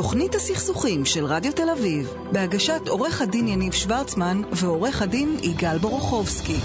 תוכנית 0.00 0.34
הסכסוכים 0.34 1.04
של 1.04 1.24
רדיו 1.24 1.52
תל 1.52 1.70
אביב, 1.78 2.14
בהגשת 2.32 2.80
עורך 2.88 3.22
הדין 3.22 3.48
יניב 3.48 3.72
שוורצמן 3.72 4.42
ועורך 4.52 5.02
הדין 5.02 5.36
יגאל 5.42 5.78
בורוכובסקי. 5.78 6.56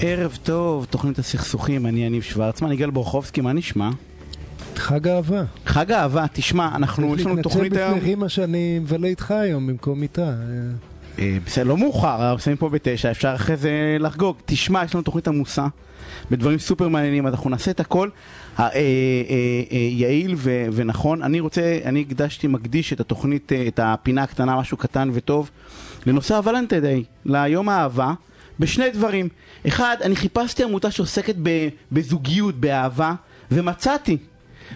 ערב 0.00 0.38
טוב, 0.42 0.84
תוכנית 0.90 1.18
הסכסוכים, 1.18 1.86
אני 1.86 2.06
יניב 2.06 2.22
שוורצמן, 2.22 2.72
יגאל 2.72 2.90
בורוכובסקי, 2.90 3.40
מה 3.40 3.52
נשמע? 3.52 3.90
חג 4.76 5.08
אהבה. 5.08 5.44
חג 5.66 5.92
אהבה, 5.92 6.24
תשמע, 6.32 6.68
אנחנו, 6.74 7.16
יש 7.16 7.26
לנו 7.26 7.42
תוכנית 7.42 7.62
להתנצל 7.62 7.82
היום... 7.82 7.98
בפני 7.98 8.08
רימה 8.08 8.28
שאני 8.28 8.78
מבלה 8.78 9.08
איתך 9.08 9.30
היום 9.30 9.66
במקום 9.66 10.02
איתה. 10.02 10.32
אה, 11.18 11.36
בסדר, 11.46 11.64
לא 11.64 11.76
מאוחר, 11.76 12.30
אנחנו 12.30 12.38
שמים 12.38 12.56
פה 12.56 12.68
בתשע, 12.68 13.10
אפשר 13.10 13.34
אחרי 13.34 13.56
זה 13.56 13.70
לחגוג. 14.00 14.36
תשמע, 14.46 14.84
יש 14.84 14.94
לנו 14.94 15.02
תוכנית 15.02 15.28
עמוסה, 15.28 15.66
בדברים 16.30 16.58
סופר 16.58 16.88
מעניינים, 16.88 17.26
אנחנו 17.26 17.50
נעשה 17.50 17.70
את 17.70 17.80
הכל 17.80 18.08
אה, 18.58 18.64
אה, 18.64 18.68
אה, 18.68 18.80
אה, 19.72 19.78
יעיל 19.90 20.34
ו- 20.36 20.66
ונכון. 20.72 21.22
אני 21.22 21.40
רוצה, 21.40 21.78
אני 21.84 22.00
הקדשתי, 22.00 22.46
מקדיש 22.46 22.92
את 22.92 23.00
התוכנית, 23.00 23.52
אה, 23.52 23.64
את 23.68 23.80
הפינה 23.82 24.22
הקטנה, 24.22 24.56
משהו 24.56 24.76
קטן 24.76 25.10
וטוב, 25.12 25.50
לנושא 26.06 26.36
הוולנטי 26.36 26.80
דיי, 26.80 27.04
ליום 27.24 27.68
האהבה, 27.68 28.12
בשני 28.60 28.90
דברים. 28.90 29.28
אחד, 29.68 29.96
אני 30.02 30.16
חיפשתי 30.16 30.64
עמותה 30.64 30.90
שעוסקת 30.90 31.34
ב- 31.42 31.68
בזוגיות, 31.92 32.54
באהבה, 32.54 33.14
ומצאתי. 33.50 34.16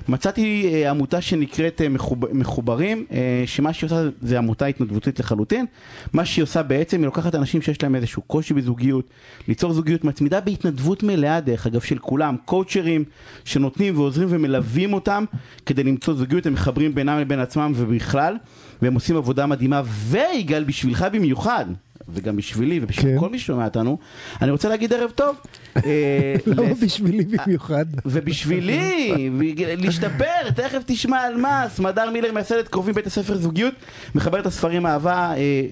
מצאתי 0.08 0.70
אה, 0.74 0.90
עמותה 0.90 1.20
שנקראת 1.20 1.80
אה, 1.80 1.88
מחוב, 1.88 2.32
מחוברים, 2.32 3.04
אה, 3.12 3.42
שמה 3.46 3.72
שהיא 3.72 3.88
עושה 3.88 4.08
זה 4.20 4.38
עמותה 4.38 4.66
התנדבותית 4.66 5.20
לחלוטין. 5.20 5.66
מה 6.12 6.24
שהיא 6.24 6.42
עושה 6.42 6.62
בעצם, 6.62 6.98
היא 6.98 7.06
לוקחת 7.06 7.34
אנשים 7.34 7.62
שיש 7.62 7.82
להם 7.82 7.94
איזשהו 7.94 8.22
קושי 8.22 8.54
בזוגיות, 8.54 9.04
ליצור 9.48 9.72
זוגיות 9.72 10.04
מצמידה 10.04 10.40
בהתנדבות 10.40 11.02
מלאה, 11.02 11.40
דרך 11.40 11.66
אגב, 11.66 11.80
של 11.80 11.98
כולם, 11.98 12.36
קואוצ'רים 12.44 13.04
שנותנים 13.44 13.98
ועוזרים 13.98 14.28
ומלווים 14.30 14.92
אותם 14.92 15.24
כדי 15.66 15.82
למצוא 15.82 16.14
זוגיות, 16.14 16.46
הם 16.46 16.52
מחברים 16.52 16.94
בינם 16.94 17.18
לבין 17.18 17.40
עצמם 17.40 17.72
ובכלל, 17.76 18.36
והם 18.82 18.94
עושים 18.94 19.16
עבודה 19.16 19.46
מדהימה, 19.46 19.82
ויגאל 19.86 20.64
בשבילך 20.64 21.06
במיוחד. 21.12 21.66
וגם 22.08 22.36
בשבילי 22.36 22.80
ובשביל 22.82 23.12
כן. 23.14 23.20
כל 23.20 23.28
מי 23.28 23.38
ששומע 23.38 23.64
אותנו, 23.64 23.98
אני 24.42 24.50
רוצה 24.50 24.68
להגיד 24.68 24.92
ערב 24.92 25.10
טוב. 25.10 25.36
אה, 25.76 26.34
לא 26.46 26.64
לס- 26.64 26.82
בשבילי 26.82 27.24
במיוחד. 27.24 27.84
ובשבילי, 28.06 29.28
להשתפר, 29.76 30.50
תכף 30.56 30.82
תשמע 30.86 31.18
על 31.20 31.36
מה, 31.36 31.64
סמדר 31.68 32.10
מילר 32.10 32.32
מייסדת 32.32 32.68
קרובים 32.68 32.94
בית 32.94 33.06
הספר 33.06 33.34
זוגיות, 33.36 33.74
מחבר 34.14 34.40
את 34.40 34.46
הספרים 34.46 34.86
אהבה 34.86 35.32
אה, 35.36 35.62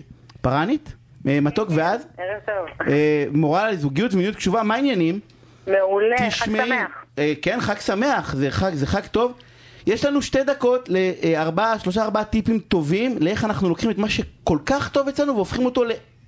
פרנית, 0.41 0.93
אה, 1.29 1.41
מתוק 1.41 1.69
ואז, 1.75 2.01
ערב 2.19 2.41
טוב. 2.47 2.89
אה, 2.89 3.25
מורה 3.33 3.71
לזוגיות 3.71 4.13
ומיניות 4.15 4.37
קשובה, 4.37 4.63
מה 4.63 4.75
העניינים? 4.75 5.21
מעולה, 5.67 6.17
חג 6.19 6.29
תשמעי, 6.29 6.67
שמח. 6.69 6.91
אה, 7.19 7.33
כן, 7.43 7.61
חג 7.61 7.79
שמח, 7.81 8.35
זה 8.35 8.51
חג, 8.51 8.75
זה 8.75 8.87
חג 8.87 9.07
טוב. 9.07 9.33
יש 9.87 10.05
לנו 10.05 10.23
שתי 10.23 10.45
דקות 10.45 10.89
לארבעה, 10.89 11.79
שלושה 11.79 12.03
ארבעה 12.05 12.25
טיפים 12.25 12.59
טובים 12.59 13.17
לאיך 13.21 13.45
אנחנו 13.45 13.69
לוקחים 13.69 13.91
את 13.91 13.99
מה 13.99 14.09
שכל 14.09 14.59
כך 14.67 14.89
טוב 14.89 15.09
אצלנו 15.09 15.35
והופכים 15.35 15.65
אותו 15.65 15.83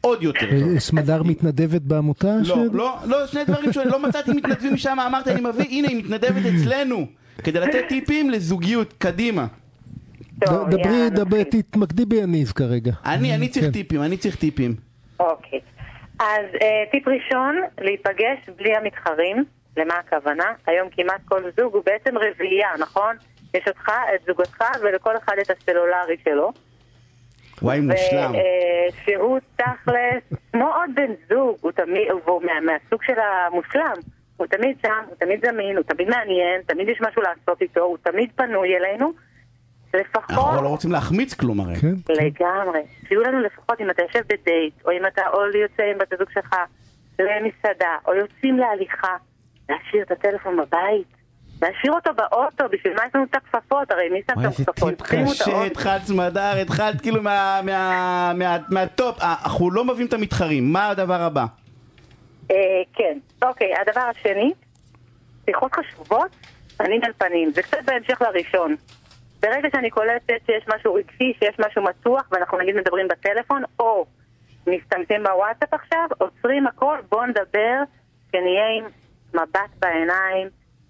לעוד 0.07 0.23
יותר 0.23 0.47
טוב. 0.61 0.73
אה, 0.75 0.81
סמדר 0.81 1.23
מתנדבת 1.23 1.83
בעמותה? 1.83 2.37
לא, 2.47 2.57
לא, 2.73 2.97
לא, 3.07 3.27
שני 3.27 3.45
דברים 3.45 3.73
שונים, 3.73 3.91
לא 3.91 3.99
מצאתי 3.99 4.31
מתנדבים 4.31 4.75
משם, 4.75 4.97
אמרתי 5.07 5.31
אני 5.31 5.41
מביא, 5.41 5.65
הנה 5.65 5.89
היא 5.89 5.97
מתנדבת 5.97 6.43
אצלנו, 6.55 7.07
כדי 7.45 7.61
לתת 7.61 7.85
טיפים 7.89 8.31
לזוגיות, 8.31 8.93
קדימה. 8.99 9.47
טוב, 10.45 10.71
דברי, 10.71 11.11
דברי. 11.11 11.45
תתמקדי 11.45 12.05
ביניב 12.05 12.49
כרגע. 12.49 12.93
אני, 13.05 13.35
אני 13.35 13.49
צריך 13.49 13.65
כן. 13.67 13.73
טיפים, 13.73 14.03
אני 14.03 14.17
צריך 14.17 14.37
טיפים. 14.37 14.75
אוקיי. 15.21 15.61
אז 16.19 16.45
אה, 16.63 16.85
טיפ 16.91 17.09
ראשון, 17.09 17.57
להיפגש 17.81 18.39
בלי 18.57 18.77
המתחרים. 18.77 19.45
למה 19.77 19.95
הכוונה? 19.95 20.45
היום 20.67 20.89
כמעט 20.91 21.21
כל 21.25 21.43
זוג 21.57 21.75
הוא 21.75 21.83
בעצם 21.87 22.19
רביעייה, 22.19 22.69
נכון? 22.79 23.17
יש 23.55 23.65
אותך, 23.69 23.89
את 24.15 24.21
זוגתך, 24.27 24.65
ולכל 24.83 25.17
אחד 25.17 25.35
את 25.43 25.51
הסלולרי 25.51 26.17
שלו. 26.25 26.53
וואי, 27.63 27.81
מושלם. 27.81 28.33
שהוא 29.05 29.39
תכלס, 29.57 30.41
כמו 30.53 30.75
עוד 30.75 30.91
בן 30.95 31.13
זוג, 31.29 31.57
הוא 31.61 31.73
תמיד, 31.73 32.09
הוא 32.25 32.43
מה, 32.43 32.53
מהסוג 32.61 33.03
של 33.03 33.21
המושלם. 33.21 33.97
הוא 34.37 34.47
תמיד 34.47 34.77
שם, 34.83 35.05
הוא 35.09 35.17
תמיד 35.19 35.47
זמין, 35.47 35.77
הוא 35.77 35.85
תמיד 35.85 36.09
מעניין, 36.09 36.63
תמיד 36.67 36.89
יש 36.89 37.01
משהו 37.01 37.23
לעשות 37.23 37.63
איתו, 37.63 37.81
הוא 37.81 37.99
תמיד 38.03 38.31
פנוי 38.37 38.77
אלינו. 38.77 39.13
לפחות... 39.95 40.31
אנחנו 40.31 40.63
לא 40.63 40.69
רוצים 40.69 40.93
להחמיץ 40.93 41.35
כלום 41.35 41.61
הרי. 41.61 41.77
כן? 41.77 41.95
לגמרי. 42.09 42.81
שיהיו 43.09 43.23
לנו 43.23 43.41
לפחות, 43.41 43.81
אם 43.81 43.91
אתה 43.91 44.03
יושב 44.03 44.21
בדייט, 44.21 44.75
או 44.85 44.91
אם 44.91 45.07
אתה 45.07 45.23
או 45.33 45.47
יוצא 45.47 45.83
עם 45.83 45.99
בת 45.99 46.13
הזוג 46.13 46.31
שלך 46.31 46.57
למסעדה, 47.19 47.97
או 48.07 48.15
יוצאים 48.15 48.59
להליכה, 48.59 49.17
להשאיר 49.69 50.03
את 50.03 50.11
הטלפון 50.11 50.57
בבית. 50.57 51.16
להשאיר 51.63 51.93
אותו 51.93 52.11
באוטו, 52.15 52.65
בשביל 52.73 52.95
מה 52.95 53.03
יש 53.09 53.15
לנו 53.15 53.25
את 53.31 53.35
הכפפות? 53.35 53.91
הרי 53.91 54.09
מי 54.09 54.21
שם 54.31 54.41
את 54.41 54.45
איזה 54.45 54.63
הכפפות? 54.63 54.95
טיפ 54.95 55.07
שימו 55.07 55.33
את 55.33 55.37
קשה. 55.41 55.63
התחלת 55.65 56.03
סמדר, 56.03 56.53
התחלת 56.63 57.01
כאילו 57.01 57.23
מה- 57.23 57.61
מה- 57.65 58.33
מה- 58.35 58.57
מהטופ, 58.71 59.23
אה, 59.23 59.35
אנחנו 59.45 59.71
לא 59.71 59.85
מביאים 59.85 60.07
את 60.09 60.13
המתחרים, 60.13 60.73
מה 60.73 60.89
הדבר 60.89 61.21
הבא? 61.23 61.45
אה, 62.51 62.57
כן. 62.95 63.19
אוקיי, 63.43 63.73
הדבר 63.81 64.01
השני, 64.01 64.53
שיחות 65.51 65.73
חשובות, 65.75 66.31
פנים 66.77 67.01
אל 67.05 67.13
פנים. 67.19 67.53
זה 67.53 67.63
קצת 67.63 67.79
בהמשך 67.85 68.23
לראשון. 68.23 68.77
ברגע 69.43 69.69
שאני 69.73 69.91
קולטת 69.91 70.41
שיש 70.47 70.65
משהו 70.77 70.95
רגשי, 70.95 71.33
שיש 71.39 71.57
משהו 71.69 71.83
מתוח, 71.83 72.23
ואנחנו 72.33 72.59
נגיד 72.59 72.77
מדברים 72.77 73.09
בטלפון, 73.09 73.63
או 73.81 74.07
מסתמסים 74.67 75.23
בוואטסאפ 75.23 75.75
עכשיו, 75.75 76.07
עוצרים 76.19 76.67
הכל, 76.67 76.99
בואו 77.11 77.27
נדבר, 77.27 77.77
שנהיה 78.33 78.67
עם 78.79 78.85
מבט 79.35 79.71
בעיניים, 79.79 80.49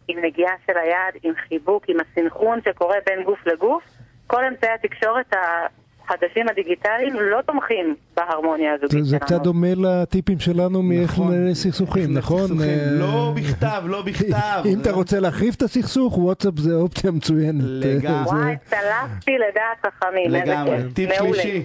עם 0.09 0.19
נגיעה 0.25 0.53
של 0.67 0.73
היד, 0.77 1.23
עם 1.23 1.33
חיבוק, 1.49 1.85
עם 1.89 1.97
הסנכרון 2.01 2.59
שקורה 2.69 2.97
בין 3.07 3.25
גוף 3.25 3.47
לגוף. 3.47 3.83
כל 4.27 4.45
אמצעי 4.45 4.71
התקשורת 4.71 5.33
החדשים 5.33 6.49
הדיגיטליים 6.49 7.15
לא 7.21 7.41
תומכים 7.47 7.97
בהרמוניה 8.17 8.73
הזוגית 8.75 8.91
זה- 8.91 8.97
שלנו. 8.99 9.09
זה 9.09 9.19
קצת 9.19 9.43
דומה 9.43 9.67
לטיפים 9.77 10.39
שלנו 10.39 10.83
מאיך 10.83 11.11
נכון. 11.13 11.33
איך 11.33 11.41
נכון? 11.43 11.55
סכסוכים. 11.55 12.17
אה, 12.63 12.91
לא 12.91 13.33
בכתב, 13.37 13.83
לא 13.87 14.03
בכתב. 14.03 14.63
אם 14.73 14.81
אתה 14.81 14.93
רוצה 14.93 15.21
להחריף 15.21 15.55
את 15.55 15.63
הסכסוך, 15.63 16.19
וואטסאפ 16.19 16.55
זה 16.57 16.75
אופציה 16.75 17.11
מצוינת. 17.11 17.63
לגמרי. 17.65 18.31
וואי, 18.41 18.57
צלחתי 18.65 19.31
לדעת 19.51 19.95
חכמים. 19.95 20.31
לגמרי. 20.31 20.77
טיפ. 20.95 21.11
שלישי. 21.15 21.63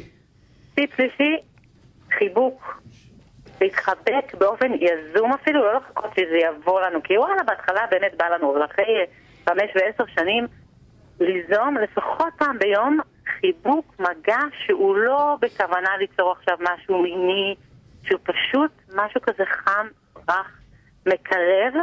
טיפ 0.76 0.90
שלישי, 0.98 1.38
חיבוק. 2.18 2.81
להתחבק 3.62 4.36
באופן 4.38 4.72
יזום 4.74 5.34
אפילו, 5.34 5.64
לא 5.64 5.74
לחכות 5.74 6.12
שזה 6.16 6.38
יבוא 6.38 6.82
לנו. 6.82 7.04
כי 7.04 7.18
וואלה, 7.18 7.44
בהתחלה 7.44 7.82
באמת 7.92 8.12
בא 8.18 8.26
לנו, 8.26 8.54
אבל 8.54 8.66
אחרי 8.66 9.06
חמש 9.46 9.72
ועשר 9.76 10.04
שנים, 10.16 10.48
ליזום 11.20 11.78
לפחות 11.78 12.34
פעם 12.38 12.60
ביום 12.60 13.00
חיבוק, 13.40 13.96
מגע 14.00 14.40
שהוא 14.66 14.96
לא 14.96 15.38
בכוונה 15.42 15.98
ליצור 15.98 16.32
עכשיו 16.32 16.58
משהו 16.62 17.02
מיני, 17.02 17.56
שהוא 18.04 18.20
פשוט 18.24 18.72
משהו 18.96 19.22
כזה 19.22 19.44
חם, 19.46 19.88
רך, 20.30 20.60
מקרב. 21.06 21.74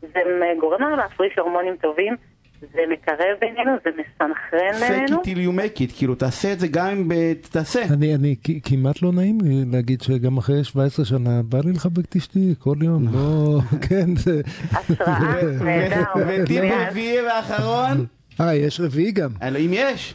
זה 0.00 0.20
גורם 0.60 0.82
לנו 0.82 0.96
להפריש 0.96 1.38
הורמונים 1.38 1.76
טובים, 1.76 2.16
זה 2.60 2.80
מקרב 2.92 3.18
בינינו, 3.40 3.70
זה 3.84 3.90
מסנכרן 3.90 4.82
fake 4.88 4.92
בינינו. 4.92 5.22
it 5.22 5.24
till 5.24 5.38
you 5.38 5.58
make 5.60 5.92
it, 5.92 5.96
כאילו 5.98 6.14
תעשה 6.14 6.52
את 6.52 6.60
זה 6.60 6.68
גם 6.68 6.86
אם 6.86 7.08
תעשה. 7.50 7.82
אני, 7.94 8.14
אני 8.14 8.34
כמעט 8.64 9.02
לא 9.02 9.12
נעים 9.12 9.38
לי 9.40 9.64
להגיד 9.72 10.00
שגם 10.02 10.38
אחרי 10.38 10.64
17 10.64 11.04
שנה 11.04 11.40
בא 11.44 11.58
לי 11.64 11.72
לחבק 11.72 12.04
את 12.04 12.16
אשתי 12.16 12.54
כל 12.58 12.74
יום, 12.82 13.04
לא, 13.14 13.60
כן, 13.88 14.16
זה... 14.16 14.40
השראה, 14.72 15.42
נהדר. 15.64 16.02
וטיפ. 16.42 16.64
רביעי 16.90 17.18
ואחרון, 17.22 18.06
אה, 18.40 18.54
יש 18.54 18.80
רביעי 18.80 19.12
גם. 19.12 19.30
אם 19.42 19.70
יש. 19.72 20.14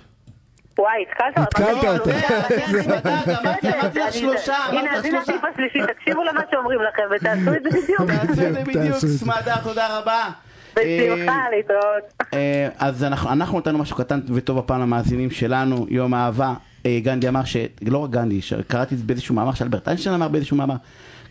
וואי, 0.80 0.92
התקלת 1.12 1.48
התקלת 1.48 1.70
אותי. 1.78 1.88
אותה. 2.12 2.20
כן, 2.48 2.66
סמדר, 2.84 3.10
אמרתי 3.42 3.68
אמרתי 3.74 4.00
לך 4.00 4.06
אני- 4.06 4.12
שלושה, 4.12 4.56
הנה, 4.56 4.94
אז 4.98 5.06
הנה. 5.06 5.20
הטיפ 5.22 5.36
השלישי, 5.54 5.80
תקשיבו 5.94 6.24
למה 6.24 6.42
שאומרים 6.52 6.80
לכם 6.82 7.04
ותעשו 7.16 7.56
את 7.58 7.64
זה 7.64 7.70
בדיוק. 7.82 8.02
תעשה 8.12 8.48
את 8.50 8.54
זה 8.54 8.64
בדיוק, 8.64 8.94
תעשו. 8.94 9.08
סמדר, 9.08 9.56
תודה 9.64 10.00
רבה. 10.00 10.30
בשמחה, 10.76 11.32
אה, 11.32 11.46
להתראות. 11.58 12.24
אה, 12.34 12.70
אז 12.78 13.04
אנחנו, 13.04 13.32
אנחנו 13.32 13.60
נתנו 13.60 13.78
משהו 13.78 13.96
קטן 13.96 14.20
וטוב 14.34 14.58
הפעם 14.58 14.82
למאזינים 14.82 15.32
שלנו, 15.32 15.86
יום 15.90 16.14
אהבה. 16.14 16.54
אה, 16.86 17.00
גנדי 17.04 17.28
אמר 17.28 17.44
ש... 17.44 17.58
לא 17.82 17.98
רק 17.98 18.10
גנדי, 18.10 18.40
קראתי 18.68 18.96
את 18.96 19.00
זה 19.00 19.06
באיזשהו 19.06 19.36
מאמר 19.36 19.54
שאלברט 19.54 19.88
איינשטיין 19.88 20.16
אמר 20.16 20.28
באיזשהו 20.28 20.58
מאמר, 20.58 20.76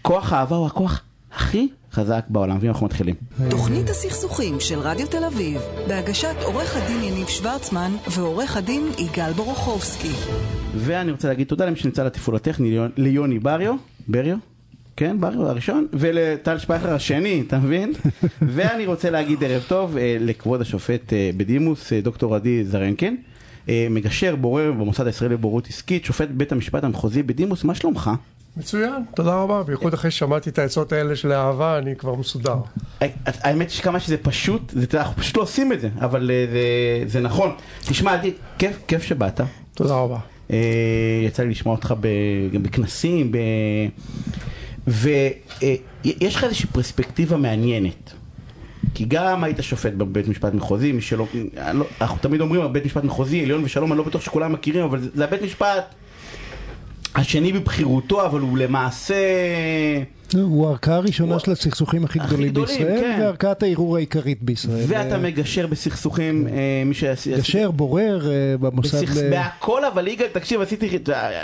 כוח 0.03 0.33
האהבה 0.33 0.57
הוא 0.57 0.67
הכוח 0.67 1.03
הכי 1.33 1.69
חזק 1.93 2.25
בעולם. 2.29 2.59
ואנחנו 2.61 2.87
מתחילים. 2.87 3.15
תוכנית 3.51 3.91
הסכסוכים 3.91 4.61
של 4.61 4.79
רדיו 4.79 5.07
תל 5.07 5.25
אביב, 5.25 5.61
בהגשת 5.89 6.35
עורך 6.43 6.77
הדין 6.77 7.03
יניב 7.03 7.29
שוורצמן 7.29 7.91
ועורך 8.11 8.57
הדין 8.57 8.83
יגאל 8.99 9.33
בורוכובסקי. 9.33 10.13
ואני 10.75 11.11
רוצה 11.11 11.29
להגיד 11.29 11.47
תודה 11.47 11.65
למי 11.67 11.77
שנמצא 11.77 12.05
לתפעול 12.05 12.37
הטכני, 12.37 12.79
ליוני 12.97 13.39
בריו, 13.39 13.75
בריו, 14.09 14.37
כן, 14.97 15.21
בריו 15.21 15.49
הראשון, 15.49 15.87
ולטל 15.93 16.59
שפייכר 16.59 16.95
השני, 16.95 17.43
אתה 17.47 17.59
מבין? 17.59 17.93
ואני 18.55 18.87
רוצה 18.87 19.11
להגיד 19.11 19.45
ערב 19.45 19.63
טוב 19.69 19.97
אה, 19.97 20.17
לכבוד 20.21 20.61
השופט 20.61 21.13
אה, 21.13 21.31
בדימוס, 21.37 21.93
אה, 21.93 22.01
דוקטור 22.01 22.35
עדי 22.35 22.65
זרנקין, 22.65 23.17
אה, 23.69 23.87
מגשר, 23.91 24.37
בורר 24.37 24.73
במוסד 24.73 25.07
הישראלי 25.07 25.35
לבוררות 25.35 25.67
עסקית, 25.69 26.05
שופט 26.05 26.29
בית 26.31 26.53
המשפט 26.53 26.85
המחוזי 26.85 27.23
בדימוס, 27.23 27.65
מה 27.65 27.75
שלומך? 27.75 28.11
מצוין, 28.57 29.03
תודה 29.15 29.35
רבה. 29.35 29.63
בייחוד 29.63 29.95
אחרי 29.95 30.11
ששמעתי 30.11 30.51
את 30.51 30.59
העצות 30.59 30.93
האלה 30.93 31.17
של 31.17 31.33
האהבה, 31.33 31.79
אני 31.79 31.97
כבר 31.97 32.15
מסודר. 32.15 32.57
האמת 33.25 33.71
שכמה 33.71 34.01
שזה 34.01 34.17
פשוט, 34.17 34.75
אנחנו 34.95 35.17
פשוט 35.17 35.37
לא 35.37 35.43
עושים 35.43 35.73
את 35.73 35.81
זה, 35.81 35.89
אבל 36.01 36.31
זה, 37.07 37.21
נכון. 37.21 37.51
תשמע, 37.81 38.17
כיף, 38.59 38.77
כיף 38.89 39.03
שבאת. 39.03 39.41
תודה 39.75 39.95
רבה. 39.95 40.19
יצא 41.27 41.43
לי 41.43 41.51
לשמוע 41.51 41.75
אותך 41.75 41.95
גם 42.53 42.63
בכנסים. 42.63 43.33
ויש 44.87 46.37
לך 46.37 46.45
איזושהי 46.45 46.69
פרספקטיבה 46.73 47.37
מעניינת. 47.37 48.13
כי 48.95 49.05
גם 49.09 49.45
היית 49.45 49.57
שופט 49.61 49.93
בבית 49.93 50.29
משפט 50.29 50.55
מחוזי, 50.55 50.93
מי 50.93 51.03
שלא, 51.03 51.27
לא, 51.75 51.85
אנחנו 52.01 52.19
תמיד 52.21 52.41
אומרים 52.41 52.73
בית 52.73 52.85
משפט 52.85 53.05
מחוזי, 53.05 53.43
עליון 53.43 53.65
ושלום, 53.65 53.93
אני 53.93 53.99
לא 53.99 54.05
בטוח 54.05 54.23
שכולם 54.23 54.53
מכירים, 54.53 54.85
אבל 54.85 55.11
זה 55.15 55.25
הבית 55.25 55.43
משפט 55.43 55.95
השני 57.15 57.53
בבחירותו, 57.53 58.27
אבל 58.27 58.41
הוא 58.41 58.59
למעשה... 58.59 59.15
הוא 60.39 60.67
הערכאה 60.67 60.97
הראשונה 60.97 61.39
של 61.39 61.53
הסכסוכים 61.53 62.05
הכי 62.05 62.19
גדולים 62.19 62.55
בישראל, 62.55 63.01
כן. 63.01 63.19
וערכאת 63.21 63.63
הערעור 63.63 63.97
העיקרית 63.97 64.43
בישראל. 64.43 64.85
ואתה 64.89 65.19
מגשר 65.19 65.67
בסכסוכים, 65.67 66.47
אה, 66.47 66.83
מי 66.87 66.95
שעשי... 66.95 67.37
גשר, 67.37 67.71
בורר, 67.71 68.31
אה, 68.31 68.57
במוסד... 68.61 69.31
בהכל, 69.31 69.85
אבל 69.85 70.09
יגאל, 70.09 70.29
תקשיב, 70.33 70.61
עשיתי... 70.61 70.99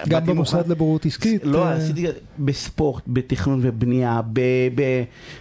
גם 0.09 0.27
במוסד 0.27 0.69
לבוררות 0.69 1.07
עסקית. 1.07 1.45
לא, 1.45 1.65
אה. 1.65 1.73
עשיתי 1.73 2.07
בספורט, 2.39 3.03
בתכנון 3.07 3.59
ובנייה, 3.63 4.21
ב... 4.33 4.41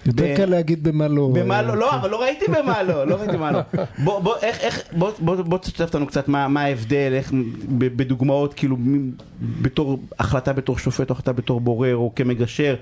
יותר 0.05 0.35
קל 0.37 0.45
להגיד 0.45 0.83
במה 0.83 1.07
לא. 1.07 1.29
במה 1.33 1.61
לא, 1.61 1.77
לא, 1.77 1.95
אבל 1.95 2.09
לא 2.09 2.21
ראיתי 2.21 2.45
במה 2.51 2.83
לא, 2.83 3.07
לא 3.07 3.15
ראיתי 3.15 3.37
במה 3.37 3.51
לא. 3.51 3.59
בוא 5.45 5.57
תשתף 5.57 5.81
אותנו 5.81 6.07
קצת 6.07 6.27
מה 6.27 6.61
ההבדל, 6.61 7.11
איך 7.13 7.31
בדוגמאות, 7.77 8.53
כאילו, 8.53 8.77
בתור 9.41 9.99
החלטה 10.19 10.53
בתור 10.53 10.77
שופט, 10.77 11.09
או 11.09 11.13
החלטה 11.13 11.33
בתור 11.33 11.61
בורר, 11.61 11.95
או 11.95 12.11
כמגשר. 12.15 12.75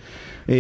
אה, 0.50 0.55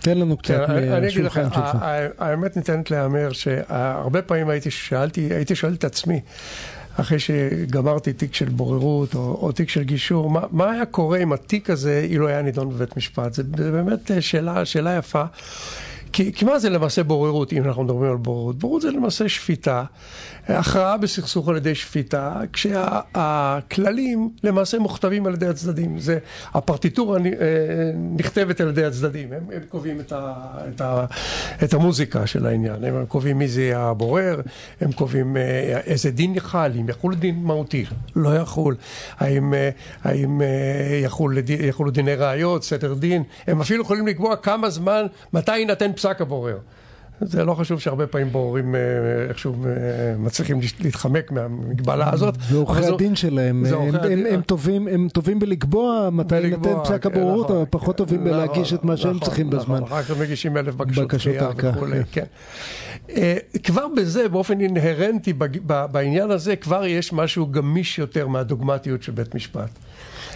תן 0.00 0.18
לנו 0.18 0.36
קצת 0.36 0.68
מהשולחן 1.00 1.48
שלך. 1.54 1.78
האמת 2.18 2.56
ניתנת 2.56 2.90
להיאמר 2.90 3.32
שהרבה 3.32 4.22
פעמים 4.22 4.48
הייתי 4.48 4.70
שאלתי, 4.70 5.20
הייתי 5.20 5.54
שואל 5.54 5.74
את 5.74 5.84
עצמי, 5.84 6.20
אחרי 6.96 7.18
שגמרתי 7.18 8.12
תיק 8.12 8.34
של 8.34 8.48
בוררות 8.48 9.14
או, 9.14 9.38
או 9.42 9.52
תיק 9.52 9.68
של 9.68 9.82
גישור, 9.82 10.30
מה, 10.30 10.40
מה 10.50 10.70
היה 10.70 10.86
קורה 10.86 11.18
אם 11.18 11.32
התיק 11.32 11.70
הזה 11.70 12.06
אילו 12.10 12.28
היה 12.28 12.42
נידון 12.42 12.70
בבית 12.70 12.96
משפט? 12.96 13.32
זו 13.32 13.42
באמת 13.56 14.10
שאלה, 14.20 14.64
שאלה 14.64 14.96
יפה. 14.96 15.24
כי, 16.12 16.32
כי 16.32 16.44
מה 16.44 16.58
זה 16.58 16.70
למעשה 16.70 17.02
בוררות, 17.02 17.52
אם 17.52 17.64
אנחנו 17.64 17.84
מדברים 17.84 18.10
על 18.10 18.16
בוררות? 18.16 18.58
בוררות 18.58 18.82
זה 18.82 18.90
למעשה 18.90 19.28
שפיטה, 19.28 19.84
הכרעה 20.48 20.96
בסכסוך 20.96 21.48
על 21.48 21.56
ידי 21.56 21.74
שפיטה, 21.74 22.40
כשהכללים 22.52 24.30
למעשה 24.42 24.78
מוכתבים 24.78 25.26
על 25.26 25.34
ידי 25.34 25.46
הצדדים. 25.46 25.98
זה, 25.98 26.18
הפרטיטורה 26.54 27.18
אה, 27.18 27.22
נכתבת 28.16 28.60
על 28.60 28.68
ידי 28.68 28.84
הצדדים, 28.84 29.32
הם, 29.32 29.42
הם 29.52 29.62
קובעים 29.68 30.00
את, 30.00 30.12
ה, 30.12 30.34
את, 30.68 30.80
ה, 30.80 31.04
את 31.64 31.74
המוזיקה 31.74 32.26
של 32.26 32.46
העניין, 32.46 32.84
הם 32.84 33.06
קובעים 33.06 33.38
מי 33.38 33.48
זה 33.48 33.78
הבורר, 33.78 34.40
הם 34.80 34.92
קובעים 34.92 35.36
אה, 35.36 35.80
איזה 35.86 36.10
דין 36.10 36.34
יחל, 36.34 36.72
אם 36.80 36.88
יחול 36.88 37.14
דין 37.14 37.42
מהותי, 37.42 37.84
לא 38.16 38.36
יחול, 38.36 38.76
האם, 39.18 39.54
אה, 39.54 39.70
האם 40.04 40.40
יחול, 41.04 41.38
יחולו 41.60 41.90
דיני 41.90 42.14
ראיות, 42.14 42.64
סדר 42.64 42.94
דין, 42.94 43.22
הם 43.46 43.60
אפילו 43.60 43.82
יכולים 43.82 44.06
לקבוע 44.06 44.36
כמה 44.36 44.70
זמן, 44.70 45.06
מתי 45.32 45.58
יינתן 45.58 45.92
פסק 45.92 46.20
הבורר. 46.20 46.58
זה 47.20 47.44
לא 47.44 47.54
חשוב 47.54 47.80
שהרבה 47.80 48.06
פעמים 48.06 48.28
בוררים 48.28 48.74
אה, 48.74 48.80
איכשהו 49.28 49.54
אה, 49.64 49.70
מצליחים 50.18 50.60
להתחמק 50.80 51.32
מהמגבלה 51.32 52.12
הזאת. 52.12 52.34
זה 52.48 52.56
עורכי 52.56 52.86
הדין 52.86 53.16
שלהם, 53.16 53.64
הם 54.90 55.08
טובים 55.08 55.38
בלקבוע 55.38 56.08
מתי 56.12 56.40
יינתן 56.40 56.74
פסק 56.84 57.02
כן, 57.02 57.08
הבוררות, 57.08 57.44
נכון, 57.46 57.56
אבל 57.56 57.66
פחות 57.70 57.96
טובים 57.96 58.24
נכון, 58.24 58.32
בלהגיש 58.32 58.72
את 58.74 58.84
מה 58.84 58.96
שהם 58.96 59.10
נכון, 59.10 59.24
צריכים 59.24 59.50
בזמן. 59.50 59.80
רק 59.90 60.10
הם 60.10 60.20
מגישים 60.20 60.56
אלף 60.56 60.74
בקשות 60.74 61.06
וכולי, 61.56 61.98
כן. 62.12 62.24
אה, 63.10 63.36
כבר 63.62 63.86
בזה, 63.96 64.28
באופן 64.28 64.60
אינהרנטי 64.60 65.32
בעניין 65.92 66.30
הזה, 66.30 66.56
כבר 66.56 66.86
יש 66.86 67.12
משהו 67.12 67.46
גמיש 67.46 67.98
יותר 67.98 68.28
מהדוגמטיות 68.28 69.02
של 69.02 69.12
בית 69.12 69.34
משפט. 69.34 69.70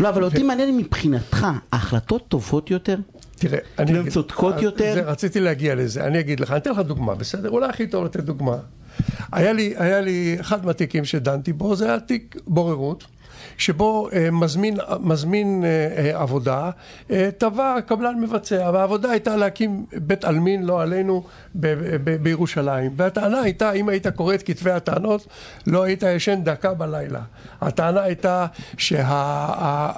לא, 0.01 0.09
אבל 0.09 0.25
אותי 0.25 0.43
מעניין 0.43 0.77
מבחינתך, 0.77 1.47
ההחלטות 1.73 2.29
טובות 2.29 2.71
יותר? 2.71 2.97
תראה, 3.39 3.59
אני... 3.79 3.93
והן 3.99 4.11
צודקות 4.11 4.55
אה, 4.55 4.63
יותר? 4.63 4.95
זה, 4.95 5.03
רציתי 5.03 5.41
להגיע 5.41 5.75
לזה, 5.75 6.05
אני 6.05 6.21
אגיד 6.21 6.41
לך, 6.41 6.51
אני 6.51 6.59
אתן 6.59 6.71
לך 6.71 6.79
דוגמה, 6.79 7.15
בסדר? 7.15 7.51
אולי 7.51 7.69
הכי 7.69 7.87
טוב 7.87 8.05
לתת 8.05 8.21
דוגמה. 8.21 8.57
היה 9.33 9.53
לי, 9.53 9.75
היה 9.77 10.01
לי 10.01 10.37
אחד 10.41 10.67
מהתיקים 10.67 11.05
שדנתי 11.05 11.53
בו, 11.53 11.77
זה 11.77 11.87
היה 11.87 12.01
תיק 12.01 12.37
בוררות. 12.47 13.05
שבו 13.59 14.09
אה, 14.13 14.31
מזמין, 14.33 14.77
מזמין 15.01 15.65
אה, 15.65 15.69
אה, 16.15 16.21
עבודה, 16.23 16.71
תבע 17.39 17.77
קבלן 17.87 18.21
מבצע, 18.21 18.71
והעבודה 18.75 19.11
הייתה 19.11 19.37
להקים 19.37 19.87
בית 19.97 20.25
עלמין, 20.25 20.63
לא 20.63 20.83
עלינו, 20.83 21.23
ב- 21.55 21.67
ב- 22.05 22.17
בירושלים. 22.23 22.91
והטענה 22.97 23.41
הייתה, 23.41 23.73
אם 23.73 23.89
היית 23.89 24.07
קורא 24.07 24.35
את 24.35 24.43
כתבי 24.43 24.71
הטענות, 24.71 25.27
לא 25.67 25.83
היית 25.83 26.03
ישן 26.03 26.41
דקה 26.45 26.75
בלילה. 26.75 27.21
הטענה 27.61 28.03
הייתה 28.03 28.47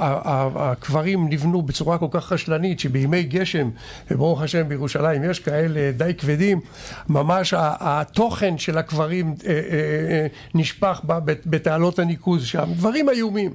שהקברים 0.01 1.19
שה- 1.29 1.35
נבנו 1.35 1.63
בצורה 1.63 1.99
כל 1.99 2.07
כך 2.11 2.33
רשלנית, 2.33 2.81
שבימי 2.81 3.23
גשם, 3.23 3.71
ברוך 4.11 4.43
השם 4.43 4.69
בירושלים 4.69 5.25
יש 5.31 5.41
כאלה 5.41 5.91
די 5.97 6.15
כבדים, 6.19 6.61
ממש 7.09 7.55
התוכן 7.59 8.59
של 8.59 8.79
הקברים 8.79 9.35
נשפך 10.55 11.01
בתעלות 11.47 11.99
הניקוז 11.99 12.45
שם, 12.45 12.73
דברים 12.77 13.09
איומים. 13.09 13.50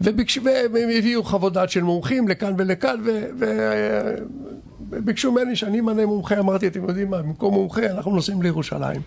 והם 0.00 0.88
הביאו 0.98 1.22
חוות 1.22 1.52
דעת 1.52 1.70
של 1.70 1.82
מומחים 1.82 2.28
לכאן 2.28 2.54
ולכאן, 2.58 2.96
וביקשו 4.92 5.32
ממני 5.32 5.56
שאני 5.56 5.80
אמנה 5.80 6.06
מומחה, 6.06 6.38
אמרתי, 6.38 6.66
אתם 6.66 6.88
יודעים 6.88 7.10
מה, 7.10 7.22
במקום 7.22 7.54
מומחה 7.54 7.86
אנחנו 7.86 8.14
נוסעים 8.14 8.42
לירושלים. 8.42 9.00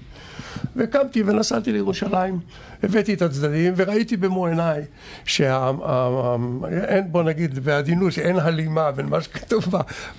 וקמתי 0.76 1.24
ונסעתי 1.24 1.72
לירושלים, 1.72 2.40
הבאתי 2.84 3.14
את 3.14 3.22
הצדדים 3.22 3.74
וראיתי 3.76 4.18
במו 4.18 4.46
עיניי 4.46 4.82
שאין, 5.26 7.12
בוא 7.12 7.24
נגיד 7.24 7.60
בעדינות, 7.60 8.12
שאין 8.12 8.40
הלימה 8.40 8.92
בין 8.92 9.06
מה 9.06 9.22
שכתוב 9.22 9.66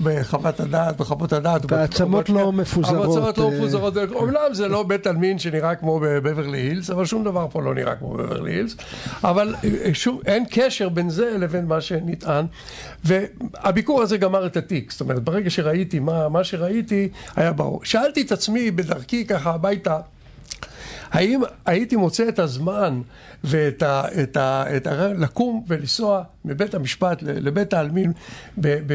בחוות 0.03 0.61
הדעת, 0.61 0.97
בחוות 0.97 1.33
הדעת. 1.33 1.73
העצמות 1.73 2.29
לא 2.29 2.53
מפוזרות. 2.53 3.17
העצמות 3.17 3.39
לא 3.39 3.51
מפוזרות. 3.51 3.97
אומנם 4.13 4.39
זה 4.53 4.69
לא 4.69 4.83
בית 4.83 5.07
עלמין 5.07 5.39
שנראה 5.39 5.75
כמו 5.75 6.01
בבברלי 6.03 6.59
הילס, 6.59 6.91
אבל 6.91 7.05
שום 7.05 7.25
דבר 7.25 7.47
פה 7.51 7.63
לא 7.63 7.75
נראה 7.75 7.95
כמו 7.95 8.11
בבברלי 8.11 8.53
הילס. 8.53 8.77
אבל 9.25 9.55
שום, 9.93 10.21
אין 10.27 10.45
קשר 10.51 10.89
בין 10.89 11.11
זה 11.11 11.37
לבין 11.39 11.67
מה 11.67 11.81
שנטען. 11.81 12.47
והביקור 13.05 14.03
הזה 14.03 14.17
גמר 14.17 14.47
את 14.47 14.57
התיק. 14.57 14.91
זאת 14.91 15.01
אומרת, 15.01 15.23
ברגע 15.25 15.51
שראיתי 15.57 15.99
מה, 15.99 16.29
מה 16.29 16.45
שראיתי, 16.45 17.09
היה 17.37 17.53
ברור. 17.53 17.81
שאלתי 17.85 18.23
את 18.23 18.33
עצמי 18.33 18.71
בדרכי 18.71 19.25
ככה 19.27 19.51
הביתה, 19.51 20.01
האם 21.11 21.41
הייתי 21.67 21.97
מוצא 21.97 22.29
את 22.29 22.39
הזמן 22.39 23.01
ואת 23.45 23.83
ה... 23.83 24.03
את 24.23 24.37
ה, 24.37 24.65
את 24.77 24.87
ה 24.87 25.09
לקום 25.13 25.65
ולנסוע 25.69 26.23
מבית 26.45 26.75
המשפט 26.75 27.23
לבית 27.23 27.75
העלמין 27.75 28.13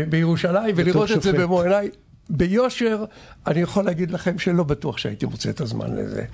בירושלים 0.09 0.75
ולראות 0.77 1.07
שופט. 1.07 1.17
את 1.17 1.23
זה 1.23 1.33
במו 1.33 1.61
עיניי? 1.61 1.89
ביושר, 2.31 3.05
אני 3.47 3.61
יכול 3.61 3.85
להגיד 3.85 4.11
לכם 4.11 4.39
שלא 4.39 4.63
בטוח 4.63 4.97
שהייתי 4.97 5.25
מוצא 5.25 5.49
את 5.49 5.61
הזמן 5.61 5.95
לזה. 5.95 6.25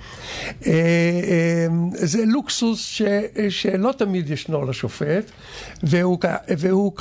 אה, 0.66 0.72
אה, 0.72 1.66
זה 1.92 2.24
לוקסוס 2.26 2.86
ש, 2.86 3.02
שלא 3.48 3.92
תמיד 3.98 4.30
ישנו 4.30 4.64
לשופט, 4.64 5.30
והוא, 5.82 6.18
והוא 6.58 6.92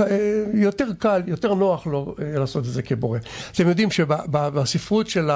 יותר 0.53 0.87
קל, 0.99 1.21
יותר 1.27 1.53
נוח 1.53 1.87
לו 1.87 2.15
אה, 2.21 2.39
לעשות 2.39 2.65
את 2.65 2.71
זה 2.71 2.81
כבורר. 2.81 3.19
אתם 3.51 3.67
יודעים 3.67 3.91
שבספרות 3.91 5.09
של, 5.09 5.29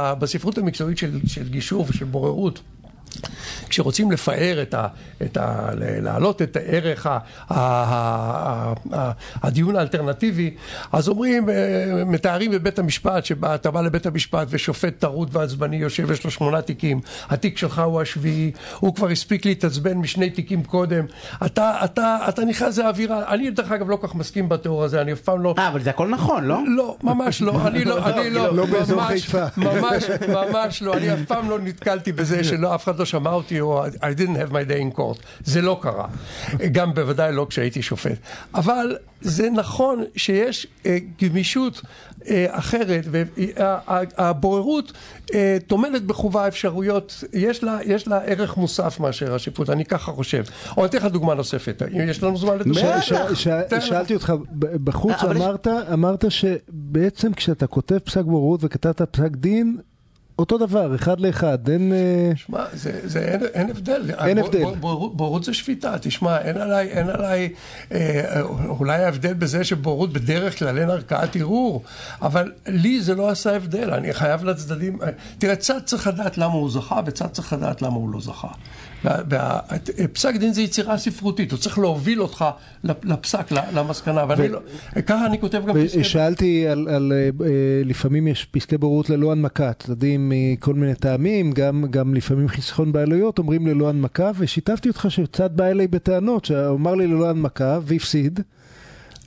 המקצועית 0.58 0.98
של, 0.98 1.20
של 1.26 1.50
גישור 1.50 1.86
ושל 1.90 2.06
בוררות, 2.06 2.62
כשרוצים 3.70 4.12
לפאר 4.12 4.62
את 4.62 4.74
ה... 4.74 4.88
את 5.26 5.38
ה 5.38 5.70
להעלות 5.76 6.42
את 6.42 6.58
ערך 6.66 7.06
ה, 7.06 7.10
ה, 7.10 7.20
ה, 7.50 8.74
ה, 8.94 9.12
הדיון 9.44 9.76
האלטרנטיבי, 9.76 10.56
אז 10.92 11.08
אומרים, 11.08 11.50
אה, 11.50 11.56
מתארים 12.06 12.52
בבית 12.52 12.80
המשפט, 12.80 13.26
שאתה 13.26 13.72
בא 13.72 13.82
לבית 13.82 14.06
המשפט 14.06 14.48
ושופט 14.50 14.94
טרוד 15.00 15.30
ועצבני 15.32 15.76
יושב, 15.76 16.12
יש 16.12 16.24
לו 16.24 16.32
שמונה 16.32 16.62
תיקים, 16.62 17.02
התיק 17.30 17.58
שלך 17.58 17.80
הוא 17.80 18.02
השביעי, 18.02 18.52
הוא 18.80 18.96
כבר 18.96 19.08
הספיק 19.08 19.46
להתעצבן 19.46 19.98
משני 19.98 20.30
תיקים 20.30 20.64
קודם, 20.64 21.06
אתה, 21.46 21.86
אתה, 21.86 22.18
אתה 22.30 22.46
נכנס 22.46 22.78
לאווירה, 22.78 23.34
אני 23.34 23.52
דרך 23.52 23.72
אגב 23.72 23.90
לא 23.90 23.96
כל 23.96 24.08
כך 24.08 24.16
מסכים 24.16 24.50
בתיאור 24.50 24.84
הזה, 24.84 25.02
אני 25.02 25.14
אף 25.14 25.20
פעם 25.20 25.42
לא... 25.42 25.56
אה, 25.58 25.68
אבל 25.68 25.82
זה 25.82 25.90
הכל 25.90 26.08
נכון, 26.08 26.44
לא? 26.44 26.60
לא, 26.68 26.96
ממש 27.04 27.42
לא, 27.42 27.68
אני 27.68 27.86
לא, 27.86 28.10
אני 28.10 28.30
לא, 28.30 28.56
לא 28.56 28.66
באזור 28.66 29.04
חיפה. 29.04 29.46
ממש, 29.58 30.04
ממש 30.30 30.82
לא, 30.82 30.94
אני 30.94 31.14
אף 31.14 31.20
פעם 31.28 31.50
לא 31.50 31.60
נתקלתי 31.60 32.12
בזה 32.12 32.44
שלא, 32.44 32.76
אף 32.76 32.84
אחד 32.84 33.00
לא 33.00 33.01
שמע 33.06 33.32
אותי 33.32 33.62
או 33.62 33.86
I 33.86 33.90
didn't 34.18 34.50
have 34.50 34.52
my 34.52 34.70
day 34.70 34.96
in 34.96 34.98
court. 34.98 35.20
זה 35.44 35.62
לא 35.62 35.80
קרה. 35.82 36.08
גם 36.72 36.94
בוודאי 36.94 37.34
לא 37.34 37.48
כשהייתי 37.50 37.82
שופט. 37.82 38.18
אבל 38.56 38.98
זה 39.22 39.50
נכון 39.50 40.04
שיש 40.16 40.68
אה, 40.86 40.98
גמישות 41.22 41.82
אה, 42.30 42.46
אחרת, 42.50 43.06
והבוררות 44.18 44.92
אה, 45.34 45.58
טומנת 45.68 46.02
בחובה 46.04 46.48
אפשרויות, 46.48 47.24
יש 47.34 47.64
לה, 47.64 47.80
יש 47.86 48.08
לה 48.08 48.18
ערך 48.18 48.58
מוסף 48.58 49.00
מאשר 49.00 49.36
השיפוט, 49.36 49.70
אני 49.70 49.86
ככה 49.86 50.12
חושב. 50.12 50.44
או 50.78 50.86
אתן 50.86 50.98
לך 50.98 51.06
דוגמה 51.06 51.34
נוספת, 51.34 51.82
יש 51.92 52.24
לנו 52.24 52.38
זמן 52.38 52.58
לדוגמה. 52.58 53.02
ש- 53.02 53.14
ש- 53.34 53.48
שאלתי 53.80 54.14
אותך, 54.14 54.34
בחוץ 54.60 55.16
אמרת, 55.24 55.68
אמרת 55.94 56.26
שבעצם 56.32 57.34
כשאתה 57.34 57.68
כותב 57.68 57.98
פסק 57.98 58.24
בוררות 58.24 58.60
וכתבת 58.64 59.02
פסק 59.02 59.32
דין, 59.36 59.78
אותו 60.42 60.58
דבר, 60.58 60.96
אחד 60.96 61.20
לאחד, 61.20 61.70
אין... 61.70 61.94
אה, 61.94 62.32
שמע, 62.36 62.64
זה, 62.74 63.00
זה 63.04 63.20
אין, 63.20 63.42
אין 63.54 63.70
הבדל. 63.70 64.12
אין 64.26 64.38
בור- 64.38 64.46
הבדל. 64.48 64.62
בור- 64.64 64.76
בורות, 64.76 65.18
בורות 65.18 65.44
זה 65.44 65.54
שפיטה, 65.54 65.96
תשמע, 66.02 66.38
אין 66.38 66.58
עליי, 66.58 66.88
אין 66.88 67.10
עליי, 67.10 67.50
אה, 67.92 68.42
אולי 68.80 69.04
ההבדל 69.04 69.34
בזה 69.34 69.64
שבורות 69.64 70.14
בדרך 70.14 70.60
כלל 70.60 70.78
אין 70.78 70.90
ערכאת 70.90 71.36
ערעור, 71.36 71.84
אבל 72.22 72.52
לי 72.68 73.02
זה 73.02 73.16
לא 73.16 73.30
עשה 73.30 73.56
הבדל, 73.56 73.92
אני 73.94 74.14
חייב 74.14 74.44
לצדדים, 74.44 75.02
אה, 75.02 75.08
תראה, 75.38 75.56
צד 75.56 75.80
צריך 75.86 76.08
לדעת 76.08 76.38
למה 76.38 76.54
הוא 76.54 76.72
זכה, 76.72 77.00
וצד 77.06 77.28
צריך 77.28 77.54
לדעת 77.54 77.82
למה 77.82 77.96
הוא 77.96 78.10
לא 78.14 78.20
זכה. 78.22 78.48
פסק 80.14 80.36
דין 80.36 80.54
זה 80.54 80.62
יצירה 80.62 80.98
ספרותית, 80.98 81.52
הוא 81.52 81.60
צריך 81.60 81.80
להוביל 81.80 82.22
אותך 82.22 82.46
לפסק, 82.84 83.52
למסקנה, 83.52 84.26
ואני 84.30 84.48
לא, 84.48 84.60
ככה 85.06 85.26
אני 85.26 85.40
כותב 85.40 85.66
גם 85.66 85.76
פסקי... 85.86 86.04
שאלתי 86.04 86.68
על, 86.68 86.88
אה, 86.88 87.18
אה, 87.18 87.82
לפעמים 87.86 88.28
יש 88.28 88.46
פסקי 88.46 88.78
בוררות 88.78 89.10
ללא 89.10 89.32
הנמקה, 89.32 89.74
צדדים 89.74 90.34
מכל 90.34 90.74
מיני 90.74 90.96
טעמים, 90.96 91.52
גם 91.90 92.14
לפעמים 92.14 92.48
חיסכון 92.48 92.92
בעלויות 92.92 93.40
אומרים 93.40 93.68
ללא 93.68 93.90
הנמקה, 93.90 94.32
ושיתפתי 94.38 94.90
אותך 94.90 95.06
שצד 95.10 95.58
בא 95.58 95.66
אליי 95.66 95.88
בטענות, 95.88 96.46
שאמר 96.46 96.96
לי 96.96 97.08
ללא 97.08 97.30
הנמקה 97.30 97.80
והפסיד. 97.84 98.40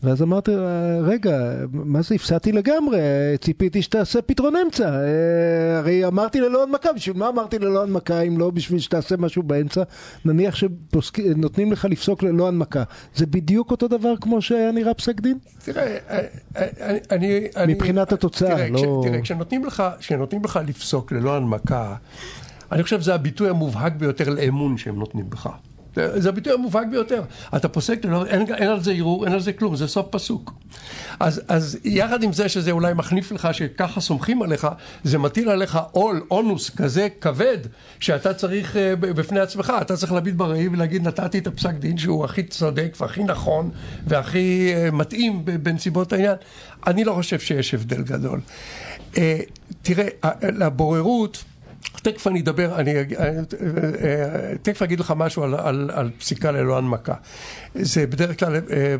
ואז 0.04 0.22
אמרתי, 0.22 0.54
"אה, 0.54 0.60
רגע, 1.02 1.38
מה 1.72 2.02
זה 2.02 2.14
הפסדתי 2.14 2.52
לגמרי? 2.52 2.98
ציפיתי 3.40 3.82
שתעשה 3.82 4.22
פתרון 4.22 4.54
אמצע. 4.56 4.84
אה, 4.88 5.78
הרי 5.78 6.06
אמרתי 6.06 6.40
ללא 6.40 6.62
הנמקה, 6.62 6.92
בשביל 6.92 7.16
מה 7.16 7.28
אמרתי 7.28 7.58
ללא 7.58 7.82
הנמקה 7.82 8.20
אם 8.20 8.38
לא 8.38 8.50
בשביל 8.50 8.80
שתעשה 8.80 9.16
משהו 9.16 9.42
באמצע? 9.42 9.82
נניח 10.24 10.54
שנותנים 10.54 11.72
לך 11.72 11.84
לפסוק 11.90 12.22
ללא 12.22 12.48
הנמקה. 12.48 12.82
זה 13.14 13.26
בדיוק 13.26 13.70
אותו 13.70 13.88
דבר 13.88 14.14
כמו 14.20 14.42
שהיה 14.42 14.72
נראה 14.72 14.94
פסק 14.94 15.20
דין? 15.20 15.38
תראה, 15.64 15.96
אה, 16.10 16.20
אני, 17.10 17.40
מבחינת 17.68 18.12
התוצאה, 18.12 18.68
לא- 18.68 19.02
תראה, 19.06 19.20
כשנותנים 19.20 19.64
לך 20.44 20.60
לפסוק 20.66 21.12
ללא 21.12 21.36
הנמקה, 21.36 21.94
אני 22.72 22.82
חושב 22.82 23.00
שזה 23.00 23.14
הביטוי 23.14 23.48
המובהק 23.48 23.92
ביותר 23.92 24.28
לאמון 24.30 24.76
שהם 24.78 24.98
נותנים 24.98 25.30
בך. 25.30 25.48
זה 25.94 26.28
הביטוי 26.28 26.52
המובהק 26.52 26.86
ביותר. 26.90 27.22
אתה 27.56 27.68
פוסק, 27.68 28.04
אין, 28.26 28.54
אין 28.54 28.68
על 28.68 28.82
זה 28.82 28.92
ערעור, 28.92 29.24
אין 29.24 29.32
על 29.32 29.40
זה 29.40 29.52
כלום, 29.52 29.76
זה 29.76 29.88
סוף 29.88 30.06
פסוק. 30.10 30.52
אז, 31.20 31.42
אז 31.48 31.78
יחד 31.84 32.22
עם 32.22 32.32
זה 32.32 32.48
שזה 32.48 32.70
אולי 32.70 32.94
מחניף 32.94 33.32
לך 33.32 33.48
שככה 33.52 34.00
סומכים 34.00 34.42
עליך, 34.42 34.68
זה 35.04 35.18
מטיל 35.18 35.48
עליך 35.48 35.78
עול, 35.92 36.26
אונוס 36.30 36.70
כזה 36.70 37.08
כבד, 37.20 37.58
שאתה 38.00 38.34
צריך 38.34 38.76
אה, 38.76 38.96
בפני 38.96 39.40
עצמך, 39.40 39.72
אתה 39.80 39.96
צריך 39.96 40.12
להביט 40.12 40.34
בראי 40.34 40.68
ולהגיד 40.68 41.08
נתתי 41.08 41.38
את 41.38 41.46
הפסק 41.46 41.74
דין 41.74 41.98
שהוא 41.98 42.24
הכי 42.24 42.42
צודק 42.42 42.96
והכי 43.00 43.24
נכון 43.24 43.70
והכי 44.06 44.72
אה, 44.74 44.90
מתאים 44.90 45.42
בנסיבות 45.44 46.12
העניין. 46.12 46.36
אני 46.86 47.04
לא 47.04 47.12
חושב 47.12 47.38
שיש 47.38 47.74
הבדל 47.74 48.02
גדול. 48.02 48.40
אה, 49.18 49.40
תראה, 49.82 50.08
לבוררות, 50.42 51.44
תכף 51.92 52.26
אני 52.26 52.40
אדבר, 52.40 52.76
אני 52.80 52.94
אה, 52.96 53.02
אה, 53.18 54.52
תכף 54.62 54.82
אגיד 54.82 55.00
לך 55.00 55.14
משהו 55.16 55.42
על, 55.42 55.54
על, 55.54 55.90
על 55.94 56.10
פסיקה 56.18 56.50
ללא 56.50 56.78
הנמקה. 56.78 57.14
זה 57.74 58.06
בדרך 58.06 58.38
כלל, 58.38 58.54
אה, 58.54 58.96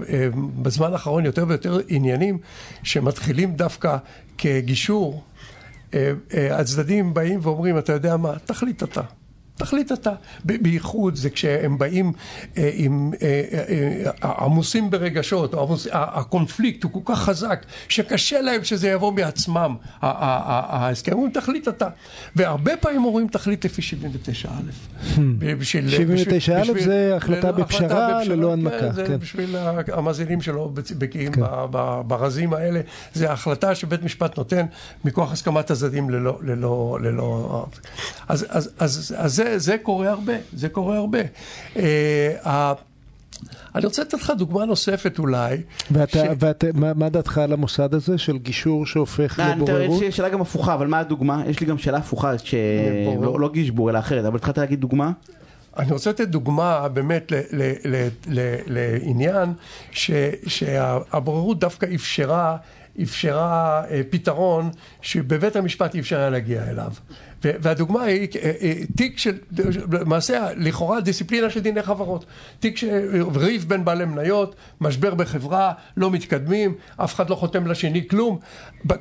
בזמן 0.63 0.93
האחרון 0.93 1.25
יותר 1.25 1.45
ויותר 1.49 1.81
עניינים 1.89 2.39
שמתחילים 2.83 3.57
דווקא 3.57 3.97
כגישור. 4.39 5.25
הצדדים 6.33 7.15
באים 7.15 7.41
ואומרים, 7.43 7.79
אתה 7.79 7.93
יודע 7.93 8.17
מה, 8.17 8.33
תחליט 8.45 8.83
אתה. 8.83 9.01
תחליט 9.57 9.93
אתה. 9.93 10.11
בייחוד 10.45 11.15
זה 11.17 11.31
כשהם 11.31 11.79
באים 11.79 12.13
אה, 12.59 12.71
עם 12.75 13.11
אה, 13.23 13.43
אה, 14.25 14.31
עמוסים 14.45 14.91
ברגשות, 14.91 15.55
עמוס, 15.55 15.87
הקונפליקט 15.93 16.83
הוא 16.85 16.93
כל 16.93 17.13
כך 17.15 17.19
חזק, 17.23 17.65
שקשה 17.89 18.41
להם 18.41 18.65
שזה 18.65 18.89
יבוא 18.89 19.13
מעצמם, 19.13 19.75
ההסכם. 20.03 21.13
אומרים 21.13 21.33
תחליט 21.33 21.69
אתה. 21.69 21.89
והרבה 22.37 22.77
פעמים 22.77 23.05
אומרים 23.05 23.29
תחליט 23.29 23.65
לפי 23.65 23.83
79א. 23.83 24.49
בשביל- 25.59 25.89
79א 25.89 26.61
בשביל- 26.63 26.85
זה 26.85 27.17
החלטה 27.17 27.53
בפשרה, 27.53 28.25
ללא 28.25 28.53
הנמקה, 28.53 28.79
כן, 28.81 28.93
זה 28.93 29.05
כן. 29.07 29.17
בשביל 29.19 29.57
המאזינים 29.93 30.41
שלו 30.43 30.73
בקיאים 30.99 31.33
ב- 31.71 32.01
ברזים 32.07 32.53
האלה, 32.55 32.81
זה 33.15 33.33
החלטה 33.33 33.75
שבית 33.75 34.03
משפט 34.03 34.39
נותן 34.39 34.67
מכוח 35.05 35.33
הסכמת 35.33 35.71
הצדדים 35.71 36.11
ללא. 36.11 37.67
אז, 38.29 38.47
אז 39.19 39.43
זה, 39.45 39.59
זה 39.59 39.79
קורה 39.79 40.11
הרבה, 40.11 40.33
זה 40.53 40.69
קורה 40.69 40.97
הרבה. 40.97 41.19
אה, 41.77 42.33
ה- 42.45 42.73
אני 43.75 43.87
רוצה 43.87 44.03
לתת 44.03 44.15
לך 44.15 44.33
דוגמה 44.39 44.65
נוספת 44.65 45.19
אולי. 45.19 45.57
ואתה, 45.91 46.19
ש- 46.19 46.29
ואת, 46.39 46.65
מה, 46.75 46.95
מה 46.95 47.09
דעתך 47.09 47.39
על 47.39 47.53
המוסד 47.53 47.95
הזה 47.95 48.19
של 48.19 48.39
גישור 48.39 48.87
שהופך 48.87 49.41
אני 49.41 49.63
מתאר- 49.63 49.75
לבוררות? 49.79 49.97
יש 50.03 50.07
לי 50.07 50.13
שאלה 50.13 50.29
גם 50.29 50.41
הפוכה, 50.41 50.75
אבל 50.75 50.87
מה 50.87 50.99
הדוגמה? 50.99 51.43
יש 51.47 51.61
לי 51.61 51.67
גם 51.67 51.79
שאלה 51.79 51.99
הפוכה, 51.99 52.33
לבוררות. 52.33 53.23
שלא 53.25 53.41
לא 53.41 53.51
גישבור 53.53 53.91
אלא 53.91 53.99
אחרת, 53.99 54.25
אבל 54.25 54.37
התחלת 54.37 54.59
להגיד 54.59 54.81
דוגמה? 54.81 55.13
אני 55.79 55.93
רוצה 55.93 56.11
לתת 56.11 56.29
דוגמה 56.29 56.89
באמת 56.89 57.33
ל, 57.33 57.37
ל, 57.53 57.73
ל, 57.85 58.09
ל, 58.27 58.39
לעניין 58.67 59.53
ש, 59.91 60.11
שהבוררות 60.47 61.59
דווקא 61.61 61.87
אפשרה, 61.95 62.57
אפשרה 63.03 63.83
אה, 63.91 64.01
פתרון 64.11 64.71
שבבית 65.03 65.57
המשפט 65.57 65.95
אי 65.95 66.01
אפשר 66.01 66.19
היה 66.19 66.31
להגיע 66.31 66.71
אליו. 66.71 66.91
והדוגמה 67.45 68.03
היא 68.03 68.29
אה, 68.43 68.53
אה, 68.63 68.73
תיק 68.97 69.19
של, 69.19 69.39
למעשה 69.93 70.49
לכאורה 70.57 71.01
דיסציפלינה 71.01 71.51
של 71.51 71.61
דיני 71.61 71.83
חברות. 71.83 72.25
תיק 72.61 72.77
של 72.77 73.23
ריב 73.35 73.65
בין 73.69 73.85
בעלי 73.85 74.05
מניות, 74.05 74.55
משבר 74.81 75.15
בחברה, 75.15 75.73
לא 75.97 76.11
מתקדמים, 76.11 76.75
אף 76.97 77.15
אחד 77.15 77.31
לא 77.31 77.35
חותם 77.35 77.67
לשני 77.67 78.09
כלום. 78.09 78.39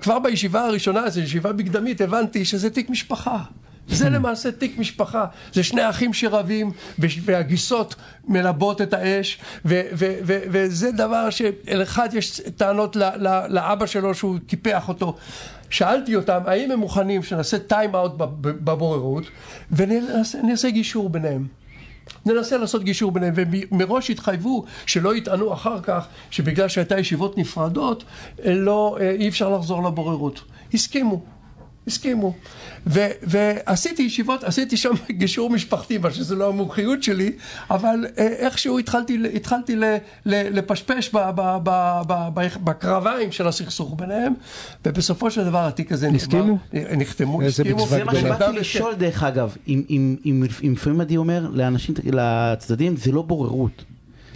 כבר 0.01 0.19
בישיבה 0.19 0.65
הראשונה, 0.65 1.09
זו 1.09 1.21
ישיבה 1.21 1.53
מקדמית, 1.53 2.01
הבנתי 2.01 2.45
שזה 2.45 2.69
תיק 2.69 2.89
משפחה. 2.89 3.37
זה 3.87 4.09
למעשה 4.09 4.51
תיק 4.51 4.77
משפחה, 4.77 5.25
זה 5.53 5.63
שני 5.63 5.89
אחים 5.89 6.13
שרבים 6.13 6.71
והגיסות 6.99 7.95
מלבות 8.27 8.81
את 8.81 8.93
האש 8.93 9.37
וזה 9.65 10.91
דבר 10.91 11.29
שלאחד 11.29 12.09
יש 12.13 12.41
טענות 12.57 12.95
לאבא 13.49 13.85
שלו 13.85 14.15
שהוא 14.15 14.37
קיפח 14.47 14.89
אותו. 14.89 15.17
שאלתי 15.73 16.15
אותם 16.15 16.39
האם 16.45 16.71
הם 16.71 16.79
מוכנים 16.79 17.23
שנעשה 17.23 17.59
טיים 17.59 17.95
אאוט 17.95 18.11
בבוררות 18.41 19.23
ונעשה 19.71 20.69
גישור 20.69 21.09
ביניהם. 21.09 21.47
ננסה 22.25 22.57
לעשות 22.57 22.83
גישור 22.83 23.11
ביניהם, 23.11 23.33
ומראש 23.71 24.09
התחייבו 24.09 24.65
שלא 24.85 25.15
יטענו 25.15 25.53
אחר 25.53 25.81
כך 25.81 26.07
שבגלל 26.29 26.67
שהייתה 26.67 26.99
ישיבות 26.99 27.37
נפרדות, 27.37 28.03
לא, 28.45 28.97
אה, 29.01 29.11
אי 29.11 29.29
אפשר 29.29 29.49
לחזור 29.49 29.83
לבוררות. 29.83 30.43
הסכימו. 30.73 31.21
הסכימו. 31.87 32.33
ו- 32.87 33.07
ועשיתי 33.23 34.01
ישיבות, 34.03 34.43
עשיתי 34.43 34.77
שם 34.77 34.89
גישור 35.11 35.49
משפחתי, 35.49 35.97
מה 35.97 36.11
שזה 36.11 36.35
לא 36.35 36.47
המומחיות 36.47 37.03
שלי, 37.03 37.31
אבל 37.69 38.05
אה, 38.17 38.27
איכשהו 38.27 38.79
התחלתי, 38.79 39.17
התחלתי 39.35 39.75
ל- 39.75 39.83
ל- 40.25 40.57
לפשפש 40.59 41.09
ב- 41.13 41.17
ב- 41.35 41.57
ב- 41.63 42.01
ב- 42.07 42.29
ב- 42.33 42.63
בקרביים 42.63 43.31
של 43.31 43.47
הסכסוך 43.47 43.95
ביניהם, 43.97 44.33
ובסופו 44.85 45.31
של 45.31 45.43
דבר 45.43 45.67
התיק 45.67 45.91
הזה 45.91 46.11
נחתמו, 46.11 46.57
איזה 47.41 47.63
הסכימו. 47.63 47.87
זה 47.87 48.03
מה. 48.03 48.11
שבאתי 48.19 48.59
לשאול 48.59 48.93
דרך 48.95 49.23
אגב, 49.23 49.55
אם- 49.67 49.83
אם 49.89 50.15
אם- 50.25 50.43
אם 50.63 50.73
לפעמים 50.73 51.01
אני 51.01 51.17
אומר 51.17 51.47
לאנשים, 51.53 51.95
לצדדים, 52.05 52.97
זה 52.97 53.11
לא 53.11 53.21
בוררות. 53.21 53.83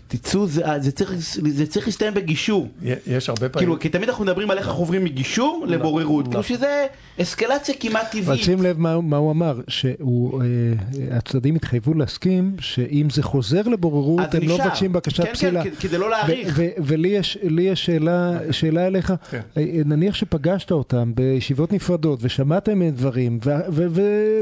תצאו, 0.07 0.47
זה- 0.47 0.63
זה 0.79 0.91
צריך- 0.91 1.11
זה 1.49 1.67
צריך 1.67 1.87
להסתיים 1.87 2.13
בגישור. 2.13 2.67
יש 3.07 3.29
הרבה 3.29 3.49
פעמים. 3.49 3.53
כאילו, 3.67 3.79
כי 3.79 3.89
תמיד 3.89 4.09
אנחנו 4.09 4.23
מדברים 4.25 4.51
על 4.51 4.57
איך 4.57 4.67
אנחנו 4.67 4.81
עוברים 4.81 5.03
מגישור 5.03 5.65
לבוררות. 5.67 6.27
כאילו 6.27 6.43
שזה 6.43 6.85
אסקלציה 7.21 7.75
כמעט 7.79 8.15
אבל 8.15 8.21
טבעית. 8.23 8.43
שים 8.43 8.61
לב 8.61 8.79
מה, 8.79 9.01
מה 9.01 9.17
הוא 9.17 9.31
אמר, 9.31 9.61
שהצדדים 9.67 11.55
התחייבו 11.55 11.93
להסכים 11.93 12.55
שאם 12.59 13.07
זה 13.13 13.23
חוזר 13.23 13.61
לבוררות, 13.61 14.35
הם 14.35 14.47
לא. 14.47 14.57
מבקשים 14.57 14.93
בקשת 14.93 15.17
כן, 15.17 15.25
כן, 15.25 15.33
פסילה. 15.33 15.63
כ- 15.63 15.79
כדי 15.81 15.97
לא 15.97 16.09
להאריך. 16.09 16.59
ולי 16.77 17.07
יש, 17.09 17.37
לי 17.43 17.61
יש 17.63 17.85
שאלה, 17.85 18.31
שאלה 18.51 18.87
אליך, 18.87 19.13
כן. 19.31 19.39
אה, 19.57 19.63
נניח 19.85 20.15
שפגשת 20.15 20.71
אותם 20.71 21.11
בישיבות 21.15 21.73
נפרדות 21.73 22.19
ושמעתם 22.21 22.79
מהם 22.79 22.89
דברים, 22.91 23.39
ו- 23.45 23.49
ו- 23.49 23.87
ו- 23.91 24.01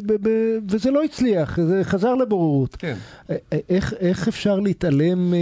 ו- 0.09 0.15
ו- 0.25 0.29
וזה 0.69 0.91
לא 0.91 1.03
הצליח, 1.03 1.59
זה 1.61 1.81
חזר 1.83 2.15
לבוררות. 2.15 2.75
כן. 2.79 2.95
אה, 3.29 3.35
אה, 3.53 3.57
איך, 3.69 3.93
איך 3.99 4.27
אפשר 4.27 4.59
להתעלם 4.59 5.33
אה, 5.33 5.39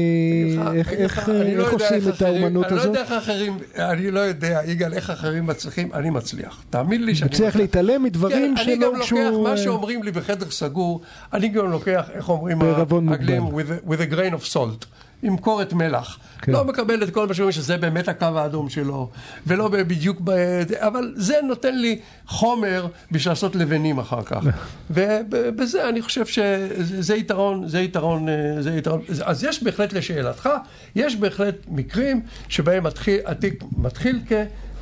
איך- 0.74 0.90
אני 0.94 0.98
איך 1.04 1.30
לא 1.30 1.34
איך 1.63 1.74
יודע 1.74 1.86
עושים 1.96 2.10
את 2.10 2.22
האומנות 2.22 2.66
אני 2.66 2.75
לא 2.75 2.82
הזאת? 2.82 2.86
יודע 2.86 3.02
איך 3.02 3.12
אחרים, 3.12 3.58
אני 3.78 4.12
לא 4.12 4.20
יודע, 4.20 4.60
יגאל, 4.68 4.94
איך 4.94 5.10
אחרים 5.10 5.46
מצליחים, 5.48 5.94
אני 5.94 6.10
מצליח. 6.10 6.63
תאמין 6.70 7.06
לי 7.06 7.16
מצליח 7.25 7.56
להתעלם 7.56 8.03
מדברים 8.03 8.56
כן, 8.56 8.63
אני 8.63 8.75
שלא 8.75 8.75
גם 8.75 8.96
לוקח 8.96 9.12
הוגשו... 9.12 9.44
מה 9.44 9.51
אה, 9.51 9.58
שאומרים 9.58 10.03
לי 10.03 10.12
בחדר 10.12 10.50
סגור, 10.50 11.01
אני 11.34 11.48
גם 11.48 11.72
לוקח, 11.72 12.10
איך 12.13 12.30
אומרים 12.30 12.62
האנגלים, 12.62 13.48
with, 13.48 13.88
a- 13.88 13.89
with 13.89 14.12
a 14.12 14.13
grain 14.13 14.34
of 14.42 14.53
salt, 14.53 14.86
עם 15.24 15.38
קורת 15.38 15.74
מלח. 15.74 16.20
כן. 16.42 16.51
לא 16.51 16.65
מקבל 16.65 17.03
את 17.03 17.10
כל 17.10 17.27
מה 17.27 17.34
שאומרים 17.34 17.51
שזה 17.51 17.77
באמת 17.77 18.08
הקו 18.08 18.25
האדום 18.36 18.70
שלו, 18.70 19.10
ולא 19.48 19.68
בדיוק, 19.68 20.22
ב... 20.24 20.32
אבל 20.75 21.13
זה 21.15 21.36
נותן 21.44 21.75
לי 21.75 22.00
חומר 22.27 22.88
בשביל 23.12 23.32
לעשות 23.32 23.56
לבנים 23.56 24.00
אחר 24.00 24.24
כך. 24.24 24.44
ובזה 24.92 25.89
אני 25.89 26.01
חושב 26.01 26.25
שזה 26.25 27.15
יתרון, 27.15 27.68
זה 27.68 27.80
יתרון, 27.82 28.30
אה, 28.30 28.62
זה 28.62 28.77
יתרון. 28.77 29.01
אז 29.24 29.44
יש 29.44 29.63
בהחלט 29.63 29.94
לשאלתך, 29.94 30.50
יש 30.96 31.15
בהחלט 31.15 31.56
מקרים 31.68 32.22
שבהם 32.50 32.84
התיק 33.25 33.63
מתחיל 33.77 34.20
כ... 34.27 34.34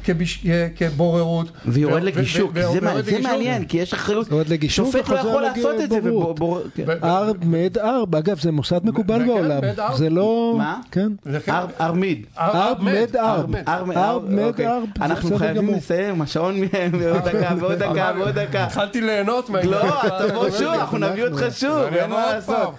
כבש... 0.04 0.46
כבוררות. 0.76 1.52
ויורד 1.66 2.02
ו- 2.04 2.06
לגישור, 2.06 2.50
ו- 2.54 2.72
זה 2.74 2.82
מה- 2.82 3.02
זה. 3.02 3.20
מעניין, 3.22 3.66
כי 3.66 3.78
יש 3.78 3.94
אחריות, 3.94 4.32
יורד 4.32 4.48
לגישור 4.50 4.92
שופט 4.92 5.10
לא 5.10 5.16
יכול 5.18 5.42
לעשות 5.42 5.82
את 5.84 5.90
זה, 5.90 5.98
לבוררות. 5.98 6.36
ובור-. 6.36 6.60
ו- 6.88 7.04
ארב 7.06 7.36
מד 7.46 7.78
ארב, 7.78 8.16
אגב 8.16 8.40
זה 8.40 8.52
מוסד 8.52 8.86
מקובל 8.86 9.26
בעולם. 9.26 9.62
זה 9.96 10.10
לא... 10.10 10.56
מה? 10.58 10.80
כן. 10.92 11.08
ארב 11.50 11.96
מד 11.98 12.36
ארב. 12.40 13.56
ארב 13.68 14.28
מד. 14.30 14.62
ארב, 14.62 14.84
אנחנו 15.02 15.38
חייבים. 15.38 15.74
לסיים, 15.74 16.22
השעון 16.22 16.62
מ- 16.62 16.68
ועוד 17.00 17.22
דקה, 17.24 17.54
ועוד 17.60 17.74
דקה, 17.74 18.12
ועוד 18.18 18.30
דקה. 18.40 18.64
התחלתי 18.64 19.02
ליהנות 19.02 19.50
מהעניין. 19.50 19.72
לא, 19.74 20.28
תבוא 20.28 20.50
שוב, 20.50 20.68
אנחנו 20.68 20.98
נביא 20.98 21.24
אותך 21.28 21.46
שוב, 21.52 21.78
אין 21.94 22.10
מה 22.10 22.26
לעשות. 22.34 22.74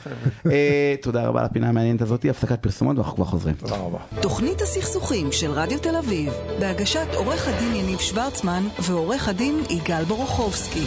אה, 0.51 0.95
תודה 1.03 1.23
רבה 1.27 1.41
על 1.41 1.47
הפינה 1.47 1.69
המעניינת 1.69 2.03
הזאת, 2.03 2.27
הפסקת 2.31 2.59
פרסומות 2.63 2.97
ואנחנו 2.97 3.17
כבר 3.17 3.25
חוזרים. 3.25 3.55
תודה 3.55 3.77
רבה. 3.77 3.99
תוכנית 4.21 4.63
הסכסוכים 4.63 5.33
של 5.33 5.51
רדיו 5.51 5.79
תל 5.79 5.97
אביב, 5.97 6.33
בהגשת 6.61 7.07
עורך 7.15 7.49
הדין 7.49 7.75
יניב 7.75 7.99
שוורצמן 7.99 8.63
ועורך 8.83 9.29
הדין 9.29 9.55
יגאל 9.71 10.05
בורוכובסקי. 10.05 10.85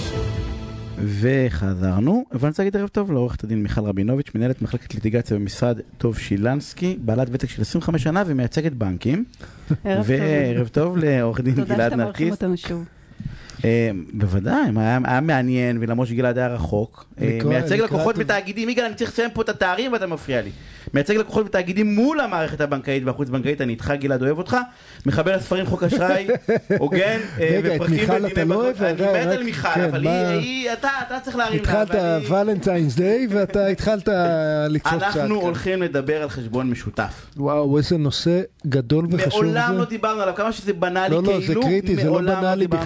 וחזרנו, 0.97 2.25
ואני 2.31 2.49
רוצה 2.49 2.63
להגיד 2.63 2.77
ערב 2.77 2.87
טוב 2.87 3.11
לעורכת 3.11 3.43
הדין 3.43 3.63
מיכל 3.63 3.81
רבינוביץ', 3.81 4.31
מנהלת 4.35 4.61
מחלקת 4.61 4.93
ליטיגציה 4.93 5.37
במשרד 5.37 5.79
טוב 5.97 6.17
שילנסקי, 6.17 6.97
בעלת 7.01 7.27
ותק 7.31 7.49
של 7.49 7.61
25 7.61 8.03
שנה 8.03 8.23
ומייצגת 8.25 8.71
בנקים. 8.71 9.25
ערב 9.85 10.07
טוב. 10.07 10.15
וערב 10.19 10.67
טוב 10.67 10.97
לעורך 10.97 11.41
דין 11.41 11.55
תודה 11.55 11.75
גלעד 11.75 11.91
שאתם 11.91 11.97
מארחים 12.03 12.27
נרקיס. 12.27 12.43
אותנו 12.43 12.57
שוב. 12.57 12.85
אה, 13.65 13.89
בוודאי, 14.13 14.71
היה, 14.75 15.21
מעניין, 15.21 15.77
ולמרות 15.81 16.07
שגלעד 16.07 16.37
היה 16.37 16.47
רחוק. 16.47 17.05
אה, 17.21 17.39
מייצג 17.45 17.79
לקוחות 17.79 18.15
ותאגידים, 18.17 18.69
יגאל, 18.69 18.85
אני 18.85 18.95
צריך 18.95 19.11
לסיים 19.11 19.29
פה 19.33 19.41
את 19.41 19.49
התארים 19.49 19.93
ואתה 19.93 20.07
מפריע 20.07 20.41
לי. 20.41 20.49
מייצג 20.93 21.15
לקוחות 21.15 21.45
ותאגידים 21.45 21.95
מול 21.95 22.19
המערכת 22.19 22.61
הבנקאית 22.61 23.03
והחוץ 23.05 23.29
בנקאית, 23.29 23.61
אני 23.61 23.73
איתך 23.73 23.93
גלעד 23.99 24.21
אוהב 24.21 24.37
אותך. 24.37 24.57
מחבר 25.05 25.33
הספרים 25.33 25.65
חוק 25.65 25.83
אשראי, 25.83 26.27
הוגן, 26.79 27.19
מיכל 27.89 28.19
בדיני 28.19 28.49
לא. 28.49 28.55
אוהב? 28.55 28.83
אני 28.83 29.01
מת 29.01 29.27
על 29.27 29.43
מיכל, 29.43 29.67
כן, 29.75 29.83
אבל 29.83 30.07
היא, 30.07 30.73
אתה 30.73 30.89
אתה 31.07 31.19
צריך 31.19 31.35
להרים 31.35 31.63
לה. 31.63 31.81
התחלת 31.81 32.29
ולנטיינס 32.29 32.95
דיי 32.95 33.27
ואתה 33.29 33.67
התחלת 33.73 34.09
לצעוק 34.69 35.03
קצת. 35.03 35.17
אנחנו. 35.17 35.35
הולכים 35.41 35.81
לדבר 35.81 36.21
על 36.21 36.29
חשבון 36.29 36.69
משותף. 36.69 37.25
וואו, 37.37 37.77
איזה 37.77 37.97
נושא 37.97 38.41
גדול 38.67 39.07
וחשוב 39.11 39.43
מעולם 39.43 39.71
זה. 39.73 39.79
לא 39.79 39.85
דיברנו 39.85 40.21
עליו, 40.21 40.35
כמה 40.35 40.51
שזה 40.51 40.73
בנאלי 40.73 41.15
לא, 41.15 41.21
כאילו, 41.25 41.61
לא, 41.61 41.95
זה 41.95 42.03
לא 42.03 42.11
מעולם 42.11 42.41
בנאלי 42.41 42.67
דיברנו. 42.67 42.83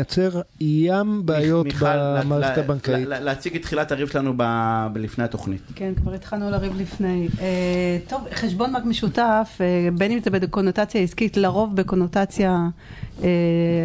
מייצר 0.00 0.40
ים 0.60 1.22
בעיות 1.26 1.66
מיכל, 1.66 1.86
במערכת 2.22 2.56
לה- 2.56 2.64
הבנקאית. 2.64 3.08
לה- 3.08 3.20
להציג 3.20 3.54
את 3.56 3.62
תחילת 3.62 3.92
הריב 3.92 4.08
שלנו 4.08 4.32
ב- 4.36 4.86
לפני 4.96 5.24
התוכנית. 5.24 5.60
כן, 5.74 5.92
כבר 5.96 6.12
התחלנו 6.14 6.50
לריב 6.50 6.80
לפני. 6.80 7.28
אה, 7.40 7.46
טוב, 8.08 8.20
חשבון 8.34 8.72
בנק 8.72 8.84
משותף, 8.84 9.58
אה, 9.60 9.66
בין 9.98 10.12
אם 10.12 10.18
זה 10.24 10.30
בקונוטציה 10.30 11.00
עסקית, 11.00 11.36
לרוב 11.36 11.76
בקונוטציה 11.76 12.58
אה, 13.22 13.28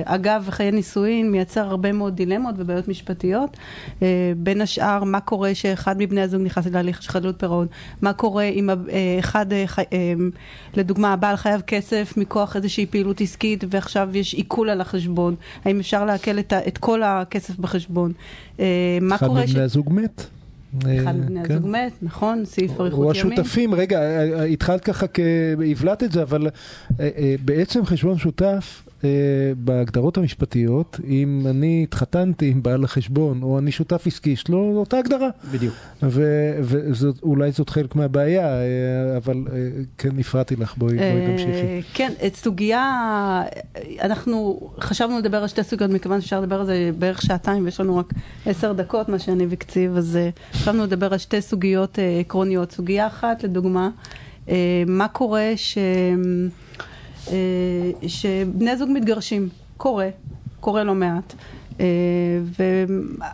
אגב 0.06 0.48
חיי 0.50 0.72
נישואין, 0.72 1.32
מייצר 1.32 1.62
הרבה 1.68 1.92
מאוד 1.92 2.16
דילמות 2.16 2.56
ובעיות 2.58 2.88
משפטיות. 2.88 3.58
בין 4.38 4.62
השאר, 4.62 5.04
מה 5.04 5.20
קורה 5.20 5.56
שאחד 5.56 5.96
מבני 6.00 6.22
הזוג 6.22 6.42
נכנס 6.42 6.66
להליך 6.68 7.04
של 7.04 7.10
חדלות 7.12 7.40
פירעון? 7.40 7.68
מה 8.02 8.14
קורה 8.14 8.44
אם 8.44 8.70
אחד, 9.20 9.46
לדוגמה, 10.76 11.14
הבעל 11.14 11.36
חייב 11.36 11.62
כסף 11.62 12.14
מכוח 12.18 12.56
איזושהי 12.56 12.86
פעילות 12.86 13.22
עסקית 13.22 13.64
ועכשיו 13.70 14.10
יש 14.14 14.34
עיקול 14.34 14.70
על 14.70 14.82
החשבון? 14.82 15.36
האם 15.66 15.80
אפשר 15.80 16.05
לעקל 16.06 16.40
את, 16.40 16.54
את 16.68 16.78
כל 16.78 17.04
הכסף 17.04 17.58
בחשבון? 17.58 18.12
אה, 18.60 18.66
מה 19.02 19.16
אחד 19.16 19.28
קורה 19.28 19.44
מבני 19.44 19.62
הזוג 19.62 19.94
מת. 19.94 20.22
אחד 20.80 20.88
אה, 20.88 21.14
מבני 21.14 21.44
כן. 21.46 21.54
הזוג 21.54 21.68
מת, 21.68 21.92
נכון, 22.02 22.46
סעיף 22.46 22.72
או 22.80 22.84
אריכות 22.84 23.16
ימים. 23.16 23.34
השותפים, 23.34 23.74
רגע, 23.74 24.00
אה, 24.00 24.44
התחלת 24.44 24.84
ככה, 24.84 25.06
הבלעת 25.72 26.04
את 26.04 26.12
זה, 26.12 26.22
אבל 26.22 26.48
בעצם 27.46 27.86
חשבון 27.86 28.18
שותף, 28.18 28.84
בהגדרות 29.58 30.18
המשפטיות, 30.18 31.00
אם 31.08 31.46
אני 31.50 31.84
התחתנתי 31.84 32.50
עם 32.50 32.64
בעל 32.64 32.84
החשבון, 32.84 33.44
או 33.44 33.60
אני 33.60 33.72
שותף 33.72 34.08
עסקי, 34.08 34.30
יש 34.30 34.48
לו 34.48 34.74
אותה 34.76 34.98
הגדרה. 34.98 35.30
בדיוק. 35.52 35.74
ואולי 36.02 37.52
זאת 37.52 37.70
חלק 37.70 37.96
מהבעיה, 37.96 38.48
אה, 38.48 39.18
אבל 39.18 39.46
אה, 39.54 39.58
כן 39.98 40.20
הפרעתי 40.20 40.56
לך, 40.56 40.78
בואי 40.78 40.98
בואי 40.98 41.28
תמשיכי. 41.32 41.52
אה, 41.52 41.80
כן, 41.94 42.12
את 42.28 42.36
סוגיה, 42.36 43.44
אנחנו 44.02 44.70
חשבנו 44.80 45.18
לדבר 45.18 45.38
על 45.38 45.48
שתי 45.48 45.64
סוגיות, 45.64 45.92
מכיוון 45.92 46.22
שאפשר 46.22 46.42
לדבר 46.42 46.60
על 46.60 46.66
זה 46.66 46.90
בערך 47.00 47.22
שעתיים, 47.22 47.66
ויש 47.66 47.80
לנו 47.80 47.98
רק 47.98 48.14
עשר 48.46 48.74
דקות, 48.74 49.10
מה 49.10 49.20
שאני 49.20 49.46
וקציב, 49.50 49.98
אז 49.98 50.18
אה, 50.18 50.30
חשבנו 50.54 50.84
לדבר 50.84 51.14
על 51.14 51.18
שתי 51.18 51.42
סוגיות 51.42 52.00
אה, 52.00 52.20
עקרוניות. 52.20 52.72
סוגיה 52.72 53.08
אחת, 53.08 53.44
לדוגמה, 53.44 53.90
אה, 54.50 54.84
מה 54.88 55.08
קורה 55.08 55.52
ש... 55.56 55.78
אה, 57.32 58.08
שבני 58.08 58.78
זוג 58.78 58.90
מתגרשים, 58.94 59.50
קורה, 59.78 60.10
קורה 60.60 60.84
לא 60.84 60.96
מעט. 60.96 61.34
אה, 61.80 61.86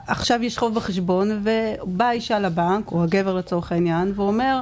ועכשיו 0.07 0.43
יש 0.43 0.57
חוב 0.57 0.75
בחשבון, 0.75 1.41
ובאה 1.43 2.11
אישה 2.11 2.39
לבנק, 2.39 2.91
או 2.91 3.03
הגבר 3.03 3.35
לצורך 3.35 3.71
העניין, 3.71 4.11
ואומר, 4.15 4.61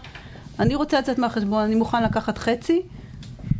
אני 0.59 0.75
רוצה 0.75 0.99
לצאת 0.99 1.19
מהחשבון, 1.19 1.63
אני 1.63 1.75
מוכן 1.75 2.03
לקחת 2.03 2.37
חצי, 2.37 2.81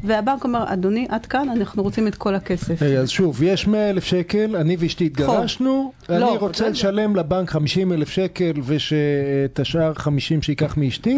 והבנק 0.04 0.44
אומר, 0.44 0.64
אדוני, 0.68 1.06
עד 1.10 1.26
כאן, 1.26 1.50
אנחנו 1.50 1.84
רוצים 1.84 2.08
את 2.08 2.16
כל 2.16 2.36
הכסף. 2.36 2.82
רגע, 2.82 3.00
אז 3.00 3.10
שוב, 3.10 3.44
יש 3.44 3.68
100 3.68 3.90
אלף 3.90 4.04
שקל, 4.04 4.56
אני 4.56 4.76
ואשתי 4.80 5.06
התגרשנו, 5.06 5.92
אני 6.10 6.20
לא, 6.20 6.38
רוצה 6.40 6.64
רגע. 6.64 6.72
לשלם 6.72 7.16
לבנק 7.16 7.50
50 7.50 7.94
אלף 7.94 8.10
שקל 8.10 8.52
ושאת 8.66 9.60
השאר 9.60 9.94
50 9.94 10.42
שייקח 10.42 10.78
מאשתי, 10.78 11.18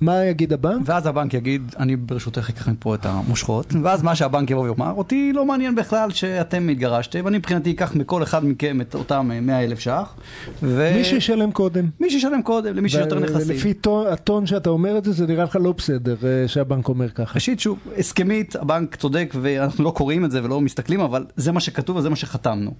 מה 0.00 0.24
יגיד 0.24 0.52
הבנק? 0.52 0.82
ואז 0.84 1.06
הבנק 1.06 1.34
יגיד, 1.34 1.74
אני 1.78 1.96
ברשותך 1.96 2.50
אקח 2.50 2.68
מפה 2.68 2.94
את 2.94 3.06
המושכות, 3.06 3.72
ואז 3.82 4.02
מה 4.02 4.14
שהבנק 4.14 4.50
יבוא 4.50 4.62
ויאמר, 4.62 4.92
אותי 4.96 5.32
לא 5.34 5.44
מעניין 5.44 5.74
בכלל 5.74 6.10
שאתם 6.10 6.68
התגרשתם, 6.68 7.28
אני 7.28 7.38
מבחינתי 7.38 7.70
אקח 7.70 7.94
מכל 7.94 8.22
אחד 8.22 8.44
מכם 8.44 8.80
את 8.80 8.94
אותם 8.94 9.30
100 9.42 9.64
אלף 9.64 9.78
ש"ח, 9.78 10.14
ו... 10.62 10.92
מי 10.96 11.04
שישלם 11.04 11.52
קודם. 11.52 11.84
מי 12.00 12.10
שישלם 12.10 12.42
קודם, 12.42 12.76
למי 12.76 12.88
שיותר 12.88 13.18
נכסים. 13.18 13.56
לפי 13.56 13.74
טון- 13.74 14.06
הטון 14.06 14.46
שאתה 14.46 14.70
אומר 14.70 14.98
את 14.98 15.04
זה, 15.04 15.12
זה 15.12 15.26
נראה 15.26 15.44
לך 15.44 15.56
לא 15.60 15.72
בסדר 15.72 16.16
אה, 16.24 16.48
שהבנק 16.48 16.88
אומר 16.88 17.08
ככה. 17.08 17.34
ראשית, 17.34 17.60
שוב, 17.60 17.78
הסכמית, 18.22 18.56
הבנק 18.56 18.96
צודק 18.96 19.34
ואנחנו 19.42 19.84
לא 19.84 19.90
קוראים 19.90 20.24
את 20.24 20.30
זה 20.30 20.44
ולא 20.44 20.60
מסתכלים, 20.60 21.00
אבל 21.00 21.26
זה 21.36 21.52
מה 21.52 21.60
שכתוב 21.60 21.96
וזה 21.96 22.10
מה 22.10 22.16
שחתמנו. 22.16 22.70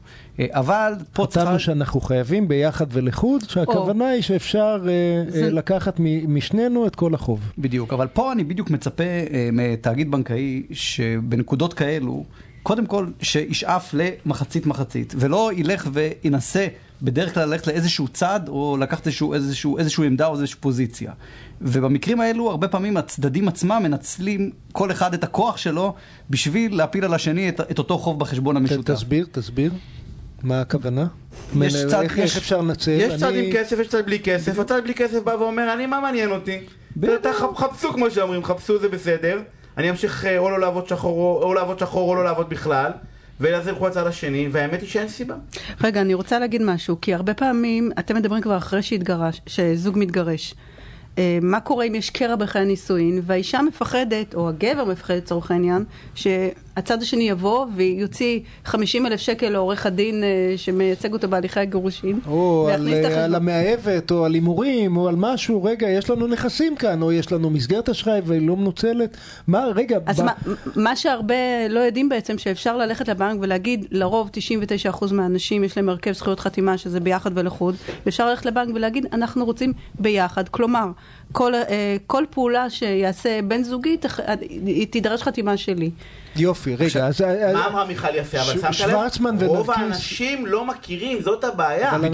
אה, 0.40 0.46
אבל 0.50 0.92
פה 1.12 1.26
צריכה... 1.26 1.40
חתמנו 1.46 1.60
שאנחנו 1.60 2.00
חייבים 2.00 2.48
ביחד 2.48 2.86
ולחוד, 2.92 3.42
שהכוונה 3.48 4.08
היא 4.08 4.22
שאפשר 4.22 4.84
אה, 4.88 5.30
זה- 5.30 5.44
אה, 5.44 5.50
לקחת 5.50 5.96
משנינו 6.28 6.86
את 6.86 6.96
כל 6.96 7.14
החוב. 7.14 7.40
בדיוק, 7.58 7.92
אבל 7.92 8.06
פה 8.06 8.32
אני 8.32 8.44
בדיוק 8.44 8.70
מצפה 8.70 9.04
מתאגיד 9.52 10.10
בנקאי 10.10 10.62
שבנקודות 10.72 11.74
כאלו, 11.74 12.24
קודם 12.62 12.86
כל 12.86 13.06
שישאף 13.22 13.94
למחצית 13.94 14.66
מחצית, 14.66 15.14
ולא 15.18 15.50
ילך 15.56 15.88
וינסה 15.92 16.66
בדרך 17.02 17.34
כלל 17.34 17.48
ללכת 17.48 17.66
לאיזשהו 17.66 18.08
צד, 18.08 18.40
או 18.48 18.76
לקחת 18.80 19.06
איזשהו, 19.06 19.34
איזשהו, 19.34 19.78
איזשהו 19.78 20.04
עמדה 20.04 20.26
או 20.26 20.32
איזושהי 20.34 20.56
פוזיציה. 20.60 21.12
ובמקרים 21.60 22.20
האלו, 22.20 22.50
הרבה 22.50 22.68
פעמים 22.68 22.96
הצדדים 22.96 23.48
עצמם 23.48 23.80
מנצלים 23.82 24.50
כל 24.72 24.90
אחד 24.90 25.14
את 25.14 25.24
הכוח 25.24 25.56
שלו 25.56 25.94
בשביל 26.30 26.76
להפיל 26.76 27.04
על 27.04 27.14
השני 27.14 27.48
את, 27.48 27.60
את 27.70 27.78
אותו 27.78 27.98
חוב 27.98 28.18
בחשבון 28.18 28.54
ת- 28.54 28.58
המשותף. 28.58 28.94
תסביר, 28.94 29.26
תסביר. 29.32 29.72
מה 30.42 30.60
הכוונה? 30.60 31.06
יש 31.62 31.76
צד- 31.86 32.00
איך 32.02 32.18
יש- 32.18 32.30
איך 32.30 32.36
אפשר 32.36 32.60
לנצל? 32.60 32.90
יש 32.90 33.14
צד 33.20 33.26
אני- 33.26 33.46
עם 33.46 33.52
כסף, 33.52 33.76
יש 33.80 33.88
צד 33.88 34.06
בלי 34.06 34.18
כסף, 34.20 34.58
הצד 34.58 34.82
בלי 34.84 34.94
כסף 34.94 35.22
בא 35.24 35.30
ואומר, 35.30 35.72
אני, 35.74 35.86
מה 35.86 36.00
מעניין 36.00 36.30
אותי? 36.30 36.58
חפשו 37.56 37.92
כמו 37.92 38.10
שאומרים, 38.10 38.44
חפשו 38.44 38.78
זה 38.78 38.88
בסדר, 38.88 39.40
אני 39.78 39.90
אמשיך 39.90 40.24
אה, 40.24 40.38
או 40.38 40.50
לא 40.50 40.60
לעבוד 40.60 40.88
שחור 40.88 41.18
או- 41.18 41.42
או 41.42 41.54
לעבוד 41.54 41.78
שחור 41.78 42.08
או 42.10 42.14
לא 42.14 42.24
לעבוד 42.24 42.48
בכלל, 42.50 42.90
ואז 43.42 43.68
ילכו 43.68 43.86
לצד 43.86 44.06
השני, 44.06 44.48
והאמת 44.52 44.80
היא 44.80 44.88
שאין 44.88 45.08
סיבה. 45.08 45.34
רגע, 45.80 46.00
אני 46.00 46.14
רוצה 46.14 46.38
להגיד 46.38 46.62
משהו, 46.62 47.00
כי 47.00 47.14
הרבה 47.14 47.34
פעמים 47.34 47.90
אתם 47.98 48.16
מדברים 48.16 48.42
כבר 48.42 48.56
אחרי 48.56 48.82
שהתגרש, 48.82 49.40
שזוג 49.46 49.98
מתגרש. 49.98 50.54
אה, 51.18 51.38
מה 51.42 51.60
קורה 51.60 51.84
אם 51.84 51.94
יש 51.94 52.10
קרע 52.10 52.36
בחיי 52.36 52.62
הנישואין, 52.62 53.20
והאישה 53.22 53.62
מפחדת, 53.62 54.34
או 54.34 54.48
הגבר 54.48 54.84
מפחד 54.84 55.14
לצורך 55.14 55.50
העניין, 55.50 55.84
הצד 56.76 57.02
השני 57.02 57.28
יבוא 57.28 57.66
ויוציא 57.76 58.40
50 58.64 59.06
אלף 59.06 59.20
שקל 59.20 59.48
לעורך 59.48 59.86
הדין 59.86 60.24
אה, 60.24 60.28
שמייצג 60.56 61.12
אותו 61.12 61.28
בהליכי 61.28 61.60
הגירושין. 61.60 62.20
או 62.26 62.68
על, 62.72 62.88
את 62.94 63.04
על. 63.04 63.34
המאהבת, 63.34 64.10
או 64.10 64.24
על 64.24 64.34
הימורים, 64.34 64.96
או 64.96 65.08
על 65.08 65.14
משהו, 65.18 65.64
רגע, 65.64 65.88
יש 65.90 66.10
לנו 66.10 66.26
נכסים 66.26 66.76
כאן, 66.76 67.02
או 67.02 67.12
יש 67.12 67.32
לנו 67.32 67.50
מסגרת 67.50 67.88
אשראי 67.88 68.20
והיא 68.24 68.46
לא 68.48 68.56
מנוצלת. 68.56 69.16
מה, 69.46 69.64
רגע, 69.74 69.98
אז 70.06 70.20
ב- 70.20 70.24
מה, 70.24 70.32
מה 70.76 70.96
שהרבה 70.96 71.34
לא 71.70 71.80
יודעים 71.80 72.08
בעצם, 72.08 72.38
שאפשר 72.38 72.76
ללכת 72.76 73.08
לבנק 73.08 73.38
ולהגיד, 73.42 73.86
לרוב 73.90 74.30
99% 74.92 75.12
מהאנשים 75.12 75.64
יש 75.64 75.76
להם 75.76 75.88
הרכב 75.88 76.12
זכויות 76.12 76.40
חתימה, 76.40 76.78
שזה 76.78 77.00
ביחד 77.00 77.30
ולחוד, 77.38 77.74
ואפשר 78.06 78.30
ללכת 78.30 78.46
לבנק 78.46 78.74
ולהגיד, 78.74 79.06
אנחנו 79.12 79.44
רוצים 79.44 79.72
ביחד. 80.00 80.48
כלומר, 80.48 80.86
כל, 81.32 81.54
אה, 81.54 81.60
כל 82.06 82.24
פעולה 82.30 82.70
שיעשה 82.70 83.40
בן 83.44 83.62
זוגי, 83.62 83.96
תח- 83.96 84.20
תידרש 84.90 85.22
חתימה 85.22 85.56
שלי. 85.56 85.90
יופי, 86.36 86.76
רגע, 86.76 87.06
אז... 87.06 87.20
אה, 87.20 87.52
מה 87.52 87.66
אמרה 87.66 87.86
מיכל 87.86 88.14
יפה? 88.14 88.38
אבל 88.40 88.52
שמת 88.52 88.64
לב? 88.64 88.72
שוורצמן 88.72 89.36
רוב 89.46 89.68
ונרקיס- 89.70 89.78
האנשים 89.78 90.46
לא 90.46 90.66
מכירים, 90.66 91.22
זאת 91.22 91.44
הבעיה. 91.44 91.96
אבל 91.96 92.08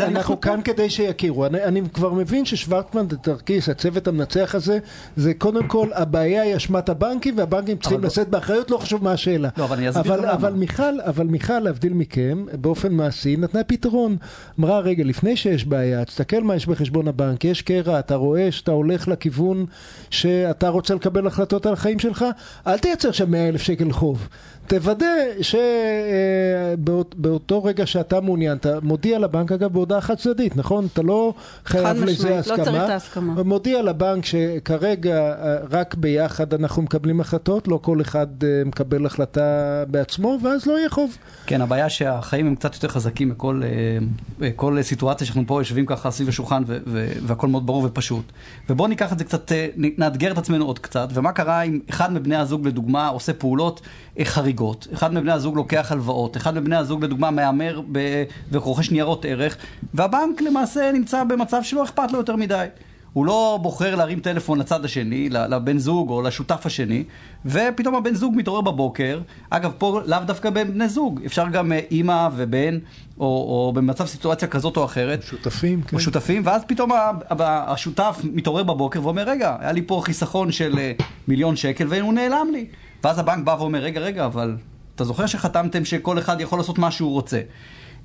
אנחנו 0.00 0.40
כאן, 0.40 0.60
כדי 0.64 0.90
שיכירו. 0.90 1.46
אני, 1.46 1.64
אני 1.64 1.82
כבר 1.94 2.12
מבין 2.12 2.44
ששוורטמן 2.44 3.06
ותרקיס, 3.10 3.68
הצוות 3.68 4.08
המנצח 4.08 4.54
הזה, 4.54 4.78
זה 5.16 5.34
קודם 5.34 5.66
כל, 5.66 5.88
הבעיה 5.94 6.42
היא 6.42 6.56
אשמת 6.56 6.88
הבנקים, 6.88 7.38
והבנקים 7.38 7.76
צריכים 7.76 8.00
לא- 8.00 8.06
לשאת 8.06 8.28
באחריות, 8.28 8.70
לא 8.70 8.76
חשוב 8.78 9.04
מה 9.04 9.12
השאלה. 9.12 9.48
לא, 9.56 9.64
אבל 9.64 9.76
אני 9.76 9.88
אסביר 9.90 10.02
אבל, 10.02 10.16
גם 10.16 10.22
למה. 10.24 10.32
אבל 10.32 10.52
מיכל, 10.52 11.00
אבל 11.06 11.26
מיכל, 11.26 11.58
להבדיל 11.58 11.92
מכם, 11.92 12.44
באופן 12.52 12.92
מעשי, 12.92 13.36
נתנה 13.36 13.64
פתרון. 13.64 14.16
אמרה, 14.60 14.78
רגע, 14.80 15.04
לפני 15.04 15.36
שיש 15.36 15.64
בעיה, 15.64 16.04
תסתכל 16.04 16.40
מה 16.42 16.56
יש 16.56 16.66
בחשבון 16.66 17.08
הבנק, 17.08 17.44
יש 17.44 17.62
קרע, 17.62 17.98
אתה 17.98 18.14
רואה 18.14 18.52
שאתה 18.52 18.70
הולך 18.70 19.08
לכיוון 19.08 19.66
שאתה 20.10 20.68
רוצה 20.68 20.94
לקבל 20.94 21.26
החלטות 21.26 21.66
על 21.66 21.72
החיים 21.72 21.98
שלך, 21.98 22.24
אל 22.66 22.78
תייצר 22.78 23.10
שם 23.12 23.29
100 23.30 23.48
אלף 23.48 23.62
שקל 23.62 23.92
חוב. 23.92 24.28
תוודא 24.70 25.06
שבאותו 26.76 27.64
רגע 27.64 27.86
שאתה 27.86 28.20
מעוניין, 28.20 28.56
אתה 28.56 28.78
מודיע 28.82 29.18
לבנק, 29.18 29.52
אגב, 29.52 29.72
בהודעה 29.72 30.00
חד 30.00 30.14
צדדית, 30.14 30.56
נכון? 30.56 30.86
אתה 30.92 31.02
לא 31.02 31.34
חייב 31.64 31.86
משמעית, 31.86 32.18
לזה 32.18 32.30
לא 32.30 32.34
הסכמה. 32.34 32.64
צריך 32.64 32.84
את 32.84 32.90
ההסכמה. 32.90 33.42
מודיע 33.42 33.82
לבנק 33.82 34.24
שכרגע 34.24 35.16
אה, 35.16 35.56
רק 35.70 35.94
ביחד 35.94 36.54
אנחנו 36.54 36.82
מקבלים 36.82 37.20
החלטות, 37.20 37.68
לא 37.68 37.78
כל 37.82 38.00
אחד 38.00 38.26
אה, 38.42 38.62
מקבל 38.66 39.06
החלטה 39.06 39.84
בעצמו, 39.88 40.38
ואז 40.42 40.66
לא 40.66 40.78
יהיה 40.78 40.88
חוב. 40.88 41.16
כן, 41.46 41.60
הבעיה 41.60 41.88
שהחיים 41.88 42.46
הם 42.46 42.54
קצת 42.54 42.74
יותר 42.74 42.88
חזקים 42.88 43.28
מכל 43.28 43.62
אה, 43.64 43.68
אה, 44.46 44.50
כל 44.56 44.82
סיטואציה 44.82 45.26
שאנחנו 45.26 45.46
פה 45.46 45.60
יושבים 45.60 45.86
ככה 45.86 46.10
סביב 46.10 46.28
השולחן 46.28 46.62
והכל 47.22 47.48
מאוד 47.48 47.66
ברור 47.66 47.84
ופשוט. 47.84 48.24
ובואו 48.70 48.88
ניקח 48.88 49.12
את 49.12 49.18
זה 49.18 49.24
קצת, 49.24 49.52
אה, 49.52 49.66
נאתגר 49.76 50.32
את 50.32 50.38
עצמנו 50.38 50.64
עוד 50.64 50.78
קצת, 50.78 51.08
ומה 51.14 51.32
קרה 51.32 51.62
אם 51.62 51.80
אחד 51.90 52.12
מבני 52.12 52.36
הזוג 52.36 52.66
לדוגמה 52.66 53.08
עושה 53.20 53.32
פעולות 53.32 53.80
אה, 54.18 54.24
חריגות, 54.24 54.88
אחד 54.92 55.14
מבני 55.14 55.32
הזוג 55.32 55.56
לוקח 55.56 55.92
הלוואות, 55.92 56.36
אחד 56.36 56.54
מבני 56.54 56.76
הזוג 56.76 57.04
לדוגמה 57.04 57.30
מהמר 57.30 57.80
ב- 57.92 58.24
ורוכש 58.52 58.90
ניירות 58.90 59.24
ערך, 59.24 59.56
והבנק 59.94 60.42
למעשה 60.42 60.92
נמצא 60.92 61.24
במצב 61.24 61.62
שלא 61.62 61.84
אכפת 61.84 62.12
לו 62.12 62.18
יותר 62.18 62.36
מדי. 62.36 62.66
הוא 63.12 63.26
לא 63.26 63.58
בוחר 63.62 63.94
להרים 63.94 64.20
טלפון 64.20 64.58
לצד 64.58 64.84
השני, 64.84 65.28
לבן 65.28 65.78
זוג 65.78 66.10
או 66.10 66.22
לשותף 66.22 66.66
השני, 66.66 67.04
ופתאום 67.46 67.94
הבן 67.94 68.14
זוג 68.14 68.34
מתעורר 68.36 68.60
בבוקר. 68.60 69.20
אגב, 69.50 69.72
פה 69.78 70.00
לאו 70.06 70.18
דווקא 70.26 70.50
בין 70.50 70.72
בני 70.72 70.88
זוג, 70.88 71.20
אפשר 71.26 71.48
גם 71.48 71.72
אה, 71.72 71.80
אימא 71.90 72.28
ובן, 72.36 72.78
או, 73.20 73.24
או 73.26 73.72
במצב 73.74 74.06
סיטואציה 74.06 74.48
כזאת 74.48 74.76
או 74.76 74.84
אחרת. 74.84 75.22
שותפים, 75.22 75.82
כן. 75.82 75.98
שותפים, 75.98 76.42
ואז 76.44 76.62
פתאום 76.66 76.90
השותף 77.30 78.20
מתעורר 78.32 78.62
בבוקר 78.62 79.02
ואומר, 79.02 79.22
רגע, 79.22 79.56
היה 79.60 79.72
לי 79.72 79.82
פה 79.86 80.00
חיסכון 80.04 80.52
של 80.52 80.78
אה, 80.78 80.92
מיליון 81.28 81.56
שקל 81.56 81.86
והוא 81.88 82.12
נעלם 82.12 82.46
לי. 82.52 82.66
ואז 83.04 83.18
הבנק 83.18 83.44
בא 83.44 83.56
ואומר, 83.58 83.78
רגע, 83.78 84.00
רגע, 84.00 84.24
אבל 84.24 84.56
אתה 84.94 85.04
זוכר 85.04 85.26
שחתמתם 85.26 85.84
שכל 85.84 86.18
אחד 86.18 86.40
יכול 86.40 86.58
לעשות 86.58 86.78
מה 86.78 86.90
שהוא 86.90 87.10
רוצה. 87.12 87.40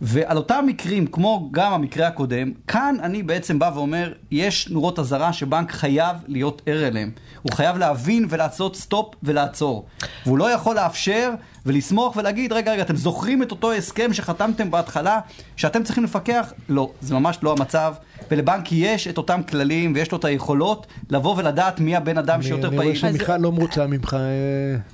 ועל 0.01 0.37
אותם 0.37 0.63
מקרים, 0.67 1.07
כמו 1.07 1.49
גם 1.51 1.73
המקרה 1.73 2.07
הקודם, 2.07 2.51
כאן 2.67 2.95
אני 3.03 3.23
בעצם 3.23 3.59
בא 3.59 3.71
ואומר, 3.75 4.13
יש 4.31 4.67
נורות 4.69 4.99
אזהרה 4.99 5.33
שבנק 5.33 5.71
חייב 5.71 6.17
להיות 6.27 6.61
ער 6.65 6.87
אליהם. 6.87 7.11
הוא 7.41 7.51
חייב 7.53 7.77
להבין 7.77 8.25
ולעשות 8.29 8.75
stop 8.75 9.15
ולעצור. 9.23 9.85
והוא 10.25 10.37
לא 10.37 10.51
יכול 10.51 10.75
לאפשר 10.75 11.31
ולסמוך 11.65 12.15
ולהגיד, 12.17 12.53
רגע, 12.53 12.71
רגע, 12.71 12.81
אתם 12.81 12.95
זוכרים 12.95 13.43
את 13.43 13.51
אותו 13.51 13.73
הסכם 13.73 14.13
שחתמתם 14.13 14.71
בהתחלה, 14.71 15.19
שאתם 15.55 15.83
צריכים 15.83 16.03
לפקח? 16.03 16.53
לא, 16.69 16.91
זה 17.01 17.13
ממש 17.13 17.37
לא 17.43 17.51
המצב. 17.57 17.93
ולבנק 18.31 18.71
יש 18.71 19.07
את 19.07 19.17
אותם 19.17 19.41
כללים 19.43 19.91
ויש 19.95 20.11
לו 20.11 20.17
את 20.17 20.25
היכולות 20.25 20.87
לבוא 21.09 21.35
ולדעת 21.37 21.79
מי 21.79 21.95
הבן 21.95 22.17
אדם 22.17 22.35
אני 22.35 22.43
שיותר 22.43 22.67
אני 22.67 22.75
רואה 22.75 22.85
פעיל. 22.87 22.95
שמיכל 22.97 23.37
לא 23.37 23.51
מרוצה 23.51 23.87
ממך. 23.87 24.13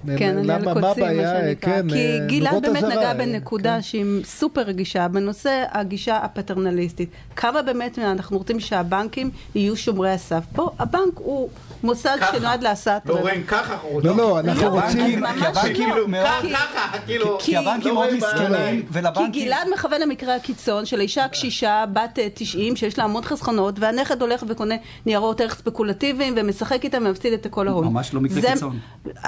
אה, 0.08 0.16
כן, 0.18 0.38
אני 0.38 0.52
על 0.52 0.62
למה- 0.62 0.74
מה 0.74 0.88
קוצים, 0.88 1.04
מה 1.04 1.10
הבעיה? 1.10 1.42
שנקרא. 1.42 1.72
כן, 1.82 1.90
כי 1.90 1.96
אה, 2.20 2.26
גלעד 2.28 2.62
באמת 2.62 2.84
נגע 2.84 3.02
אה, 3.10 3.14
בנקודה 3.14 3.76
כן. 3.76 3.82
שהיא 3.82 4.06
סופר 4.24 4.62
רגישה, 4.62 5.08
בנושא 5.08 5.64
הגישה 5.72 6.18
הפטרנליסטית. 6.18 7.10
כמה 7.36 7.62
באמת 7.62 8.00
אנחנו 8.00 8.38
רוצים 8.38 8.60
שהבנקים 8.60 9.30
יהיו 9.56 9.78
שומרי 9.78 10.12
הסף. 10.12 10.44
פה 10.54 10.70
הבנק 10.80 11.14
הוא 11.16 11.50
מוסד. 11.84 12.18
שנועד 12.32 12.64
לעשות... 12.64 12.94
לא 13.06 13.14
רואים 13.14 13.44
ככה, 13.44 13.74
אנחנו 13.74 13.90
רוצים. 13.90 14.10
לא, 14.10 14.18
לא, 14.18 14.40
אנחנו 14.40 14.72
רוצים... 14.72 15.24
כי 15.40 15.46
הבנקים 15.46 15.90
לא. 15.90 16.08
מאוד- 16.08 16.28
ככה, 16.54 16.98
כאילו... 17.06 17.38
כי 17.40 17.58
הבנקים 17.58 17.88
לא 17.88 17.94
מאוד 17.94 18.06
רואים 18.06 18.18
מסכנים, 18.18 18.52
בעיניים. 18.52 18.82
כי 18.82 18.88
ולבנקים... 18.92 19.32
גלעד 19.46 19.68
מכוון 19.74 20.02
למקרה 20.02 20.36
הקיצון 20.36 20.86
של 20.86 21.02
אישה 21.02 21.28
קשישה 21.28 21.84
בת 21.94 22.20
אה, 22.20 22.28
90 22.34 22.76
שיש 22.76 22.98
לה 22.98 23.04
המון 23.04 23.24
חסכונות 23.24 23.76
והנכד 23.80 24.22
הולך 24.22 24.44
וקונה 24.48 24.76
ניירות 25.06 25.42
ערך 25.42 25.56
ספקולטיביים 25.56 26.34
ומשחק 26.38 26.84
איתם 26.84 27.04
ומפסיד 27.06 27.34
את 27.34 27.48
כל 27.50 27.68
ההון. 27.68 27.86
ממש 27.88 28.14
לא 28.14 28.22
מקרה 28.22 28.42
קיצון. 28.52 28.80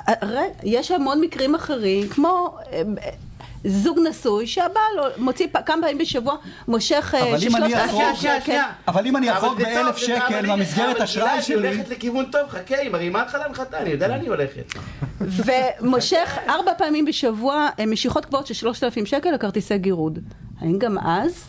אה, 0.09 0.13
רגע, 0.21 0.41
יש 0.63 0.91
המון 0.91 1.21
מקרים 1.21 1.55
אחרים 1.55 2.07
כמו 2.07 2.57
אה, 2.71 2.81
אה, 3.03 3.09
זוג 3.65 3.99
נשוי 4.10 4.47
שהבעל 4.47 4.82
מוציא 5.17 5.47
פ- 5.52 5.65
כמה 5.65 5.82
פעמים 5.82 5.97
בשבוע 5.97 6.36
מושך 6.67 7.15
אבל 7.21 7.28
אני 7.63 7.76
אלפים 7.76 8.15
שקל. 8.15 8.58
אבל 8.88 9.06
אם 9.08 9.17
אני 9.17 9.30
אבל 9.30 9.38
אחרוג 9.38 9.58
זה 9.60 9.63
באלף 9.65 9.86
טוב, 9.86 9.93
זה 9.99 9.99
שקל 10.06 10.36
אבל 10.38 10.45
מהמסגרת 10.47 10.95
אבל 10.95 11.04
אשראי 11.04 11.23
גלעד, 11.26 11.36
היא 11.36 11.41
שלי- 11.43 11.56
הולכת 11.67 11.89
לכיוון 11.89 12.26
טוב, 12.26 12.41
חכה, 12.49 12.78
היא 12.78 12.89
מרימה 12.91 13.21
אותך 13.23 13.38
להנחתה, 13.45 13.78
אני 13.80 13.89
יודע 13.89 14.08
לאן 14.08 14.21
היא 14.21 14.30
הולכת. 14.30 14.73
ומושך 15.21 16.38
ארבע 16.49 16.71
פעמים 16.78 17.06
בשבוע 17.06 17.67
אה, 17.80 17.86
משיכות 17.86 18.26
קבועות 18.26 18.47
של 18.47 18.54
3,000 18.54 19.06
שקל 19.06 19.32
לכרטיסי 19.32 19.78
גירוד. 19.78 20.19
האם 20.62 20.78
גם 20.80 20.97
אז 20.97 21.43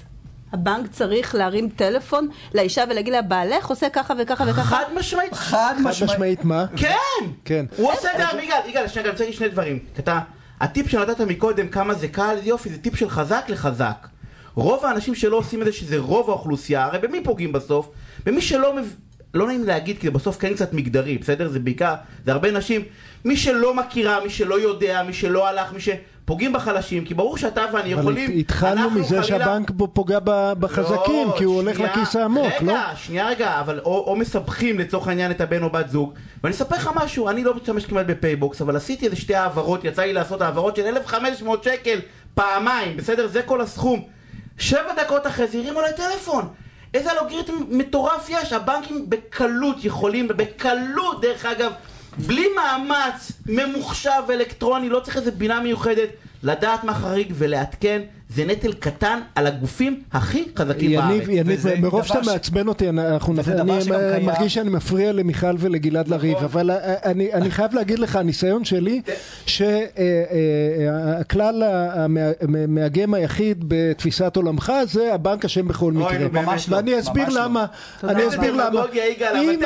הבנק 0.53 0.91
צריך 0.91 1.35
להרים 1.35 1.69
טלפון 1.69 2.29
לאישה 2.55 2.85
ולהגיד 2.91 3.13
לה, 3.13 3.23
בעלך 3.23 3.67
עושה 3.67 3.89
ככה 3.89 4.15
וככה 4.19 4.45
וככה? 4.49 4.63
חד 4.63 4.85
משמעית. 4.95 5.35
חד 5.35 5.75
משמעית. 5.85 6.45
מה? 6.45 6.65
כן! 6.77 7.25
כן. 7.45 7.67
הוא 7.77 7.93
עושה 7.93 8.09
גם, 8.21 8.29
יגאל, 8.43 8.59
יגאל, 8.69 8.89
שנייה, 8.89 9.05
אני 9.05 9.11
רוצה 9.13 9.25
להגיד 9.25 9.39
שני 9.39 9.49
דברים. 9.49 9.79
כי 9.95 10.03
אתה, 10.03 10.21
הטיפ 10.65 10.89
שנתת 10.89 11.21
מקודם, 11.21 11.69
כמה 11.69 11.95
זה 11.95 12.09
קל, 12.09 12.37
יופי, 12.43 12.69
זה 12.69 12.79
טיפ 12.79 12.97
של 12.97 13.11
חזק 13.11 13.45
לחזק. 13.49 14.09
רוב 14.55 14.85
האנשים 14.85 15.15
שלא 15.15 15.37
עושים 15.37 15.61
את 15.61 15.67
זה, 15.67 15.73
שזה 15.73 15.99
רוב 15.99 16.31
האוכלוסייה, 16.31 16.85
הרי 16.85 16.99
במי 16.99 17.25
פוגעים 17.25 17.53
בסוף? 17.53 17.91
במי 18.25 18.41
שלא 18.41 18.77
מב... 18.77 18.95
לא 19.35 19.47
נעים 19.47 19.65
להגיד, 19.65 19.99
כי 19.99 20.11
בסוף 20.11 20.39
כן 20.39 20.55
קצת 20.55 20.73
מגדרי, 20.73 21.19
בסדר? 21.19 21.49
זה 21.49 21.59
בעיקר, 21.59 21.95
זה 22.25 22.33
הרבה 22.33 22.51
נשים. 22.51 22.83
מי 23.25 23.37
שלא 23.37 23.75
מכירה, 23.75 24.25
מי 24.25 24.31
שלא 24.31 24.61
יודע, 24.61 25.03
מי 25.03 25.13
שלא 25.13 25.49
הלך, 25.49 25.73
מי 25.73 25.81
שפוגעים 26.25 26.53
בחלשים, 26.53 27.05
כי 27.05 27.15
ברור 27.15 27.37
שאתה 27.37 27.65
ואני 27.73 27.95
אבל 27.95 28.01
יכולים... 28.03 28.31
התחלנו 28.39 28.83
אנחנו 28.83 29.01
מזה 29.01 29.09
חלילה- 29.09 29.25
שהבנק 29.25 29.71
פוגע 29.93 30.19
בחזקים, 30.59 31.29
לא, 31.29 31.35
כי 31.39 31.45
הוא 31.45 31.55
הולך 31.57 31.77
שנייה, 31.77 31.93
לכיס 31.93 32.17
העמוק, 32.17 32.53
לא? 32.63 32.73
רגע, 32.73 32.83
שנייה 32.97 33.29
רגע, 33.29 33.61
אבל 33.61 33.81
או, 33.85 34.05
או 34.07 34.17
מסבכים 34.17 34.79
לצורך 34.79 35.09
העניין 35.09 35.31
את 35.31 35.41
הבן 35.41 35.63
או 35.63 35.71
בת 35.71 35.89
זוג 35.91 36.13
ואני 36.45 36.55
אספר 36.55 36.77
לך 36.77 36.91
משהו, 36.95 37.29
אני 37.29 37.45
לא 37.45 37.55
משתמש 37.55 37.87
כמעט 37.87 38.07
בפייבוקס 38.07 38.61
אבל 38.63 38.77
עשיתי 38.77 39.05
איזה 39.07 39.17
שתי 39.17 39.35
העברות, 39.35 39.85
יצא 39.85 40.03
לי 40.03 40.13
לעשות 40.13 40.43
העברות 40.43 40.77
של 40.77 40.83
1,500 40.87 41.65
שקל 41.65 41.99
פעמיים, 42.35 42.97
בסדר? 42.97 43.27
זה 43.29 43.43
כל 43.43 43.61
הסכום 43.61 44.03
שבע 44.59 44.95
דקות 45.03 45.27
אחרי 45.27 45.47
זה 45.47 45.59
הרימו 45.59 45.79
עליי 45.81 45.93
טלפון 45.97 46.49
איזה 46.95 47.11
אלגוריתם 47.13 47.53
מטורף 47.71 48.27
יש, 48.29 48.53
הבנקים 48.53 49.11
בקלות 49.11 49.85
יכולים, 49.85 50.29
בקלות 50.29 51.21
דרך 51.21 51.45
אגב 51.47 51.73
בלי 52.19 52.47
מאמץ 52.57 53.33
ממוחשב 53.47 54.23
אלקטרוני, 54.31 54.89
לא 54.89 55.01
צריך 55.01 55.17
איזה 55.17 55.31
בינה 55.31 55.61
מיוחדת 55.61 56.09
לדעת 56.43 56.85
מה 56.85 56.95
חריג 56.95 57.33
ולעדכן 57.37 58.03
זה 58.29 58.45
נטל 58.45 58.73
קטן 58.73 59.19
על 59.35 59.47
הגופים 59.47 60.03
הכי 60.13 60.45
חזקים 60.59 60.91
יניב, 60.91 61.19
בארץ. 61.19 61.29
יניב, 61.29 61.47
וזה 61.47 61.75
מרוב 61.81 62.05
שאתה 62.05 62.25
ש- 62.25 62.27
מעצבן 62.27 62.69
אותי, 62.69 62.89
אנחנו, 62.89 63.35
אני. 63.55 64.25
מרגיש 64.25 64.55
שאני 64.55 64.71
מפריע 64.71 65.13
למיכל 65.13 65.57
ולגלעד 65.59 66.09
לריב, 66.09 66.37
אבל 66.39 66.71
אה, 66.71 66.77
אני, 67.05 67.33
אני 67.33 67.51
חייב 67.51 67.75
להגיד 67.75 67.99
לך, 67.99 68.17
הניסיון 68.17 68.65
שלי, 68.65 69.01
שהכלל 70.47 71.63
המאגם 72.41 73.15
היחיד 73.15 73.65
בתפיסת 73.69 74.37
עולמך 74.37 74.73
זה 74.87 75.15
הבנק 75.15 75.45
אשם 75.45 75.69
בכל 75.69 75.93
מקרה. 75.93 76.19
לא, 76.19 76.41
ואני 76.71 76.99
אסביר 77.01 77.29
לא. 77.29 77.41
למה, 77.45 77.67
אני. 78.05 78.29
אסביר 78.29 78.53
למה. 78.55 78.85
אני- 79.35 79.57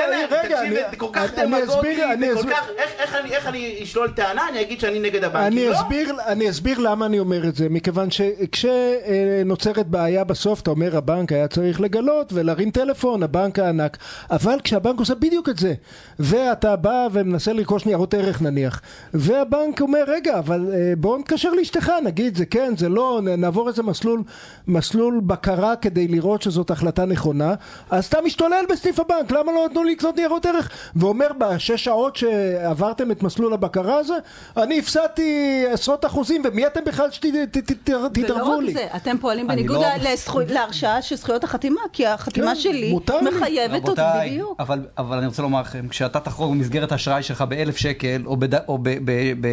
זה 0.90 0.96
כל 0.96 1.06
כך 1.12 1.30
אני 1.38 1.46
דמגוגי, 1.46 1.68
אסביר, 1.68 2.12
אני 2.12 2.32
אסביר- 2.34 2.54
איך- 2.98 3.14
אני- 3.14 3.30
איך 3.34 3.46
אני 3.46 3.80
אשלול 3.82 4.08
טענה, 4.10 4.42
אני 4.50 4.60
אגיד 4.60 4.80
שאני 4.80 4.98
נגד 5.00 5.24
הבנקים, 5.24 5.46
אני 5.58 5.68
לא? 5.68 5.74
אסביר, 5.80 6.14
אני 6.26 6.50
אסביר 6.50 6.78
למה 6.78 7.06
אני 7.06 7.18
אומר 7.18 7.48
את 7.48 7.56
זה, 7.56 7.68
מכיוון 7.70 8.10
כשנוצרת 8.52 9.86
בעיה 9.86 10.24
בסוף, 10.24 10.60
אתה 10.60 10.70
אומר 10.70 10.96
הבנק 10.96 11.32
היה 11.32 11.48
צריך 11.48 11.80
לגלות 11.80 12.32
ולהרים 12.32 12.70
טלפון, 12.70 13.22
הבנק 13.22 13.58
הענק, 13.58 13.98
אבל 14.30 14.58
כשהבנק 14.64 14.98
עושה 14.98 15.14
בדיוק 15.14 15.48
את 15.48 15.58
זה, 15.58 15.74
ואתה 16.18 16.76
בא 16.76 17.08
ומנסה 17.12 17.52
לרכוש 17.52 17.86
ניירות 17.86 18.14
ערך 18.14 18.42
נניח, 18.42 18.80
והבנק 19.14 19.80
אומר 19.80 20.04
רגע, 20.06 20.38
אבל 20.38 20.70
אה, 20.74 20.92
בוא 20.98 21.18
נתקשר 21.18 21.50
לאשתך, 21.50 21.92
נגיד 22.04 22.36
זה 22.36 22.46
כן, 22.46 22.74
זה 22.76 22.88
לא, 22.88 23.20
נעבור 23.38 23.68
איזה 23.68 23.82
מסלול, 23.82 24.22
מסלול 24.66 25.20
בקרה 25.26 25.76
כדי 25.76 26.08
לראות 26.08 26.42
שזאת 26.42 26.70
החלטה 26.70 27.04
נכונה, 27.04 27.54
אז 27.90 28.06
אתה 28.06 28.18
משתולל 28.24 28.64
בסניף 28.70 29.00
הבנק, 29.00 29.30
למה 29.30 29.52
לא 29.52 29.66
נתנו 29.66 29.84
לי 29.84 29.92
לקנות 29.92 30.16
ניירות 30.16 30.46
ערך? 30.46 30.70
ואומר 30.96 31.28
בשש 31.38 31.84
שעות 31.84 32.16
שעברתם 32.16 33.10
את 33.10 33.22
מסלול 33.22 33.52
הבקרה 33.52 33.98
הזה, 33.98 34.14
אני 34.56 34.78
הפסדתי 34.78 35.64
עשרות 35.70 36.04
אחוזים, 36.04 36.42
ומי 36.44 36.66
אתם 36.66 36.84
בכלל 36.84 37.10
שתתערבו 37.10 38.37
רק 38.42 38.62
לי? 38.62 38.72
זה, 38.72 38.86
אתם 38.96 39.16
פועלים 39.20 39.46
בניגוד 39.46 39.76
לא- 39.76 39.86
ל- 39.88 40.12
לזכו- 40.12 40.40
להרשאה 40.48 41.02
של 41.02 41.16
זכויות 41.16 41.44
החתימה, 41.44 41.80
כי 41.92 42.06
החתימה 42.06 42.46
כן, 42.46 42.54
שלי. 42.54 42.94
מחייבת 43.36 43.88
אותי 43.88 44.00
בדיוק. 44.26 44.56
אבל, 44.60 44.86
אבל 44.98 45.16
אני 45.18 45.26
רוצה 45.26 45.42
לומר 45.42 45.60
לכם, 45.60 45.88
כשאתה 45.88 46.20
תחרוג 46.20 46.52
במסגרת 46.52 46.92
האשראי 46.92 47.22
שלך 47.22 47.42
באלף 47.42 47.76
שקל, 47.76 48.22
או, 48.26 48.36
בד... 48.36 48.54
או 48.68 48.78
ב... 48.78 48.88
ב... 48.88 49.10
ב... 49.40 49.48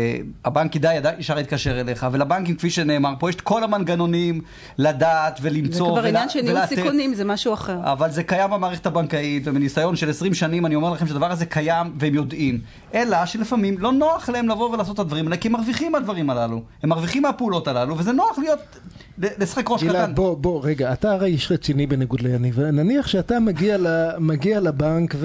הבנק 0.45 0.75
ידע, 0.75 0.93
ידע, 0.93 1.11
ישר 1.19 1.39
יתקשר 1.39 1.79
אליך, 1.79 2.07
ולבנקים, 2.11 2.55
כפי 2.55 2.69
שנאמר 2.69 3.13
פה, 3.19 3.29
יש 3.29 3.35
את 3.35 3.41
כל 3.41 3.63
המנגנונים 3.63 4.41
לדעת 4.77 5.37
זה 5.41 5.49
ולמצוא 5.49 5.85
כבר 5.85 5.95
ולה- 5.99 6.07
עניין 6.09 6.29
של 6.29 6.41
ניהול. 6.41 6.65
סיכונים, 6.65 7.13
זה 7.13 7.25
משהו 7.25 7.53
אחר. 7.53 7.77
אבל 7.83 8.11
זה 8.11 8.23
קיים 8.23 8.51
במערכת 8.51 8.85
הבנקאית, 8.85 9.43
ומניסיון 9.47 9.95
של 9.95 10.09
20 10.09 10.33
שנים 10.33 10.65
אני 10.65 10.75
אומר 10.75 10.89
לכם 10.89 11.07
שהדבר 11.07 11.31
הזה 11.31 11.45
קיים 11.45 11.93
והם 11.99 12.15
יודעים. 12.15 12.59
אלא 12.93 13.25
שלפעמים 13.25 13.77
לא 13.79 13.91
נוח 13.91 14.29
להם 14.29 14.49
לבוא 14.49 14.69
ולעשות 14.69 14.93
את 14.95 14.99
הדברים 14.99 15.25
האלה, 15.25 15.37
כי 15.37 15.47
הם 15.47 15.51
מרוויחים 15.53 15.91
מהדברים 15.91 16.29
הללו. 16.29 16.61
הם 16.83 16.89
מרוויחים 16.89 17.21
מהפעולות 17.23 17.67
הללו, 17.67 17.97
וזה 17.97 18.11
נוח 18.11 18.37
להיות, 18.39 18.59
לשחק 19.17 19.69
ראש 19.69 19.83
קטן. 19.83 19.91
גלעד, 19.91 20.15
בוא, 20.15 20.37
בוא, 20.37 20.61
רגע, 20.63 20.93
אתה 20.93 21.11
הרי 21.11 21.27
איש 21.27 21.51
רציני 21.51 21.87
בניגוד 21.87 22.21
ליניב. 22.21 22.59
נניח 22.59 23.07
שאתה 23.07 23.39
מגיע, 23.39 23.77
ל, 23.77 23.87
מגיע 24.19 24.59
לבנק 24.59 25.15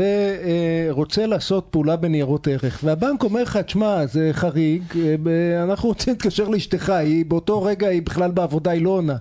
ורוצה 0.90 1.26
לעשות 1.26 1.66
פעולה 1.70 1.96
בניירות 1.96 2.48
ערך, 2.48 2.80
והבנק 2.84 3.22
אומר 3.22 3.42
לך, 3.42 3.56
תשמע, 3.56 4.06
זה 4.06 4.30
חריג, 4.32 4.82
אה, 4.96 5.62
אנחנו 5.62 5.88
רוצים 5.88 6.12
להתקשר 6.12 6.48
לאשתך, 6.48 6.88
היא 6.90 7.24
באותו 7.26 7.62
רגע, 7.62 7.88
היא 7.88 8.02
בכלל 8.02 8.30
בעבודה, 8.30 8.70
היא 8.70 8.82
לא 8.82 8.90
עונה. 8.90 9.16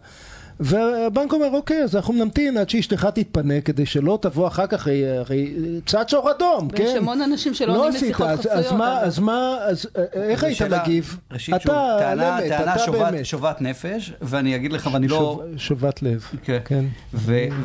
והבנק 0.59 1.33
אומר, 1.33 1.49
אוקיי, 1.53 1.83
אז 1.83 1.95
אנחנו 1.95 2.13
נמתין 2.13 2.57
עד 2.57 2.69
שאשתך 2.69 3.05
תתפנה, 3.05 3.61
כדי 3.61 3.85
שלא 3.85 4.19
תבוא 4.21 4.47
אחר 4.47 4.67
כך, 4.67 4.87
הרי, 5.19 5.53
צעד 5.85 6.09
שור 6.09 6.31
אדום, 6.31 6.69
כן? 6.69 6.83
ויש 6.83 6.95
המון 6.95 7.21
אנשים 7.21 7.53
שלא 7.53 7.73
לא 7.73 7.79
עונים 7.79 7.95
לשיחות 7.95 8.27
אז, 8.29 8.39
חסויות. 8.39 8.57
אז 8.57 8.71
מה, 8.71 8.99
אז 9.01 9.19
מה, 9.19 9.57
אז 9.61 9.85
אה, 9.97 10.03
איך 10.13 10.41
זו 10.41 10.47
היית 10.47 10.61
מגיב? 10.61 11.17
ראשית, 11.31 11.55
אתה 11.55 11.95
טענה, 11.99 12.11
על 12.11 12.43
אמת, 12.43 12.49
טענה 12.51 12.75
אתה 12.75 12.79
שובת, 12.85 13.11
באמת. 13.11 13.25
שובת 13.25 13.61
נפש, 13.61 14.13
ואני 14.21 14.55
אגיד 14.55 14.73
לך, 14.73 14.89
ואני 14.93 15.07
לא... 15.07 15.17
שוב- 15.17 15.41
שובת 15.57 16.03
לב, 16.03 16.25
כן. 16.43 16.57
כן. 16.65 16.85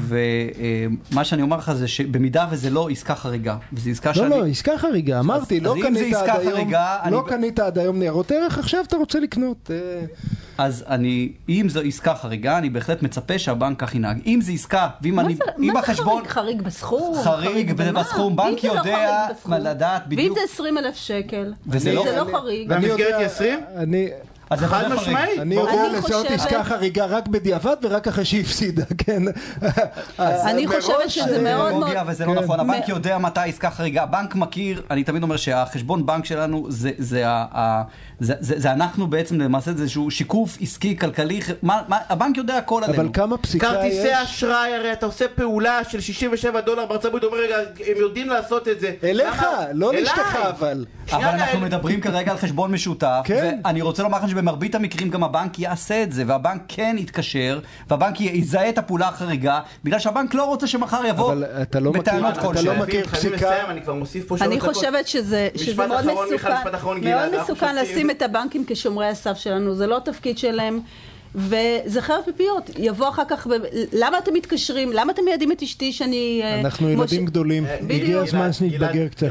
ומה 0.00 1.24
שאני 1.24 1.42
אומר 1.42 1.56
לך 1.56 1.72
זה 1.72 1.88
שבמידה 1.88 2.46
וזה 2.50 2.70
לא 2.70 2.88
עסקה 2.90 3.14
חריגה, 3.14 3.56
וזו 3.72 3.90
עסקה 3.90 4.08
לא, 4.08 4.14
שאני... 4.14 4.28
לא, 4.30 4.46
עסקה 4.46 4.78
חריגה, 4.78 5.20
אמרתי, 5.20 5.58
אז 5.58 5.62
לא 5.62 5.74
קנית 5.82 6.14
עד 6.14 6.40
היום, 6.46 6.70
לא 7.10 7.24
קנית 7.28 7.60
עד 7.60 7.78
היום 7.78 7.98
ניירות 7.98 8.30
ערך, 8.32 8.58
עכשיו 8.58 8.84
אתה 8.88 8.96
רוצה 8.96 9.20
לקנות. 9.20 9.70
אה, 9.70 10.04
אז 10.58 10.84
אני, 10.88 11.32
אם 11.48 11.66
זו 11.68 11.80
עסקה 11.80 12.14
חריגה, 12.14 12.58
אני 12.58 12.70
בהחלט 12.70 12.83
מצפה 13.02 13.38
שהבנק 13.38 13.80
כך 13.80 13.94
ינהג. 13.94 14.18
אם 14.26 14.38
זו 14.42 14.52
עסקה, 14.52 14.88
ואם 15.02 15.20
אני... 15.20 15.34
זה- 15.34 15.44
אם 15.58 15.66
מה 15.66 15.72
זה 15.72 15.78
החשבון... 15.78 16.16
חריג? 16.22 16.28
חריג 16.30 16.62
בסכום? 16.62 17.16
חריג 17.24 17.72
במה? 17.72 18.00
בסכום, 18.02 18.36
בנק 18.36 18.46
ואם 18.46 18.60
זה 18.62 18.68
לא 18.68 18.72
יודע 18.78 18.82
חריג 19.26 19.36
בסכום? 19.36 19.50
מה 19.50 19.58
לדעת 19.58 20.02
ואם 20.08 20.16
בדיוק- 20.16 20.38
זה 20.38 20.44
20 20.52 20.78
אלף 20.78 20.96
שקל? 20.96 21.52
וזה 21.66 21.88
ואם 21.90 21.96
לא- 21.96 22.04
זה 22.04 22.16
לא 22.16 22.38
חריג? 22.38 22.70
והמסגרת 22.70 23.14
היא 23.18 23.26
20? 23.26 23.60
זה 24.56 24.68
חד. 24.68 24.88
משמעית. 24.88 25.38
אני. 25.38 25.54
יודע 25.54 25.88
לזהות 25.92 26.26
עסקה 26.26 26.64
חריגה 26.64 27.04
רק 27.04 27.28
בדיעבד 27.28 27.76
ורק 27.82 28.08
אחרי 28.08 28.24
שהיא 28.24 28.40
הפסידה, 28.40 28.84
כן? 28.98 29.22
אני 30.18 30.66
חושבת 30.66 31.10
שזה 31.10 31.36
אה, 31.36 31.42
מאוד 31.42 31.72
דמגוגיה 31.72 31.94
מאוד... 31.94 32.14
וזה 32.14 32.26
לא 32.26 32.32
כן. 32.34 32.44
נכון, 32.44 32.60
הבנק 32.60 32.88
יודע 32.88 33.18
מתי 33.18 33.40
עסקה 33.40 33.70
חריגה, 33.70 34.02
הבנק 34.02 34.34
מכיר, 34.34 34.82
אני 34.90 35.04
תמיד 35.04 35.22
אומר 35.22 35.36
שהחשבון 35.36 36.06
בנק 36.06 36.24
שלנו 36.24 36.66
זה, 36.68 36.90
זה, 36.98 37.24
זה, 38.20 38.34
זה, 38.40 38.54
זה 38.60 38.72
אנחנו 38.72 39.06
בעצם 39.06 39.40
למעשה 39.40 39.72
זה 39.72 39.82
איזשהו 39.82 40.10
שיקוף 40.10 40.58
עסקי, 40.60 40.96
כלכלי, 40.96 41.40
מה, 41.62 41.82
מה, 41.88 41.98
הבנק 42.08 42.36
יודע 42.36 42.56
הכל 42.56 42.84
עלינו. 42.84 43.02
אבל 43.02 43.08
כמה 43.12 43.38
פסיקה 43.38 43.66
כרטיסי 43.66 44.06
יש? 44.06 44.12
אשראי, 44.12 44.74
הרי 44.74 44.92
אתה 44.92 45.06
עושה 45.06 45.24
פעולה 45.28 45.80
של 45.88 46.00
67 46.00 46.60
דולר 46.60 46.86
בארצות 46.86 47.04
הברית, 47.04 47.24
אומר 47.24 47.38
רגע, 47.38 47.56
הם 47.86 47.96
יודעים 47.96 48.28
לעשות 48.28 48.68
את 48.68 48.80
זה. 48.80 48.92
אליך, 49.04 49.42
למה? 49.42 49.64
לא. 49.72 49.94
לאשתך 49.94 50.38
אבל. 50.50 50.84
אבל 51.12 51.24
אנחנו 51.24 51.60
מדברים 51.60 52.00
כרגע 52.00 52.32
על 52.32 52.38
חשבון 52.38 52.72
משותף, 52.72 53.20
כן. 53.24 53.58
ואני 53.64 53.82
רוצה 53.82 54.02
לומר 54.02 54.18
לכם 54.18 54.28
שבמרבית 54.44 54.74
המקרים 54.74 55.10
גם 55.10 55.24
הבנק 55.24 55.58
יעשה 55.58 56.02
את 56.02 56.12
זה, 56.12 56.24
והבנק 56.26 56.62
כן 56.68 56.96
יתקשר, 56.98 57.60
והבנק 57.90 58.20
יזהה 58.20 58.68
את 58.68 58.78
הפעולה 58.78 59.08
החריגה, 59.08 59.60
בגלל 59.84 59.98
שהבנק 59.98 60.34
לא 60.34 60.44
רוצה 60.44 60.66
שמחר 60.66 61.02
יבוא 61.08 61.32
אבל 61.32 61.44
אתה 61.62 61.80
לא 61.80 61.90
מכיר- 61.90 62.02
בטענות 62.02 62.32
אתה 62.38 62.40
כלשהן. 62.42 62.64
לא 62.66 62.74
מכיר 62.82 63.06
חייבים 63.06 63.32
פסיקה. 63.32 63.70
אני 63.70 63.82
כבר 63.82 63.94
מוסיף 63.94 64.24
פה 64.28 64.36
שלוש 64.38 64.48
אני 64.48 64.56
דקות. 64.56 64.74
חושבת 64.74 65.08
שזה, 65.08 65.48
מאוד 65.76 65.90
אחרון, 65.92 66.06
מיכל, 66.30 66.34
מסוכן, 66.34 66.54
משפט 66.58 66.74
אחרון, 66.74 67.00
גלעד, 67.00 67.30
מאוד 67.30 67.42
מסוכן. 67.42 67.76
לשים 67.76 68.10
את 68.10 68.22
הבנקים 68.22 68.64
כשומרי 68.66 69.06
הסף 69.08 69.36
שלנו, 69.38 69.74
זה 69.74 69.86
לא 69.86 69.96
התפקיד 69.96 70.38
שלהם. 70.38 70.80
וזה 71.34 72.00
חרב 72.02 72.20
פיפיות, 72.24 72.70
יבוא 72.78 73.08
אחר 73.08 73.22
כך. 73.28 73.46
למה 73.92 74.18
אתם 74.18 74.34
מתקשרים? 74.34 74.92
למה 74.92 75.12
אתם 75.12 75.22
מיידעים 75.24 75.52
את 75.52 75.62
אשתי 75.62 75.92
שאני... 75.92 76.40
אה, 76.44 76.60
אנחנו 76.60 76.90
ילדים 76.90 77.24
גדולים, 77.24 77.64
בדיוק. 77.82 78.02
הגיע 78.02 78.20
הזמן 78.20 78.52
שנתבגר 78.52 79.08
קצת. 79.08 79.28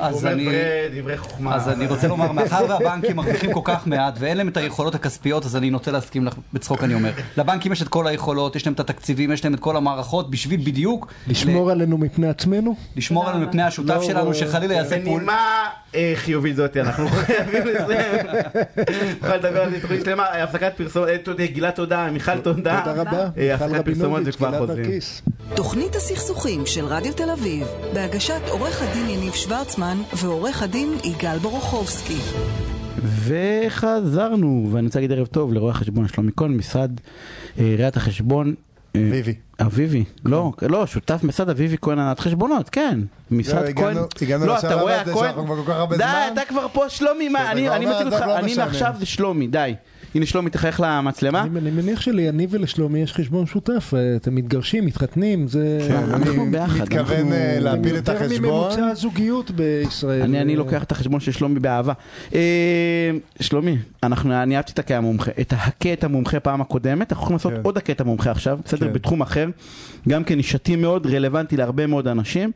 אז 0.00 0.26
אני- 0.26 1.86
רוצה 1.86 2.08
לומר, 2.08 2.32
מאחר 2.32 2.66
והבנקים 2.68 3.16
מרוויחים 3.16 3.52
כל 3.52 3.60
כך 3.64 3.86
מעט 3.86 4.14
ואין 4.18 4.36
להם 4.36 4.48
את 4.48 4.56
היכולות 4.56 4.94
הכספיות, 4.94 5.44
אז 5.44 5.56
אני 5.56 5.70
נוטה 5.70 5.90
להסכים 5.90 6.24
לך, 6.24 6.34
בצחוק 6.52 6.84
אני 6.84 6.94
אומר. 6.94 7.10
לבנקים 7.36 7.72
יש 7.72 7.82
את 7.82 7.88
כל 7.88 8.06
היכולות, 8.06 8.56
יש 8.56 8.66
להם 8.66 8.74
את 8.74 8.80
התקציבים, 8.80 9.32
יש 9.32 9.44
להם 9.44 9.54
את 9.54 9.60
כל 9.60 9.76
המערכות, 9.76 10.30
בשביל 10.30 10.60
בדיוק 10.60 11.12
לשמור 11.26 11.70
עלינו 11.70 11.98
מפני 11.98 12.28
עצמנו? 12.28 12.76
לשמור 12.96 13.28
עלינו 13.28 13.46
מפני 13.46 13.62
השותף 13.62 13.88
לא, 13.88 14.02
שלנו. 14.02 14.34
שחלילה 14.34 14.74
יעשה 14.74 15.04
פעול... 15.04 15.16
בנימה 15.20 15.64
אה, 15.94 16.12
חיובית 16.16 16.56
זאת, 16.56 16.76
אנחנו 16.76 17.08
חייבים 17.08 17.66
לסיים. 17.66 18.26
נוכל 19.22 19.36
לדבר 19.36 19.62
על 19.62 19.70
זה 19.70 19.80
תוכנית 19.80 20.04
שלמה, 20.04 20.26
אה, 20.26 20.42
הפסקת 20.44 20.72
פרסומת, 20.76 21.28
תודה, 21.38 21.50
גלעד 21.52 21.72
תודה, 21.74 22.10
מיכל 22.12 22.38
תודה. 22.40 22.80
תודה 22.84 23.00
רבה. 23.02 23.18
אה, 23.20 23.28
מיכל 23.36 23.64
הפסקת 23.64 23.84
פרסומות 23.84 23.84
רבינוביץ', 24.12 24.34
וכבר 24.34 24.48
גלעד 24.50 24.60
חוזרים. 24.60 24.82
נרקיס. 24.86 25.22
תוכנית 25.54 25.96
הסכסוכים 25.96 26.66
של 26.66 26.84
רדיו 26.84 27.12
תל 27.14 27.30
אביב, 27.30 27.66
בהגשת 27.94 28.40
עורך 28.50 28.82
הדין 28.82 29.08
יניב 29.08 29.32
שוורצמן 29.32 29.98
ועורך 30.16 30.62
הדין 30.62 30.96
יגאל 31.04 31.38
בורוכובסקי. 31.38 32.16
וחזרנו, 33.24 34.68
ואני 34.72 34.86
רוצה 34.86 34.98
להגיד 34.98 35.12
ערב 35.12 35.26
טוב 35.26 35.52
לרואה 35.52 35.70
החשבון 35.70 36.08
שלומי 36.08 36.30
כהן, 36.36 36.56
משרד 36.56 36.90
אה, 37.58 37.74
ראיית 37.78 37.96
החשבון. 37.96 38.54
אה, 38.96 39.00
אביבי. 39.08 39.34
אביבי, 39.60 40.04
לא, 40.24 40.52
לא, 40.62 40.86
שותף 40.86 41.20
משרד 41.22 41.48
אביבי 41.50 41.76
כהן 41.82 41.98
הנהלת 41.98 42.20
חשבונות, 42.20 42.68
כן. 42.68 43.00
משרד 43.30 43.64
לא, 43.66 43.72
כהן. 43.72 43.86
הגענו- 43.90 44.06
הגענו 44.22 44.46
לא, 44.46 44.56
לשלב 44.56 44.70
אתה 44.72 44.80
רואה, 44.80 45.00
הזה 45.02 45.12
הכהן- 45.12 45.24
שאנחנו 45.24 45.44
כבר 45.46 45.56
כל 45.56 45.70
כך 45.72 45.76
הרבה 45.76 45.96
די. 45.96 46.04
אתה 46.32 46.40
כבר 46.48 46.66
פה 46.72 46.88
שלומי, 46.88 47.28
מה, 47.28 47.50
אני 47.52 47.66
כבר 47.66 47.78
מציג 47.78 48.06
אותך, 48.12 48.26
לא 48.26 48.38
אני. 48.38 48.54
מעכשיו 48.56 48.92
זה 48.98 49.06
שלומי, 49.06 49.46
די. 49.46 49.74
הנה 50.14 50.26
שלומי, 50.26 50.50
תחייך 50.50 50.80
למצלמה. 50.84 51.42
אני 51.42 51.58
אני 51.58 51.70
מניח 51.70 52.00
שליניב 52.00 52.50
ולשלומי 52.52 52.98
יש 52.98 53.12
חשבון 53.12 53.46
שותף, 53.46 53.92
אה, 53.96 54.16
אתם 54.16 54.34
מתגרשים, 54.34 54.86
מתחתנים, 54.86 55.48
זה... 55.48 55.78
אנחנו 55.90 56.42
אני 56.42 56.50
ביחד, 56.52 56.80
מתכוון 56.82 57.00
אנחנו- 57.16 57.32
אה, 57.32 57.58
להפיל 57.60 57.90
את 57.90 58.08
יותר 58.08 58.12
החשבון. 58.16 58.50
מממוצע 58.50 58.86
הזוגיות 58.86 59.50
בישראל. 59.50 60.22
אני, 60.22 60.40
אני 60.40 60.56
לוקח 60.56 60.82
את 60.82 60.92
החשבון 60.92 61.20
של 61.20 61.32
שלומי 61.32 61.60
באהבה. 61.60 61.92
אה, 62.34 63.10
שלומי, 63.40 63.76
אנחנו, 64.02 64.42
אני 64.42 64.56
אהבתי 64.56 64.72
את 64.72 64.78
הכה 64.78 64.96
המומחה, 64.96 65.30
את 65.40 65.54
את 65.92 66.04
המומחה 66.04 66.40
פעם 66.40 66.60
הקודמת, 66.60 67.12
אנחנו 67.12 67.22
יכולים 67.22 67.34
לעשות 67.36 67.52
כן. 67.52 67.60
עוד 67.62 67.78
את 67.90 68.00
המומחה 68.00 68.30
עכשיו, 68.30 68.58
בסדר? 68.64 68.86
כן. 68.86 68.92
בתחום 68.92 69.20
אחר, 69.20 69.46
גם 70.08 70.24
כן 70.24 70.34
נישתי 70.34 70.76
מאוד, 70.76 71.06
רלוונטי 71.06 71.56
להרבה 71.56 71.86
מאוד 71.86 72.08
אנשים. 72.08 72.50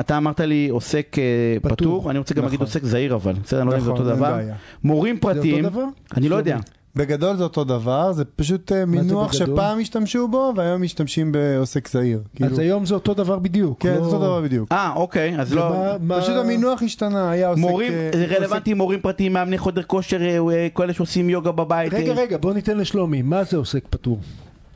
אתה 0.00 0.16
אמרת 0.16 0.40
לי 0.40 0.68
עוסק 0.68 1.16
פטור. 1.62 2.10
אני 2.10 2.18
רוצה 2.18 2.34
גם 2.34 2.38
נכון. 2.38 2.46
להגיד 2.52 2.60
עוסק 2.60 2.84
זעיר 2.84 3.14
אבל, 3.14 3.32
בסדר? 3.44 3.60
אני 3.60 3.66
לא 3.66 3.72
יודע 3.72 3.80
אם 3.80 3.84
זה 3.84 3.90
נכון, 3.90 4.06
אותו 4.06 4.10
אין 4.10 4.18
דבר. 4.18 4.40
מורים 4.84 5.14
זה 5.22 5.28
אותו 5.28 5.34
פרטיים, 5.34 5.64
דבר? 5.64 5.84
לא. 6.30 6.36
יודע. 6.36 6.58
בגדול 6.96 7.36
זה 7.36 7.42
אותו 7.42 7.64
דבר, 7.64 8.12
זה 8.12 8.24
פשוט 8.24 8.72
אה, 8.72 8.86
מינוח? 8.86 9.32
שפעם 9.32 9.78
השתמשו 9.80 10.28
בו 10.28 10.52
והיום 10.56 10.82
משתמשים 10.82 11.32
בעוסק 11.32 11.88
זעיר. 11.88 12.22
כאילו, 12.34 12.50
אז 12.50 12.58
היום 12.58 12.86
זה 12.86 12.94
אותו 12.94 13.14
דבר 13.14 13.38
בדיוק. 13.38 13.80
כן, 13.82 13.88
לא- 13.94 14.00
זה 14.00 14.16
אותו 14.16 14.18
דבר 14.18 14.40
בדיוק. 14.40 14.72
אה, 14.72 14.92
אוקיי, 14.96 15.40
אז 15.40 15.54
לא... 15.54 15.94
מה- 16.00 16.20
פשוט 16.20 16.34
המינוח 16.36 16.82
השתנה, 16.82 17.30
היה 17.30 17.48
עוסק... 17.48 17.60
מורים, 17.60 17.92
אה, 17.92 18.10
זה 18.14 18.24
רלוונטי 18.26 18.74
מורים 18.74 19.00
פרטיים, 19.00 19.32
מאמני 19.32 19.58
חודר 19.58 19.82
כושר, 19.82 20.20
אה, 20.52 20.68
כאלה 20.74 20.92
שעושים 20.92 21.30
יוגה 21.30 21.52
בבית. 21.52 21.94
רגע, 21.94 22.12
רגע, 22.12 22.36
בוא 22.38 22.52
ניתן 22.54 22.78
לשלומי, 22.78 23.22
מה 23.22 23.44
זה 23.44 23.56
עוסק 23.56 23.84
פטור? 23.90 24.18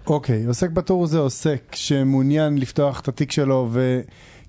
אוקיי, 0.07 0.47
עוסק 0.47 0.71
פטור 0.75 1.07
זה 1.07 1.19
עוסק 1.19 1.61
שמעוניין 1.75 2.59
לפתוח 2.59 3.01
את 3.01 3.09
התיק 3.09 3.33
שלו 3.33 3.69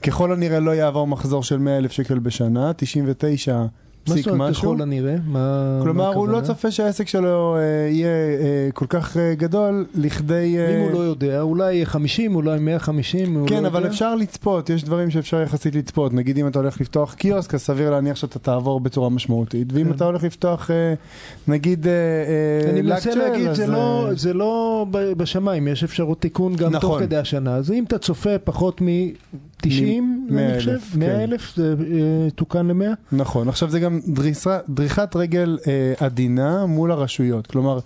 וככל 0.02 0.32
הנראה 0.34 0.60
לא 0.60 0.72
יעבור 0.72 1.08
מחזור 1.08 1.44
של 1.44 1.58
100 1.58 1.78
אלף 1.78 1.92
שקל 1.92 2.20
בשנה, 2.20 2.72
99 2.78 3.64
פסיק 4.06 4.28
משהו. 4.28 4.36
מה 4.38 4.54
ככל 4.54 4.82
הנראה? 4.82 5.16
מה 5.28 5.40
הכוונה? 5.40 5.84
כלומר, 5.84 6.14
הוא 6.14 6.28
לא 6.28 6.42
צופה 6.42 6.72
שהעסק 6.72 7.08
שלו 7.08 7.56
אה, 7.56 7.62
יהיה 7.90 8.08
אה, 8.08 8.70
כל 8.74 8.86
כך 8.90 9.18
אה, 9.18 9.36
גדול, 9.36 9.86
לכדי... 9.96 10.58
אם 10.76 10.82
הוא 10.82 10.92
לא 10.92 11.00
יודע, 11.00 11.42
אולי 11.42 11.86
50, 11.86 12.36
אולי 12.36 12.60
150, 12.60 13.38
לא 13.38 13.48
כן, 13.48 13.66
אבל 13.66 13.88
אפשר 13.88 14.16
לצפות, 14.16 14.70
יש 14.70 14.84
דברים 14.84 15.10
שאפשר 15.10 15.42
יחסית 15.42 15.76
לצפות. 15.76 16.14
נגיד 16.14 16.38
אם 16.38 16.48
אתה 16.48 16.60
הולך 16.60 16.82
לפתוח 16.82 17.14
קיוסק, 17.14 17.54
אז 17.54 17.62
סביר 17.62 17.92
להניח 17.92 18.16
שאתה 18.16 18.40
תעבור 18.40 18.80
בצורה 18.80 19.10
משמעותית. 19.10 19.74
ואם 19.74 19.86
כן. 19.86 19.92
אתה 19.92 20.06
הולך 20.06 20.24
לפתוח, 20.24 20.70
נגיד, 21.48 21.88
אני 22.70 22.82
מנסה 22.82 23.16
להגיד, 23.16 23.54
זה 23.54 23.68
לא, 23.68 24.10
לא 24.34 24.86
בשמיים, 24.92 25.68
יש 25.68 25.84
אפשרות 25.84 26.22
תיקון 26.22 26.56
גם 26.56 26.72
תוך 26.72 26.84
נכון. 26.84 27.00
כדי 27.00 27.18
השנה. 27.18 27.56
אז 27.56 27.72
אם 27.72 27.84
אתה 27.84 27.98
צופה 27.98 28.38
פחות 28.38 28.82
מ... 28.82 28.88
90, 29.70 30.28
אני 30.32 30.60
חושב, 30.60 30.80
כן. 30.94 31.00
100 31.00 31.24
אלף, 31.24 31.56
זה 31.56 31.76
אה, 31.80 32.30
תוקן 32.36 32.68
ל-100. 32.68 32.96
נכון, 33.12 33.50
עכשיו 33.50 33.70
זה 33.70 33.80
גם 33.80 34.00
דריסה, 34.08 34.60
דריכת 34.70 35.16
רגל 35.16 35.58
אה, 35.68 35.94
עדינה 36.06 36.66
מול 36.66 36.92
הרשויות. 36.92 37.48
כלומר, 37.48 37.80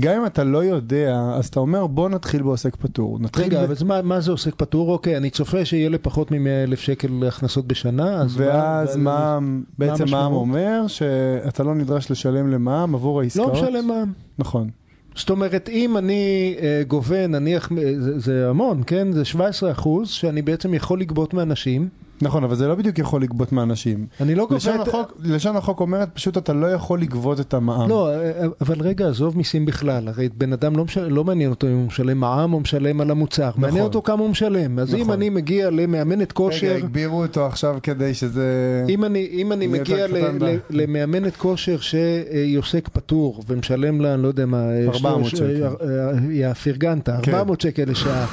גם 0.00 0.20
אם 0.20 0.26
אתה 0.26 0.44
לא 0.44 0.64
יודע, 0.64 1.20
אז 1.34 1.46
אתה 1.46 1.60
אומר 1.60 1.86
בוא 1.86 2.08
נתחיל 2.08 2.42
בעוסק 2.42 2.76
פטור. 2.76 3.18
נתחיל 3.20 3.44
רגע, 3.44 3.60
ב... 3.60 3.64
אבל 3.64 3.74
מה, 3.84 4.02
מה 4.02 4.20
זה 4.20 4.30
עוסק 4.30 4.54
פטור? 4.54 4.92
אוקיי, 4.92 5.16
אני 5.16 5.30
צופה 5.30 5.64
שיהיה 5.64 5.88
לפחות 5.88 6.30
מ-100 6.30 6.48
אלף 6.64 6.80
שקל 6.80 7.24
הכנסות 7.28 7.66
בשנה, 7.66 8.14
אז 8.14 8.34
ואז 8.36 8.96
מה, 8.96 9.02
מה, 9.02 9.40
מה 9.40 9.60
בעצם 9.78 10.04
מע"מ 10.10 10.32
אומר? 10.32 10.86
שאתה 10.86 11.62
לא 11.62 11.74
נדרש 11.74 12.10
לשלם 12.10 12.50
למע"מ 12.50 12.94
עבור 12.94 13.20
העסקאות? 13.20 13.54
לא 13.54 13.62
משלם 13.62 13.86
מע"מ. 13.86 14.12
נכון. 14.38 14.70
זאת 15.16 15.30
אומרת, 15.30 15.68
אם 15.68 15.96
אני 15.96 16.54
אה, 16.62 16.82
גובה, 16.88 17.26
נניח, 17.26 17.72
אה, 17.72 17.92
זה, 17.98 18.18
זה 18.18 18.48
המון, 18.48 18.82
כן? 18.86 19.12
זה 19.12 19.24
17 19.24 19.72
אחוז 19.72 20.10
שאני 20.10 20.42
בעצם 20.42 20.74
יכול 20.74 21.00
לגבות 21.00 21.34
מאנשים. 21.34 21.88
נכון, 22.22 22.44
אבל 22.44 22.54
זה 22.54 22.68
לא 22.68 22.74
בדיוק 22.74 22.98
יכול 22.98 23.22
לגבות 23.22 23.52
מאנשים. 23.52 24.06
אני 24.20 24.34
לא 24.34 24.46
גובה 24.46 24.74
את... 24.82 24.88
החוק, 24.88 25.12
לשון 25.22 25.56
החוק 25.56 25.80
אומרת 25.80 26.08
פשוט 26.14 26.38
אתה 26.38 26.52
לא 26.52 26.66
יכול 26.66 27.00
לגבות 27.00 27.40
את 27.40 27.54
המע"מ. 27.54 27.88
לא, 27.88 28.10
אה, 28.10 28.46
אבל 28.60 28.80
רגע, 28.80 29.08
עזוב 29.08 29.36
מיסים 29.36 29.66
בכלל, 29.66 30.08
הרי 30.08 30.28
בן 30.38 30.52
אדם 30.52 30.76
לא, 30.76 30.84
משל, 30.84 31.08
לא 31.08 31.24
מעניין 31.24 31.50
אותו 31.50 31.66
אם 31.66 31.72
הוא 31.72 31.86
משלם 31.86 32.18
מע"מ 32.18 32.54
או 32.54 32.60
משלם 32.60 33.00
על 33.00 33.10
המוצר, 33.10 33.48
נכון. 33.48 33.60
מעניין 33.60 33.84
אותו 33.84 34.02
כמה 34.02 34.22
הוא 34.22 34.30
משלם. 34.30 34.78
אז 34.78 34.94
אם 34.94 35.00
נכון. 35.00 35.12
אני 35.12 35.30
מגיע 35.30 35.70
למאמנת 35.70 36.32
כושר, 36.32 36.66
רגע, 36.66 36.76
הגבירו 36.76 37.22
אותו 37.22 37.46
עכשיו 37.46 37.76
כדי 37.82 38.14
שזה... 38.14 38.44
אם 38.88 39.04
אני, 39.04 39.28
אם 39.32 39.52
אני 39.52 39.66
מגיע 39.66 40.06
ל, 40.06 40.44
ל, 40.44 40.56
למאמנת 40.70 41.36
כושר 41.36 41.78
שהיא 41.78 42.58
עוסק 42.58 42.88
פטור 42.88 43.42
ומשלם 43.46 44.00
לה, 44.00 44.14
אני 44.14 44.22
לא 44.22 44.28
יודע 44.28 44.46
מה, 44.46 44.64
400 44.88 45.26
שלוש- 45.30 45.40
שקל. 45.40 45.64
אה, 45.64 46.10
אה, 46.10 46.32
יא 46.32 46.52
פרגנת, 46.52 47.08
כן. 47.22 47.34
400 47.34 47.60
שקל 47.60 47.84
לשעה. 47.86 48.26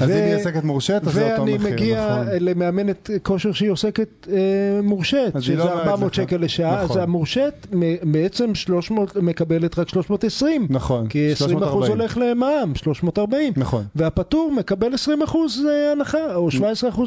אז 0.00 0.10
אם 0.10 0.16
היא 0.16 0.36
עוסקת 0.36 0.64
מורשית, 0.64 1.06
אז 1.06 1.12
זה 1.12 1.30
אותו 1.32 1.42
ואני 1.42 1.54
מחיר, 1.58 1.72
מגיע 1.72 2.06
נכון. 2.20 2.26
למאמנת 2.40 3.10
כושר 3.22 3.52
שהיא 3.52 3.70
עוסקת 3.70 4.26
אה, 4.32 4.36
היא 5.34 5.40
שזה 5.40 5.56
לא 5.56 5.62
אומרת 5.62 5.78
400 5.86 6.10
לך. 6.12 6.14
שקל 6.14 6.36
לשעה, 6.36 6.84
נכון. 6.84 6.96
אז 6.98 7.02
המורשית 7.02 7.74
מ- 7.74 8.12
בעצם 8.12 8.54
300, 8.54 9.16
מקבלת 9.16 9.78
רק 9.78 9.88
320. 9.88 10.66
נכון, 10.70 11.06
כי 11.08 11.32
20% 11.32 11.36
340. 11.38 11.92
הולך 11.92 12.18
למע"מ, 12.18 12.74
340. 12.74 13.52
נכון, 13.56 13.84
והפטור 13.94 14.52
מקבל 14.56 14.94
20% 14.94 15.36
הנחה, 15.92 16.34
או 16.34 16.48
17% 16.48 16.54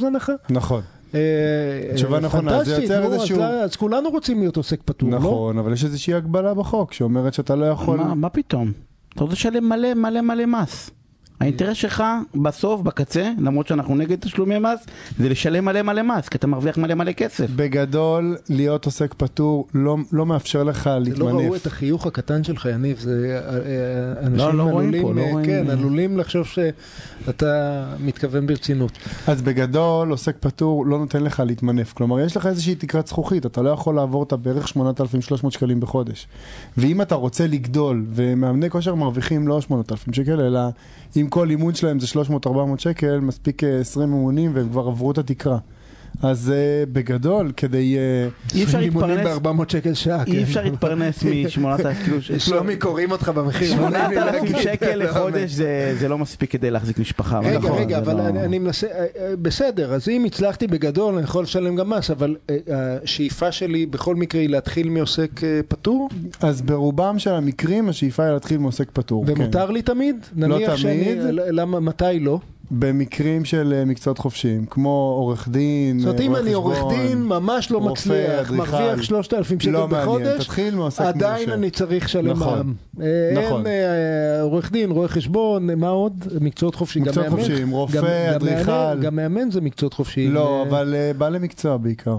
הנחה. 0.08 0.34
נכון. 0.50 0.82
אה, 1.16 1.20
התשובה 1.92 2.16
אה, 2.16 2.22
נכונה, 2.22 2.64
זה 2.64 2.82
יוצר 2.82 3.04
איזשהו- 3.14 3.38
לא- 3.38 3.44
אז 3.64 3.76
כולנו 3.76 4.10
רוצים 4.10 4.40
להיות 4.40 4.58
עוסק 4.58 4.80
פטור, 4.86 5.10
לא? 5.10 5.18
נכון, 5.18 5.58
אבל 5.58 5.74
יש 5.74 5.84
איזושהי 5.84 6.14
הגבלה 6.14 6.54
בחוק 6.54 6.94
שאומרת 6.94 7.34
שאתה 7.34 7.56
לא 7.56 7.66
יכול... 7.66 7.98
מה, 7.98 8.16
מה 8.16 8.30
פתאום? 8.30 8.72
אתה 9.14 9.22
רוצה 9.24 9.34
לשלם 9.34 9.70
מלא 9.70 9.94
מלא 9.94 10.22
מלא 10.22 10.46
מס. 10.46 10.90
האינטרס 11.40 11.78
שלך 11.78 12.04
בסוף, 12.36 12.82
בקצה, 12.82 13.32
למרות 13.40 13.68
שאנחנו 13.68 13.96
נגד 13.96 14.20
תשלומי 14.20 14.60
מס, 14.60 14.86
זה 15.20 15.30
לשלם 15.30 15.66
מלא 15.66 15.82
מלא 15.82 16.02
מס, 16.04 16.30
כי 16.30 16.38
אתה 16.38 16.48
מרוויח 16.48 16.78
מלא 16.78 16.94
מלא 16.94 17.12
כסף. 17.12 17.50
בגדול, 17.56 18.38
להיות 18.50 18.86
עוסק 18.86 19.14
פטור 19.14 19.68
לא, 19.74 19.98
לא 20.12 20.26
מאפשר 20.26 20.64
לך 20.64 20.90
זה 21.04 21.16
לא 21.18 21.26
ראו 21.26 21.40
את 21.40 21.42
להתמנף. 21.42 21.68
החיוך 21.68 22.08
הקטן 22.08 22.44
שלך, 22.44 22.66
יניב, 22.74 23.00
זה 23.00 23.42
אה, 23.48 23.56
אה, 23.56 24.28
אנשים 24.28 24.38
לא, 24.38 24.54
לא 24.54 24.64
רואים 24.64 24.90
עלולים, 24.90 25.02
פה, 25.02 25.14
לא 25.14 25.22
אה, 25.22 25.32
רואים. 25.32 25.46
כן, 25.46 25.70
עלולים 25.70 26.18
לחשוב 26.18 26.46
שאתה 26.46 27.86
מתכוון 28.00 28.48
ברצינות. 28.48 28.92
אז 29.28 29.42
בגדול, 29.42 30.12
עוסק 30.12 30.36
פטור 30.40 30.86
לא 30.86 31.00
נותן 31.00 31.24
לך 31.24 31.44
להתמנף. 31.46 31.94
כלומר, 31.94 32.20
יש 32.20 32.38
לך 32.38 32.46
איזושהי 32.46 32.76
תקרת 32.76 33.08
זכוכית, 33.08 33.46
אתה 33.46 33.62
לא 33.62 33.70
יכול 33.70 33.96
לעבור 33.96 34.20
אותה 34.20 34.36
בערך 34.36 34.68
8,300 34.68 35.54
שקלים 35.54 35.80
בחודש. 35.80 36.28
ואם 36.78 37.02
אתה 37.02 37.16
רוצה 37.16 37.48
לגדול, 37.48 38.06
ומאמני 38.10 38.70
כושר 38.70 38.96
מרוויחים 38.96 39.48
לא 39.48 39.62
8,000 39.62 40.14
שקל, 40.14 40.42
אלא 40.42 40.60
אם 41.18 41.29
כל 41.30 41.50
אימון 41.50 41.76
שלהם 41.76 42.00
זה 42.00 42.08
300-400 42.46 42.50
שקל, 42.78 43.20
מספיק 43.20 43.64
אה, 43.64 43.80
20 43.80 44.14
אימונים 44.14 44.52
והם 44.56 44.70
כבר 44.70 44.88
עברו 44.88 45.12
את 45.12 45.18
התקרה. 45.18 45.58
אז 46.22 46.54
אה, 46.56 46.84
בגדול, 46.94 47.52
כדי... 47.58 47.98
אה, 47.98 48.28
אי 48.56 48.64
אפשר 48.64 48.80
אימונים 48.80 49.18
להתפרנס, 49.18 49.38
ב-400 49.38 49.72
שקל 49.72 49.94
שעה, 49.94 50.24
אי 50.28 50.32
כן. 50.32 50.42
אפשר 50.42 50.64
להתפרנס 50.64 51.24
מ-8,000, 51.24 51.84
כאילו, 52.04 52.18
שלומי 52.40 52.76
קוראים 52.76 53.12
אותך 53.12 53.30
במחיר. 53.30 53.68
8,000 53.76 54.58
שקל 54.62 54.96
לא, 54.96 55.06
לחודש 55.06 55.52
זה 55.52 55.96
זה 56.00 56.08
לא 56.08 56.18
מספיק 56.18 56.52
כדי 56.52 56.72
להחזיק 56.72 57.00
משפחה. 57.00 57.40
רגע, 57.40 57.58
נכון, 57.58 57.78
רגע, 57.78 57.98
אבל 57.98 58.16
לא- 58.16 58.28
אני, 58.28 58.44
אני 58.44 58.60
מנסה, 58.60 58.88
אה, 58.88 59.08
בסדר, 59.42 59.94
אז 59.94 60.10
אם 60.10 60.26
הצלחתי 60.26 60.68
בגדול, 60.68 61.14
אני 61.16 61.24
יכול 61.24 61.44
לשלם 61.44 61.76
גם 61.76 61.90
מס, 61.90 62.12
אבל 62.12 62.36
השאיפה 63.04 63.52
שלי 63.52 63.86
בכל 63.86 64.16
מקרה 64.16 64.42
היא 64.42 64.50
להתחיל 64.50 64.90
מעוסק 64.90 65.32
פטור, 65.68 66.10
אז 66.42 66.62
ברובם 66.62 67.20
של 67.20 67.34
המקרים, 67.34 67.90
השאיפה 67.90 68.24
היא 68.24 68.34
להתחיל 68.34 68.58
מעוסק 68.58 68.92
פטור. 68.94 69.26
כן. 69.26 69.34
ומותר 69.38 69.72
לי 69.72 69.82
תמיד? 69.82 70.16
שאני, 70.76 71.04
תמיד. 71.04 71.18
למה, 71.32 71.80
מתי 71.80 72.20
לא? 72.20 72.40
במקרים 72.72 73.46
של 73.46 73.74
אה, 73.78 73.86
מקצועות 73.86 74.18
חופשיים, 74.18 74.66
כמו 74.66 74.90
עורך 75.20 75.48
דין, 75.52 76.00
זאת 76.00 76.08
אומרת, 76.08 76.22
אם 76.22 76.30
רואה 76.30 76.42
אני 76.42 76.54
עורך 76.54 76.76
חשבון, 76.78 76.96
דין, 76.96 77.24
ממש 77.24 77.72
לא 77.72 77.82
מצליח. 77.82 78.52
מרוויח 78.52 79.02
3,000 79.02 79.60
שקל 79.60 79.72
לא 79.72 79.88
מעניין, 79.88 80.06
בחודש, 80.08 80.44
תתחיל 80.46 80.76
מעוסק 80.76 81.02
עדיין 81.02 81.40
מורשה. 81.40 81.54
אני 81.54 81.70
צריך 81.70 82.06
לשלם 82.06 82.30
נכון, 82.32 82.58
מע"מ. 82.58 82.74
אה, 83.04 83.44
נכון. 83.46 83.66
אין 83.68 83.74
אה, 84.38 84.42
עורך 84.42 84.72
דין, 84.72 84.92
רואה 84.92 85.08
חשבון, 85.08 85.70
מה 85.80 85.90
עוד? 85.90 86.14
מקצועות 86.42 86.76
חופשיים. 86.76 87.06
גם 87.06 87.10
מקצועות 87.10 87.30
מאמן. 87.30 87.42
חופשיים, 87.42 87.70
רופא, 87.70 87.94
גם- 87.98 88.04
גם 88.04 88.36
אדריכל. 88.36 88.72
מאמן- 88.72 89.02
גם 89.02 89.16
מאמן 89.16 89.52
זה 89.52 89.62
מקצועות 89.62 89.94
חופשיים. 89.94 90.34
לא, 90.34 90.58
אה, 90.64 90.70
אבל 90.70 90.96
אה, 90.98 91.12
בעלי 91.18 91.40
מקצוע 91.40 91.78
בעיקר. 91.78 92.18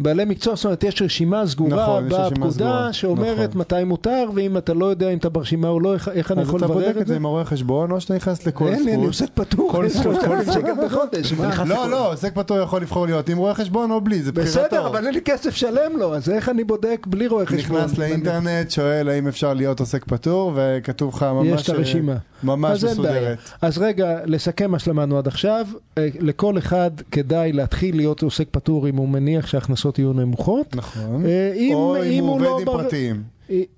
בעלי 0.00 0.24
מקצוע, 0.24 0.54
זאת 0.56 0.64
אומרת, 0.64 0.84
יש 0.84 1.02
רשימה 1.02 1.46
סגורה 1.46 1.82
נכון, 1.82 2.08
בפקודה 2.08 2.92
שאומרת 2.92 3.48
נכון. 3.48 3.60
מתי 3.60 3.84
מותר, 3.84 4.24
ואם 4.34 4.56
אתה 4.56 4.74
לא 4.74 4.86
יודע 4.86 5.08
אם 5.10 5.18
אתה 5.18 5.28
ברשימה 5.28 5.68
או 5.68 5.80
לא, 5.80 5.94
איך- 5.94 6.08
איך 6.08 6.32
אני 6.32 6.40
אז 6.40 6.48
יכול 6.48 6.58
אתה 6.58 6.66
לברר 6.66 6.78
בודק 6.80 6.96
את 6.96 7.02
את 7.02 7.06
זה 7.06 7.12
זה? 7.12 7.16
עם 7.16 7.24
הרואה 7.24 7.44
חשבון, 7.44 7.90
או 7.90 8.00
שאתה 8.00 8.14
נכנס 8.14 8.46
לכל 8.46 8.68
אין 8.68 8.84
לי, 8.84 8.94
אני 8.94 8.96
זכות. 8.96 9.06
עוסק 9.06 9.26
פטור, 9.34 9.72
כל 9.72 9.88
זכות, 9.88 10.16
כל 10.16 10.20
3,000 10.44 10.52
שקל 10.52 10.74
זכות. 10.74 10.84
בחודש. 10.84 11.32
לא, 11.68 11.90
לא, 11.90 12.12
עוסק 12.12 12.34
פטור 12.34 12.58
יכול 12.58 12.82
לבחור 12.82 13.06
להיות 13.06 13.28
עם 13.28 13.38
רואה 13.38 13.54
חשבון 13.54 13.90
או 13.90 14.00
בלי, 14.00 14.22
זה 14.22 14.32
בחירתו. 14.32 14.50
בסדר, 14.50 14.86
אבל 14.86 15.06
אין 15.06 15.14
לי 15.14 15.20
כסף 15.24 15.54
שלם 15.54 15.92
לו, 15.98 16.14
אז 16.14 16.30
איך 16.30 16.48
אני 16.48 16.64
בודק 16.64 17.06
בלי 17.06 17.26
רואה 17.26 17.46
חשבון? 17.46 17.78
נכנס 17.80 17.98
לאינטרנט, 17.98 18.70
שואל 18.70 19.08
האם 19.08 19.28
אפשר 19.28 19.54
להיות 19.54 19.80
עוסק 19.80 20.04
פטור, 20.04 20.52
וכתוב 20.56 21.14
לך 21.16 21.22
ממש... 21.22 21.46
יש 21.60 21.70
את 21.70 21.74
הרשימה. 21.74 22.14
ממש 22.42 22.70
אז 22.72 22.84
אין. 22.84 22.92
מסודרת. 22.92 23.38
אז 23.62 23.78
רגע, 23.78 24.18
לסכם 24.24 24.70
מה 24.70 24.78
שלמדנו 24.78 25.18
עד 25.18 25.26
עכשיו, 25.26 25.66
אה, 25.98 26.08
לכל 26.20 26.58
אחד 26.58 26.90
כדאי 27.10 27.52
להתחיל 27.52 27.96
להיות 27.96 28.22
עוסק 28.22 28.46
פטור 28.50 28.88
אם 28.88 28.96
הוא 28.96 29.08
מניח 29.08 29.46
שההכנסות 29.46 29.89
יהיו 29.98 30.12
נמוכות. 30.12 30.76
נכון. 30.76 31.26
אה, 31.26 31.52
אם- 31.56 31.74
או 31.74 31.96
אם 31.96 32.02
אם 32.10 32.24
הוא 32.24 32.40
לא 32.40 32.48
עובד 32.48 32.60
עם 32.60 32.76
בר- 32.76 32.82
פרטיים. 32.82 33.22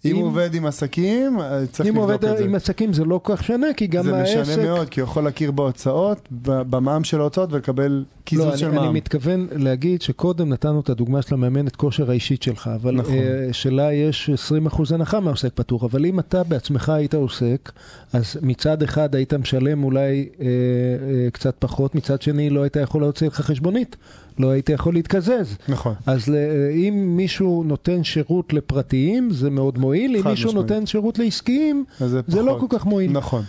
אם 0.05 0.17
הוא 0.17 0.27
עובד 0.27 0.55
עם 0.55 0.67
עסקים, 0.67 1.41
אה, 1.41 1.67
צריך 1.67 1.89
אם 1.89 1.95
לבדוק 1.95 2.11
עובד 2.11 2.25
את 2.25 2.39
זה. 2.39 2.45
עם 2.45 2.55
עסקים 2.55 2.93
זה 2.93 3.05
לא 3.05 3.21
כל 3.23 3.37
כך 3.37 3.45
שונה, 3.45 3.67
כי 3.77 3.87
גם 3.87 4.05
זה 4.05 4.17
העסק... 4.17 4.41
משנה 4.41 4.65
מאוד, 4.65 4.89
כי 4.89 5.01
הוא 5.01 5.09
יכול 5.09 5.25
להכיר 5.25 5.51
בהוצאות, 5.51 6.29
במע"מ 6.31 7.05
של 7.05 7.21
ההוצאות 7.21 7.53
ולקבל 7.53 7.89
לא, 7.89 8.23
קיזוז 8.25 8.59
של 8.59 8.67
אני, 8.67 8.77
אני 8.77 8.85
מע"מ. 8.87 8.95
מתכוון 8.95 9.49
להגיד 9.53 10.03
שקודם 10.03 10.49
נתנו 10.49 10.81
את 10.81 10.91
הדוגמה 10.91 11.23
של 11.23 11.35
המאמנת 11.35 11.77
כושר 11.77 12.11
האישית 12.11 12.43
שלך, 12.43 12.71
אבל 12.75 12.95
נכון. 12.95 13.15
אה, 13.15 13.49
שלה 13.53 13.93
יש 13.93 14.31
20% 14.71 14.95
הנחה 14.95 15.21
מהעוסק 15.21 15.51
פטור, 15.55 15.87
אבל 15.87 16.07
אם 16.07 16.21
אתה 16.21 16.45
בעצמך 16.45 16.89
היית 16.89 17.15
עוסק, 17.15 17.73
אז 18.13 18.37
מצד 18.43 18.83
אחד 18.83 19.15
היית 19.15 19.35
משלם 19.35 19.85
אולי 19.85 20.29
אה, 20.41 20.47
אה, 20.47 21.31
קצת 21.31 21.55
פחות, 21.59 21.95
מצד 21.95 22.23
שני 22.23 22.51
לא 22.51 22.63
היית 22.63 22.77
יכול 22.77 23.01
להוציא 23.01 23.27
לך 23.27 23.41
חשבונית, 23.41 23.97
לא 24.39 24.51
היית 24.51 24.69
יכול 24.69 24.95
להתקזז. 24.95 25.57
נכון. 25.69 25.95
אז 26.07 26.35
אם 26.75 27.15
מישהו 27.17 27.65
נותן 27.67 28.05
שירות 28.05 28.53
לפרטיים, 28.53 29.31
זה 29.31 29.51
מאוד 29.51 29.62
מועיל, 29.79 30.17
אם 30.17 30.29
מישהו 30.29 30.49
משמעית. 30.51 30.71
נותן 30.71 30.87
שירות 30.87 31.19
לעסקיים, 31.19 31.85
זה 32.01 32.21
זה 32.27 32.43
לא. 32.43 32.57
כל 32.61 32.67
כך 32.79 32.87
מועיל. 32.87 33.11
נכון. 33.13 33.43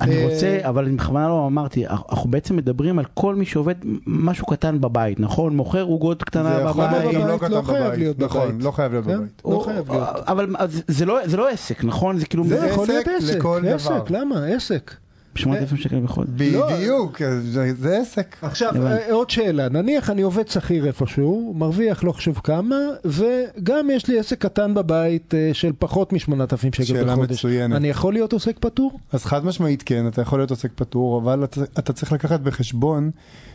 אני 0.00 0.16
אה, 0.16 0.24
רוצה, 0.28 0.58
אבל 0.62 0.84
אני 0.84 0.96
בכוונה 0.96 1.28
לא 1.28 1.46
אמרתי, 1.46 1.86
אנחנו 1.86 2.30
בעצם 2.30 2.56
מדברים 2.56 2.98
על 2.98 3.04
כל 3.14 3.34
מי 3.34 3.44
שעובד 3.46 3.74
משהו 4.06 4.46
קטן 4.46 4.80
בבית, 4.80 5.20
נכון? 5.20 5.56
מוכר 5.56 5.82
עוגות 5.82 6.18
זה 6.20 6.24
קטנה 6.24 6.60
יכול 6.70 6.84
בבית. 6.86 7.04
להיות 7.04 7.14
גם 7.14 7.28
לא 7.28 7.36
בבית, 7.36 7.40
קטן 7.40 7.52
לא 7.52 7.62
חייב 7.62 7.84
בבית. 7.86 7.98
להיות 7.98 8.18
נכון, 8.18 8.48
בבית. 8.48 8.64
לא 8.64 8.70
חייב 8.70 8.92
להיות 8.92 9.04
כן? 9.06 9.16
בבית. 9.18 9.42
לא 9.44 9.50
או- 9.50 9.60
חייב 9.60 9.90
להיות. 9.92 10.08
אבל 10.26 10.46
זה 10.88 11.06
לא 11.06 11.18
זה 11.24 11.36
לא 11.36 11.48
עסק, 11.48 11.84
נכון? 11.84 12.18
זה 12.18 12.26
כאילו... 12.26 12.44
זה 12.46 12.60
זה 12.60 12.66
יכול 12.66 12.86
להיות 12.86 13.04
עסק 13.08 13.24
עסק, 13.28 13.36
לכל 13.36 13.62
עסק, 13.66 13.90
דבר. 13.90 14.04
למה? 14.10 14.44
עסק. 14.46 14.94
8,000 15.38 15.76
שקל 15.76 16.00
בחודש. 16.00 16.28
בדיוק, 16.30 17.22
זה 17.40 17.72
זה 17.78 17.98
עסק. 17.98 18.36
עכשיו. 18.42 18.86
אה, 18.86 19.12
עוד 19.12 19.30
שאלה, 19.30 19.68
נניח 19.68 20.10
אני 20.10 20.22
עובד 20.22 20.48
שכיר 20.48 20.86
איפשהו, 20.86 21.54
מרוויח 21.56 22.04
לא 22.04 22.12
חשוב 22.12 22.40
כמה, 22.44 22.76
וגם 23.04 23.90
יש 23.90 24.06
לי 24.08 24.18
עסק 24.18 24.38
קטן 24.38 24.74
בבית 24.74 25.34
אה, 25.34 25.50
של 25.52 25.72
פחות 25.78 26.12
מ-8,000 26.12 26.56
שקל 26.72 26.84
שאלה 26.84 27.12
בחודש. 27.12 27.38
מצוינת. 27.38 27.76
אני 27.76 27.88
יכול 27.88 28.12
להיות 28.12 28.32
עוסק 28.32 28.58
פטור? 28.58 28.98
אז 29.12 29.24
חד 29.24 29.44
משמעית 29.44 29.82
כן, 29.82 30.08
אתה 30.08 30.22
יכול 30.22 30.38
להיות 30.38 30.50
עוסק 30.50 30.70
פטור, 30.74 31.18
אבל 31.18 31.44
אתה, 31.44 31.60
אתה 31.78 31.92
צריך 31.92 32.12
לקחת 32.12 32.40
בחשבון 32.40 33.10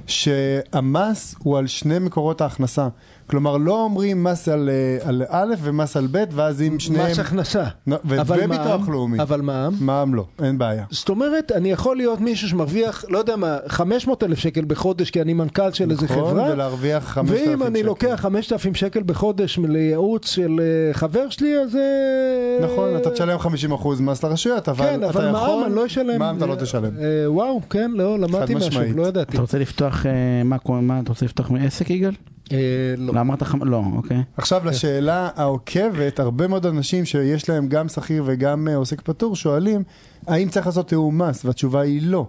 שהמס 0.07 1.35
הוא 1.39 1.57
על 1.57 1.67
שני 1.67 1.99
מקורות 1.99 2.41
ההכנסה. 2.41 2.87
כלומר, 3.27 3.57
לא 3.57 3.83
אומרים 3.83 4.23
מס 4.23 4.47
על, 4.47 4.69
אה, 4.69 5.09
על 5.09 5.23
א' 5.29 5.53
ומס 5.61 5.97
על 5.97 6.07
ב', 6.11 6.23
ואז 6.31 6.61
אם 6.61 6.79
שניהם... 6.79 7.11
מס 7.11 7.19
הכנסה. 7.19 7.63
נו, 7.87 7.95
ו- 8.05 8.21
אבל 8.21 8.39
וביטוח 8.43 8.81
מע"מ? 8.81 8.91
לאומי. 8.91 9.21
אבל 9.21 9.41
מע"מ? 9.41 9.73
מע"מ 9.79 10.15
לא, 10.15 10.25
אין 10.43 10.57
בעיה. 10.57 10.85
זאת 10.89 11.09
אומרת, 11.09 11.51
אני 11.51 11.71
יכול 11.71 11.97
להיות 11.97 12.21
מישהו 12.21 12.49
שמרוויח, 12.49 13.05
לא 13.09 13.17
יודע 13.17 13.35
מה, 13.35 13.57
500 13.67 14.23
אלף 14.23 14.39
שקל 14.39 14.65
בחודש 14.67 15.09
כי 15.09 15.21
אני 15.21 15.33
מנכ"ל 15.33 15.71
של 15.71 15.91
איזה 15.91 16.05
נכון, 16.05 16.17
חברה, 16.17 16.51
ולהרוויח 16.51 17.03
5,000 17.03 17.39
שקל. 17.39 17.49
ואם 17.49 17.63
אני 17.63 17.83
לוקח 17.83 18.19
5,000 18.21 18.75
שקל 18.75 19.03
בחודש 19.05 19.59
לייעוץ 19.63 20.29
של 20.29 20.59
אה, 20.59 20.93
חבר 20.93 21.29
שלי, 21.29 21.59
אז... 21.59 21.75
אה, 21.75 22.65
נכון, 22.65 22.97
אתה 22.97 23.09
תשלם 23.09 23.37
50% 23.39 23.87
מס 23.99 24.23
לרשויות, 24.23 24.69
אבל 24.69 24.85
כן, 24.85 25.03
אתה 25.03 25.09
אבל 25.09 25.29
יכול... 25.29 25.31
מע"מ 25.31 25.63
אני 25.65 25.75
לא 25.75 25.85
אשלם. 25.85 26.19
מע"מ 26.19 26.37
אתה 26.37 26.45
לא 26.45 26.55
תשלם. 26.55 26.91
וואו, 27.27 27.61
כן, 27.69 27.91
לא, 27.93 28.19
למדתי 28.19 28.55
משהו. 28.55 28.81
לא 28.95 29.07
ידעתי. 29.07 29.31
אתה 29.31 29.41
רוצה 29.41 29.57
לפתוח, 29.59 29.92
אה, 30.05 30.43
מה 30.43 30.57
קורה, 30.57 30.81
מה, 30.81 30.99
אתה 30.99 31.09
רוצה 31.09 31.25
לפתוח 31.25 31.51
עסק 31.59 31.89
יגאל? 31.89 32.15
אה, 32.51 32.57
לא. 32.97 33.13
לא 33.13 33.21
אמרת 33.21 33.43
חמ... 33.43 33.63
לא, 33.63 33.83
אוקיי. 33.95 34.23
עכשיו 34.37 34.61
לשאלה 34.65 35.29
העוקבת, 35.35 36.19
הרבה 36.19 36.47
מאוד 36.47 36.65
אנשים 36.65 37.05
שיש 37.05 37.49
להם 37.49 37.67
גם 37.67 37.89
שכיר 37.89 38.23
וגם 38.27 38.67
אה, 38.67 38.75
עוסק 38.75 39.01
פטור 39.01 39.35
שואלים, 39.35 39.83
האם 40.27 40.49
צריך 40.49 40.65
לעשות 40.65 40.87
תיאום 40.87 41.21
מס? 41.21 41.45
והתשובה 41.45 41.81
היא 41.81 42.01
לא. 42.03 42.27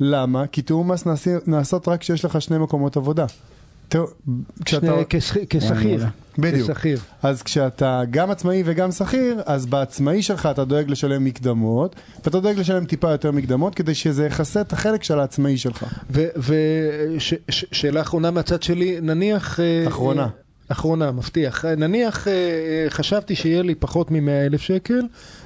למה? 0.00 0.46
כי 0.46 0.62
תיאום 0.62 0.92
מס 0.92 1.06
נעשות 1.46 1.88
רק 1.88 2.00
כשיש 2.00 2.24
לך 2.24 2.42
שני 2.42 2.58
מקומות 2.58 2.96
עבודה. 2.96 3.26
כשאתה... 4.64 4.92
כשכיר. 5.48 6.06
בדיוק. 6.38 6.70
כשכיר. 6.70 6.98
אז 7.22 7.42
כשאתה 7.42 8.02
גם 8.10 8.30
עצמאי 8.30 8.62
וגם 8.66 8.92
שכיר, 8.92 9.42
אז 9.46 9.66
בעצמאי 9.66 10.22
שלך 10.22 10.48
אתה 10.50 10.64
דואג 10.64 10.90
לשלם 10.90 11.24
מקדמות, 11.24 11.96
ואתה 12.24 12.40
דואג 12.40 12.58
לשלם 12.58 12.84
טיפה 12.84 13.10
יותר 13.10 13.30
מקדמות, 13.30 13.74
כדי 13.74 13.94
שזה 13.94 14.26
יכסה 14.26 14.60
את 14.60 14.72
החלק 14.72 15.02
של 15.02 15.18
העצמאי 15.18 15.56
שלך. 15.56 15.84
ושאלה 16.10 18.00
אחרונה 18.00 18.30
מהצד 18.30 18.62
שלי, 18.62 18.98
נניח... 19.02 19.60
אה, 19.60 19.88
אחרונה. 19.88 20.22
אה, 20.22 20.28
אחרונה, 20.68 21.10
מבטיח. 21.10 21.64
נניח 21.64 22.28
אה, 22.28 22.32
חשבתי 22.88 23.36
שיהיה 23.36 23.62
לי 23.62 23.74
פחות 23.74 24.10
מ-100 24.10 24.46
אלף 24.46 24.60
שקל, 24.60 25.00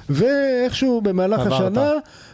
ואיכשהו 0.09 1.01
במהלך 1.01 1.39
עברת. 1.39 1.53
השנה 1.53 1.91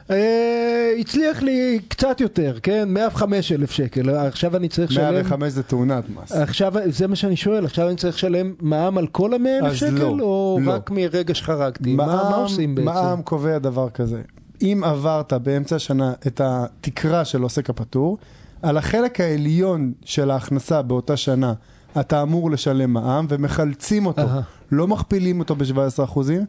אה, 0.10 0.94
הצליח 1.00 1.42
לי 1.42 1.80
קצת 1.88 2.22
יותר, 2.22 2.58
כן? 2.64 2.90
105 2.90 3.52
אלף 3.52 3.72
שקל. 3.72 4.10
עכשיו 4.10 4.56
אני 4.56 4.70
צריך 4.70 4.92
לשלם... 4.92 5.14
105 5.14 5.54
זה 5.54 5.64
תאונת 5.64 6.04
מס. 6.10 6.32
עכשיו, 6.32 6.74
זה 6.90 7.08
מה 7.08 7.16
שאני 7.16 7.36
שואל, 7.36 7.66
עכשיו 7.66 7.88
אני 7.88 7.96
צריך 7.96 8.16
לשלם 8.16 8.54
מע"מ 8.62 8.98
על 8.98 9.08
כל 9.08 9.34
המאה 9.34 9.60
אלף 9.60 9.74
שקל, 9.74 9.92
לא, 9.92 10.08
או 10.24 10.60
לא. 10.64 10.72
רק 10.72 10.92
מרגע 10.92 11.34
שחרגתי? 11.36 11.96
מה, 11.96 12.06
מה 12.06 12.36
עושים 12.36 12.76
בעצם? 12.76 12.86
מע"מ 12.86 13.22
קובע 13.22 13.58
דבר 13.58 13.90
כזה. 13.90 14.22
אם 14.62 14.82
עברת 14.86 15.34
באמצע 15.34 15.76
השנה 15.76 16.14
את 16.28 16.42
התקרה 16.44 17.26
של 17.26 17.42
עוסק 17.42 17.70
הפטור, 17.70 18.18
על 18.62 18.78
החלק 18.78 19.20
העליון 19.22 19.94
של 20.06 20.32
ההכנסה 20.32 20.82
באותה 20.82 21.18
שנה 21.18 21.54
אתה 22.00 22.22
אמור 22.22 22.52
לשלם 22.52 22.94
מע"מ 22.94 23.26
ומחלצים 23.30 24.06
אותו, 24.06 24.22
אהה. 24.22 24.42
לא 24.72 24.88
מכפילים 24.88 25.40
אותו 25.40 25.56
ב-17%, 25.56 26.20
מ- 26.20 26.44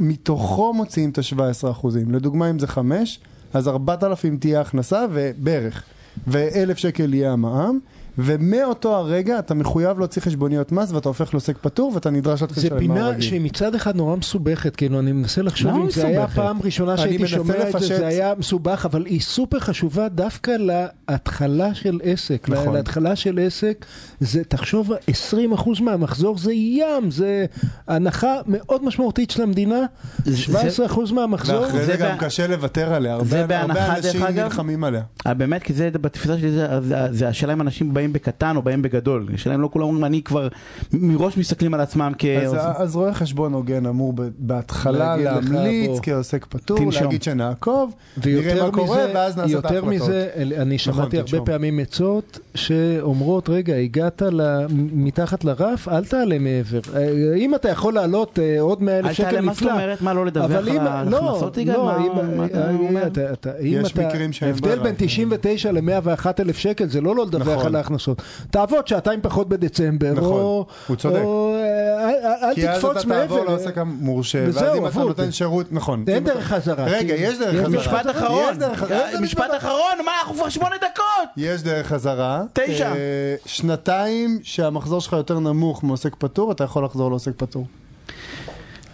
מתוכו 0.00 0.74
מוציאים 0.74 1.10
את 1.10 1.18
ה-17%. 1.18 1.86
לדוגמה, 2.10 2.50
אם 2.50 2.58
זה 2.58 2.66
5, 2.66 3.20
אז 3.52 3.68
4,000 3.68 4.36
תהיה 4.36 4.60
הכנסה 4.60 5.06
ובערך, 5.12 5.82
ו-1,000 6.26 6.76
שקל 6.76 7.14
יהיה 7.14 7.32
המע"מ. 7.32 7.78
ומאותו 8.18 8.96
הרגע 8.96 9.38
אתה 9.38 9.54
מחויב 9.54 9.98
להוציא 9.98 10.22
חשבוניות 10.22 10.72
מס 10.72 10.92
ואתה 10.92 11.08
הופך 11.08 11.34
לעוסק 11.34 11.58
פטור 11.60 11.92
ואתה 11.94 12.10
נדרש 12.10 12.42
להתחיל 12.42 12.62
זה 12.62 12.68
לשלם 12.68 12.78
מע"מ 12.88 12.94
פינה 12.94 13.08
רגיל. 13.08 13.20
שהיא 13.20 13.40
מצד 13.40 13.74
אחד 13.74 13.96
נורא 13.96 14.16
מסובכת, 14.16 14.76
כאילו 14.76 14.98
אני 14.98 15.12
מנסה 15.12 15.42
לחשוב 15.42 15.70
אם 15.70 15.90
זה 15.90 16.06
היה? 16.06 16.26
פעם 16.28 16.58
ראשונה 16.64 16.96
שהייתי 16.96 17.26
שומע 17.26 17.54
את 17.68 17.80
זה. 17.80 17.86
זה 17.96 18.06
היה 18.06 18.32
מסובך, 18.38 18.86
אבל 18.90 19.06
היא 19.06 19.20
סופר 19.20 19.58
חשובה 19.60 20.08
דווקא 20.08 20.50
להתחלה 21.08 21.74
של 21.74 22.00
עסק. 22.02 22.48
נכון. 22.48 22.74
להתחלה 22.74 23.16
של 23.16 23.38
עסק, 23.46 23.84
זה, 24.20 24.44
תחשוב, 24.44 24.90
20% 25.52 25.80
מהמחזור 25.82 26.38
זה 26.38 26.52
ים, 26.52 27.10
זה 27.10 27.46
הנחה 27.88 28.34
מאוד 28.46 28.84
משמעותית 28.84 29.30
של 29.30 29.42
המדינה, 29.42 29.78
17% 30.26 30.28
מהמחזור. 31.12 31.60
ואחרי 31.62 31.80
זה 31.80 31.86
זה 31.86 31.96
גם 31.96 32.08
בה- 32.18 32.24
קשה 32.26 32.46
לוותר 32.46 32.94
עליה, 32.94 33.18
זה 33.24 33.40
הרבה 33.40 33.62
אנשים? 33.64 34.22
נלחמים 34.34 34.84
עליה. 34.84 35.02
אה, 35.26 35.34
באמת, 35.34 35.62
כי 35.62 35.72
זה 35.72 35.90
בתפיסה 35.90 36.38
שלי, 36.38 36.50
זה, 36.52 36.66
זה, 36.80 36.94
זה 37.10 37.28
השאלה 37.28 37.52
אם 37.52 37.60
אנשים 37.60 37.94
באים 37.94 38.03
בקטן 38.12 38.56
או 38.56 38.62
באים 38.62 38.82
בגדול. 38.82 39.28
השאלה 39.34 39.54
אם 39.54 39.60
לא 39.60 39.68
כולם 39.72 39.84
אומרים, 39.84 40.04
אני 40.04 40.22
כבר 40.22 40.48
מראש 40.92 41.36
מסתכלים 41.38 41.74
על 41.74 41.80
עצמם 41.80 42.12
כ... 42.18 42.24
אז, 42.24 42.52
אז 42.76 42.96
רואה 42.96 43.14
חשבון 43.14 43.52
הוגן 43.52 43.86
אמור 43.86 44.12
ב- 44.12 44.22
בהתחלה 44.38 45.16
להמליץ 45.16 45.88
בוא, 45.90 46.00
כעוסק 46.02 46.46
פטור, 46.48 46.78
תנשום. 46.78 47.02
להגיד 47.04 47.22
שנעקוב, 47.22 47.94
נראה 48.26 48.64
מה 48.64 48.70
קורה 48.70 48.98
ואז 49.14 49.36
נעשה 49.36 49.46
את 49.48 49.50
יותר 49.50 49.68
ההחלטות. 49.68 49.88
מזה, 49.94 50.28
אני 50.56 50.78
שמעתי 50.78 51.00
הרבה 51.18 51.30
תנשום. 51.30 51.44
פעמים 51.46 51.78
עצות 51.78 52.38
שאומרות, 52.54 53.48
רגע, 53.48 53.74
הגעת 53.74 54.22
מתחת 54.92 55.44
לרף, 55.44 55.88
אל 55.88 56.04
תעלה 56.04 56.38
מעבר. 56.38 56.80
אה, 56.94 57.34
אם 57.36 57.54
אתה 57.54 57.68
יכול 57.68 57.94
לעלות 57.94 58.38
אה, 58.38 58.60
עוד 58.60 58.82
100 58.82 58.98
אלף 58.98 59.06
אל 59.06 59.12
שקל, 59.12 59.30
תעלה, 59.30 59.40
נפלא. 59.40 59.50
מה 59.50 59.54
זאת 59.54 59.82
אומרת? 59.82 60.02
מה, 60.02 60.14
לא 60.14 60.26
לדווח 60.26 60.44
אבל 60.44 60.56
על 60.56 60.68
אם- 60.68 60.86
ההכנסות, 60.86 61.56
לא, 61.56 61.62
יגאל? 61.62 61.74
לא, 61.76 61.96
אם- 61.98 62.94
מה 62.94 63.02
אתה 63.06 63.50
אה, 63.50 63.54
יש 63.60 63.96
מקרים 63.96 64.32
שאין 64.32 64.50
ההבדל 64.50 64.68
ברירה. 64.68 64.82
בין 64.82 64.94
99 64.98 65.72
ל-101 65.72 66.26
אלף 66.40 66.58
שקל 66.58 66.88
זה 66.88 67.00
לא 67.00 67.16
לא 67.16 67.26
לדווח 67.26 67.48
נכון. 67.48 67.66
על 67.66 67.76
ההכנסות. 67.76 67.93
תעבוד 68.50 68.88
שעתיים 68.88 69.20
פחות 69.22 69.48
בדצמבר, 69.48 70.12
נכון, 70.12 70.32
או... 70.32 70.66
הוא 70.88 70.96
צודק. 70.96 71.20
או, 71.24 71.54
אה, 71.56 72.10
אל- 72.10 72.44
אל 72.48 72.54
כי 72.54 72.68
אז 72.70 72.80
תקפוץ 72.80 72.96
אתה 72.96 73.06
מעבר. 73.08 73.20
תעבור 73.26 73.44
לעוסק 73.44 73.78
המורשה, 73.78 74.44
ואז 74.52 74.76
אם 74.76 74.86
אתה. 74.86 74.98
נותן 75.00 75.32
שירות, 75.32 75.72
נכון. 75.72 76.04
אין 76.08 76.24
דרך 76.24 76.44
חזרה. 76.46 76.84
רגע, 76.84 77.16
כי- 77.16 77.22
יש 77.22 77.38
דרך 77.38 77.64
חזרה. 77.66 77.68
משפט 77.80 78.10
אחרון. 78.10 78.50
יש 78.52 78.58
דרך 78.58 78.78
חזרה. 78.78 79.12
אה, 79.14 79.20
משפט 79.20 79.50
אחרון, 79.56 79.72
מה, 80.04 80.10
אנחנו 80.20 80.34
כבר 80.34 80.48
שמונה 80.48 80.76
דקות. 80.76 81.28
יש 81.36 81.62
דרך 81.62 81.86
חזרה. 81.86 82.42
תשע. 82.52 82.92
אה, 82.92 82.94
שנתיים 83.46 84.38
שהמחזור 84.42 85.00
שלך 85.00 85.12
יותר 85.12 85.38
נמוך 85.38 85.84
מעוסק 85.84 86.14
פטור, 86.18 86.52
אתה 86.52 86.64
יכול 86.64 86.84
לחזור 86.84 87.10
לעוסק 87.10 87.32
פטור. 87.36 87.66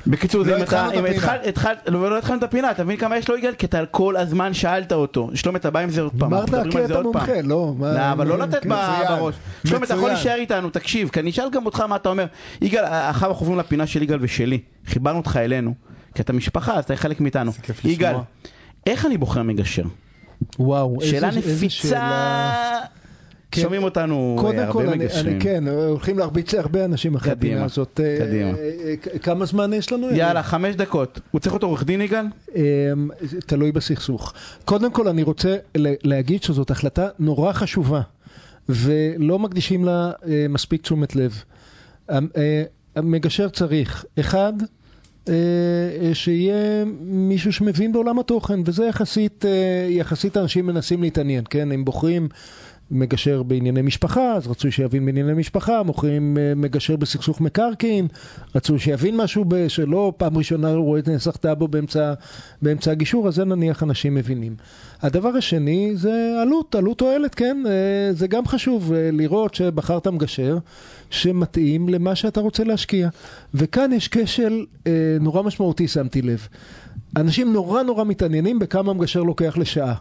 בקיצור, 0.06 0.42
לא 0.44 0.56
התחלנו 0.56 0.90
את 0.90 0.96
הפינה. 0.96 1.34
התחלת, 1.48 1.78
לא 1.88 2.10
לא 2.10 2.18
התחלנו 2.18 2.38
את 2.38 2.42
הפינה, 2.42 2.70
אתה 2.70 2.84
מבין 2.84 2.96
כמה 2.96 3.16
יש 3.16 3.28
לו 3.28 3.36
יגאל? 3.36 3.54
כי 3.54 3.66
אתה 3.66 3.86
כל 3.90 4.16
הזמן 4.16 4.54
שאלת 4.54 4.92
אותו. 4.92 5.30
שלום, 5.34 5.56
אתה 5.56 5.70
בא 5.70 5.80
עם 5.80 5.90
זה 5.90 6.00
עוד 6.00 6.12
פעם, 6.18 6.34
אמרת 6.34 6.50
כי 6.70 6.86
זה 6.86 6.94
אתה. 6.94 7.02
מומחה, 7.02 7.32
לא? 7.44 7.74
לא, 7.80 8.12
אבל 8.12 8.26
לא 8.26 8.38
לתת 8.38 8.62
כן. 8.62 8.68
מצוין, 8.72 9.08
בראש. 9.08 9.34
שלום, 9.66 9.84
אתה 9.84 9.94
יכול. 9.94 10.10
להישאר 10.10 10.34
איתנו, 10.34 10.70
תקשיב, 10.70 11.08
כי 11.08 11.20
אני 11.20 11.30
אשאל 11.30 11.50
גם 11.52 11.66
אותך 11.66 11.80
מה 11.80 11.96
אתה 11.96 12.08
אומר. 12.08 12.26
יגאל, 12.60 12.84
אחר 12.84 12.98
אנחנו 13.26 13.42
עוברים 13.42 13.58
לפינה 13.58 13.86
של 13.86 14.02
יגאל 14.02 14.18
ושלי. 14.20 14.58
חיברנו 14.86 15.18
אותך 15.18 15.36
אלינו, 15.42 15.74
כי 16.14 16.22
אתה 16.22 16.32
משפחה, 16.32 16.74
אז 16.74 16.84
אתה 16.84 16.96
חלק 16.96 17.20
מאיתנו. 17.20 17.52
יגאל, 17.84 18.14
איך 18.86 19.06
אני 19.06 19.18
בוחר 19.18 19.42
מגשר? 19.42 19.82
וואו, 20.58 20.96
איזה- 21.00 21.10
שאלה 21.10 21.28
איזה 21.28 21.38
נפיצה. 21.66 22.00
כן. 23.50 23.62
שומעים 23.62 23.82
אותנו 23.82 24.36
אה, 24.38 24.42
קודם 24.42 24.72
כל, 24.72 24.80
הרבה 24.80 24.92
אני, 24.92 25.04
מגשרים. 25.04 25.34
אני 25.34 25.40
כן, 25.40 25.68
הולכים 25.68 26.18
להרביץ 26.18 26.54
להרבה 26.54 26.84
אנשים 26.84 27.14
אחרי 27.14 27.32
הפינה 27.32 27.64
הזאת. 27.64 28.00
אה, 28.04 28.16
קדימה. 28.18 28.50
אה, 28.50 29.18
כמה 29.18 29.46
זמן 29.46 29.72
יש 29.72 29.92
לנו? 29.92 30.10
יאללה, 30.10 30.42
חמש 30.42 30.74
דקות. 30.74 31.20
הוא 31.30 31.40
צריך 31.40 31.52
להיות 31.52 31.62
עורך 31.62 31.84
דין 31.84 32.00
יגאל? 32.00 32.24
זה 33.20 33.40
תלוי 33.46 33.72
בסכסוך. 33.72 34.34
קודם 34.64 34.92
כל, 34.92 35.08
אני 35.08 35.22
רוצה 35.22 35.56
להגיד 35.74 36.42
שזאת 36.42 36.70
החלטה 36.70 37.08
נורא 37.18 37.52
חשובה, 37.52 38.00
ולא 38.68 39.38
מקדישים 39.38 39.84
לה 39.84 40.10
מספיק 40.48 40.82
תשומת 40.82 41.16
לב. 41.16 41.42
אה, 42.10 42.18
המגשר 42.96 43.48
צריך, 43.48 44.04
אחד, 44.20 44.52
שיהיה 46.12 46.84
מישהו 47.00 47.52
שמבין 47.52 47.92
בעולם 47.92 48.18
התוכן, 48.18 48.60
וזה 48.64 48.84
יחסית, 48.86 49.44
יחסית 49.88 50.36
אנשים 50.36 50.66
מנסים 50.66 51.02
להתעניין, 51.02 51.44
כן? 51.50 51.72
הם 51.72 51.84
בוחרים 51.84 52.28
מגשר 52.90 53.42
בענייני 53.42 53.82
משפחה, 53.82 54.32
אז 54.32 54.46
רצוי 54.46 54.70
שיבין 54.70 55.06
בענייני 55.06 55.32
משפחה, 55.32 55.82
מוכרים 55.82 56.38
אה, 56.38 56.52
מגשר 56.56 56.96
בסכסוך 56.96 57.40
מקרקעין, 57.40 58.08
רצוי 58.54 58.78
שיבין 58.78 59.16
משהו 59.16 59.44
שלא 59.68 60.12
פעם 60.16 60.38
ראשונה 60.38 60.70
הוא 60.70 60.84
רואה 60.84 61.00
את 61.00 61.08
נסח 61.08 61.36
טאבו 61.36 61.68
באמצע, 61.68 62.14
באמצע 62.62 62.90
הגישור, 62.90 63.28
אז 63.28 63.34
זה 63.34 63.44
נניח 63.44 63.82
אנשים 63.82 64.14
מבינים. 64.14 64.56
הדבר 65.02 65.28
השני 65.28 65.92
זה 65.94 66.36
עלות, 66.42 66.74
עלות 66.74 66.98
תועלת, 66.98 67.34
כן? 67.34 67.62
אה, 67.66 68.12
זה 68.12 68.26
גם 68.26 68.46
חשוב 68.46 68.92
אה, 68.92 69.10
לראות 69.12 69.54
שבחרת 69.54 70.06
מגשר 70.06 70.58
שמתאים 71.10 71.88
למה 71.88 72.14
שאתה 72.14 72.40
רוצה 72.40 72.64
להשקיע. 72.64 73.08
וכאן 73.54 73.92
יש 73.92 74.08
כשל 74.08 74.64
נורא 75.20 75.42
משמעותי, 75.42 75.88
שמתי 75.88 76.22
לב. 76.22 76.48
אנשים 77.16 77.52
נורא 77.52 77.82
נורא 77.82 78.04
מתעניינים 78.04 78.58
בכמה 78.58 78.92
מגשר 78.92 79.22
לוקח 79.22 79.58
לשעה. 79.58 79.94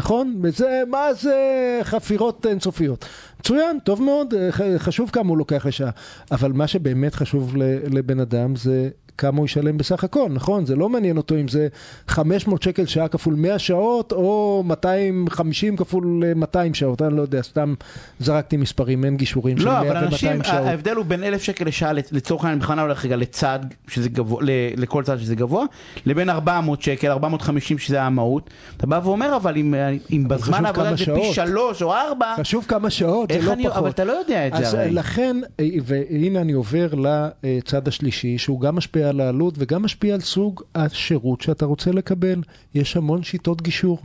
נכון? 0.00 0.40
וזה, 0.42 0.82
מה 0.88 1.14
זה 1.14 1.36
חפירות 1.82 2.46
אינסופיות. 2.46 3.04
מצוין, 3.40 3.78
טוב 3.84 4.02
מאוד, 4.02 4.34
אה, 4.34 4.50
חשוב 4.78 5.10
כמה 5.10 5.28
הוא 5.28 5.38
לוקח 5.38 5.66
לשעה. 5.66 5.90
אבל 6.30 6.52
מה 6.52 6.66
שבאמת 6.66 7.14
חשוב 7.14 7.56
לבן 7.90 8.20
אדם 8.20 8.56
זה 8.56 8.88
כמה 9.18 9.38
הוא 9.38 9.44
ישלם 9.44 9.78
בסך 9.78 10.04
הכל, 10.04 10.28
נכון? 10.30 10.66
זה 10.66 10.76
לא 10.76 10.88
מעניין 10.88 11.16
אותו 11.16 11.34
אם 11.34 11.48
זה 11.48 11.68
500 12.08 12.62
שקל 12.62 12.86
שעה 12.86 13.08
כפול 13.08 13.34
100 13.34 13.58
שעות, 13.58 14.12
או 14.12 14.62
250 14.66 15.76
כפול 15.76 16.22
אה, 16.26 16.34
200 16.34 16.74
שעות, 16.74 17.02
אני 17.02 17.16
לא 17.16 17.22
יודע, 17.22 17.42
סתם 17.42 17.74
זרקתי 18.20 18.56
מספרים, 18.56 19.04
אין 19.04 19.16
גישורים 19.16 19.58
של 19.58 19.64
לא, 19.64 19.70
100 19.72 19.80
אבל 19.80 19.96
אנשים, 19.96 20.38
ו-200 20.38 20.46
שעות. 20.46 20.66
ההבדל 20.66 20.96
הוא 20.96 21.04
בין 21.04 21.24
אלף 21.24 21.42
שקל 21.42 21.64
לשעה, 21.64 21.92
לצורך 21.92 22.44
העניין, 22.44 22.58
בכוונה 22.60 22.82
הולך 22.82 23.04
רגע 23.04 23.16
לצד, 23.16 23.58
שזה 23.88 24.08
גבוה, 24.08 24.42
לכל 24.76 25.02
צד 25.02 25.18
שזה 25.18 25.34
גבוה, 25.34 25.64
לבין 26.06 26.30
400 26.30 26.82
שקל, 26.82 27.10
450 27.10 27.78
שזה 27.78 28.02
המהות. 28.02 28.50
אתה 28.76 28.86
בא 28.86 29.00
ואומר, 29.04 29.36
אבל 29.36 29.56
אם, 29.56 29.74
אם 30.12 30.24
בזמן 30.28 30.66
העבודה 30.66 30.90
זה 30.90 30.96
פי 30.96 31.04
שעות. 31.04 31.34
שלוש 31.34 31.82
או 31.82 31.94
ארבע, 31.94 32.34
חשוב 32.36 32.64
כמה 32.68 32.90
שעות, 32.90 33.30
זה 33.32 33.42
לא 33.42 33.52
אני, 33.52 33.64
פחות. 33.64 33.76
אבל 33.76 33.90
אתה 33.90 34.04
לא 34.04 34.12
יודע 34.12 34.46
את 34.46 34.52
אז 34.52 34.70
זה 34.70 34.80
הרי. 34.80 34.90
לכן, 34.90 35.36
אה, 35.60 35.66
והנה 35.82 36.40
אני 36.40 36.52
עובר 36.52 36.88
לצד 36.94 37.88
השלישי, 37.88 38.38
שהוא 38.38 38.60
גם 38.60 38.76
משפיע 38.76 39.09
על 39.10 39.20
העלות 39.20 39.54
וגם 39.58 39.82
משפיע 39.82 40.14
על 40.14 40.20
סוג 40.20 40.62
השירות 40.74 41.40
שאתה 41.40 41.64
רוצה 41.64 41.92
לקבל. 41.92 42.42
יש 42.74 42.96
המון 42.96 43.22
שיטות 43.22 43.62
גישור. 43.62 43.98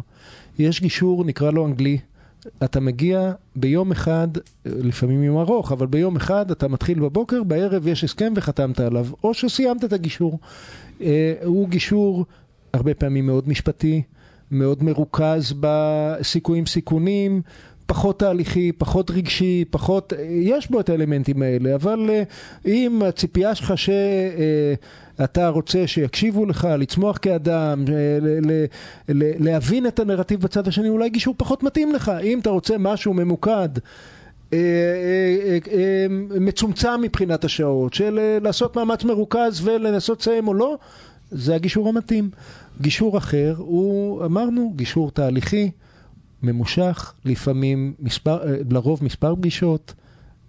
יש 0.59 0.81
גישור, 0.81 1.23
נקרא 1.25 1.51
לו 1.51 1.65
אנגלי. 1.65 1.97
אתה 2.63 2.79
מגיע 2.79 3.33
ביום 3.55 3.91
אחד, 3.91 4.27
לפעמים 4.65 5.23
יום 5.23 5.37
ארוך, 5.37 5.71
אבל 5.71 5.87
ביום 5.87 6.15
אחד 6.15 6.51
אתה 6.51 6.67
מתחיל 6.67 6.99
בבוקר, 6.99 7.43
בערב 7.43 7.87
יש 7.87 8.03
הסכם 8.03 8.33
וחתמת 8.35 8.79
עליו, 8.79 9.07
או 9.23 9.33
שסיימת 9.33 9.83
את 9.83 9.93
הגישור. 9.93 10.39
אה, 11.01 11.33
הוא 11.43 11.69
גישור 11.69 12.25
הרבה 12.73 12.93
פעמים 12.93 13.25
מאוד 13.25 13.49
משפטי, 13.49 14.01
מאוד 14.51 14.83
מרוכז 14.83 15.53
בסיכויים 15.59 16.65
סיכונים, 16.65 17.41
פחות 17.85 18.19
תהליכי, 18.19 18.71
פחות 18.71 19.11
רגשי, 19.11 19.65
פחות, 19.69 20.13
יש 20.29 20.71
בו 20.71 20.79
את 20.79 20.89
האלמנטים 20.89 21.41
האלה, 21.41 21.75
אבל 21.75 22.09
אה, 22.09 22.23
אם 22.65 23.01
הציפייה 23.05 23.55
שלך 23.55 23.73
שאתה 23.77 25.49
רוצה 25.49 25.87
שיקשיבו 25.87 26.45
לך, 26.45 26.67
לצמוח 26.77 27.17
כאדם, 27.21 27.85
אה, 27.87 28.65
להבין 29.39 29.87
את 29.87 29.99
הנרטיב 29.99 30.41
בצד 30.41 30.67
השני, 30.67 30.89
אולי 30.89 31.09
גישור 31.09 31.35
פחות 31.37 31.63
מתאים 31.63 31.91
לך. 31.91 32.11
אם 32.23 32.39
אתה 32.39 32.49
רוצה 32.49 32.75
משהו 32.77 33.13
ממוקד, 33.13 33.69
אה, 34.53 34.57
אה, 34.57 35.57
אה, 35.71 36.05
מצומצם 36.39 37.01
מבחינת 37.01 37.43
השעות, 37.43 37.93
של 37.93 38.19
אה, 38.19 38.37
לעשות 38.41 38.75
מאמץ 38.75 39.03
מרוכז 39.03 39.61
ולנסות 39.67 40.19
לסיים 40.19 40.47
או 40.47 40.53
לא, 40.53 40.77
זה 41.31 41.55
הגישור 41.55 41.89
המתאים. 41.89 42.29
גישור 42.81 43.17
אחר 43.17 43.55
הוא, 43.57 44.25
אמרנו, 44.25 44.73
גישור 44.75 45.11
תהליכי, 45.11 45.71
ממושך, 46.45 47.13
לפעמים 47.25 47.93
מספר, 47.99 48.47
אה, 48.47 48.55
לרוב 48.69 49.03
מספר 49.03 49.35
פגישות, 49.35 49.93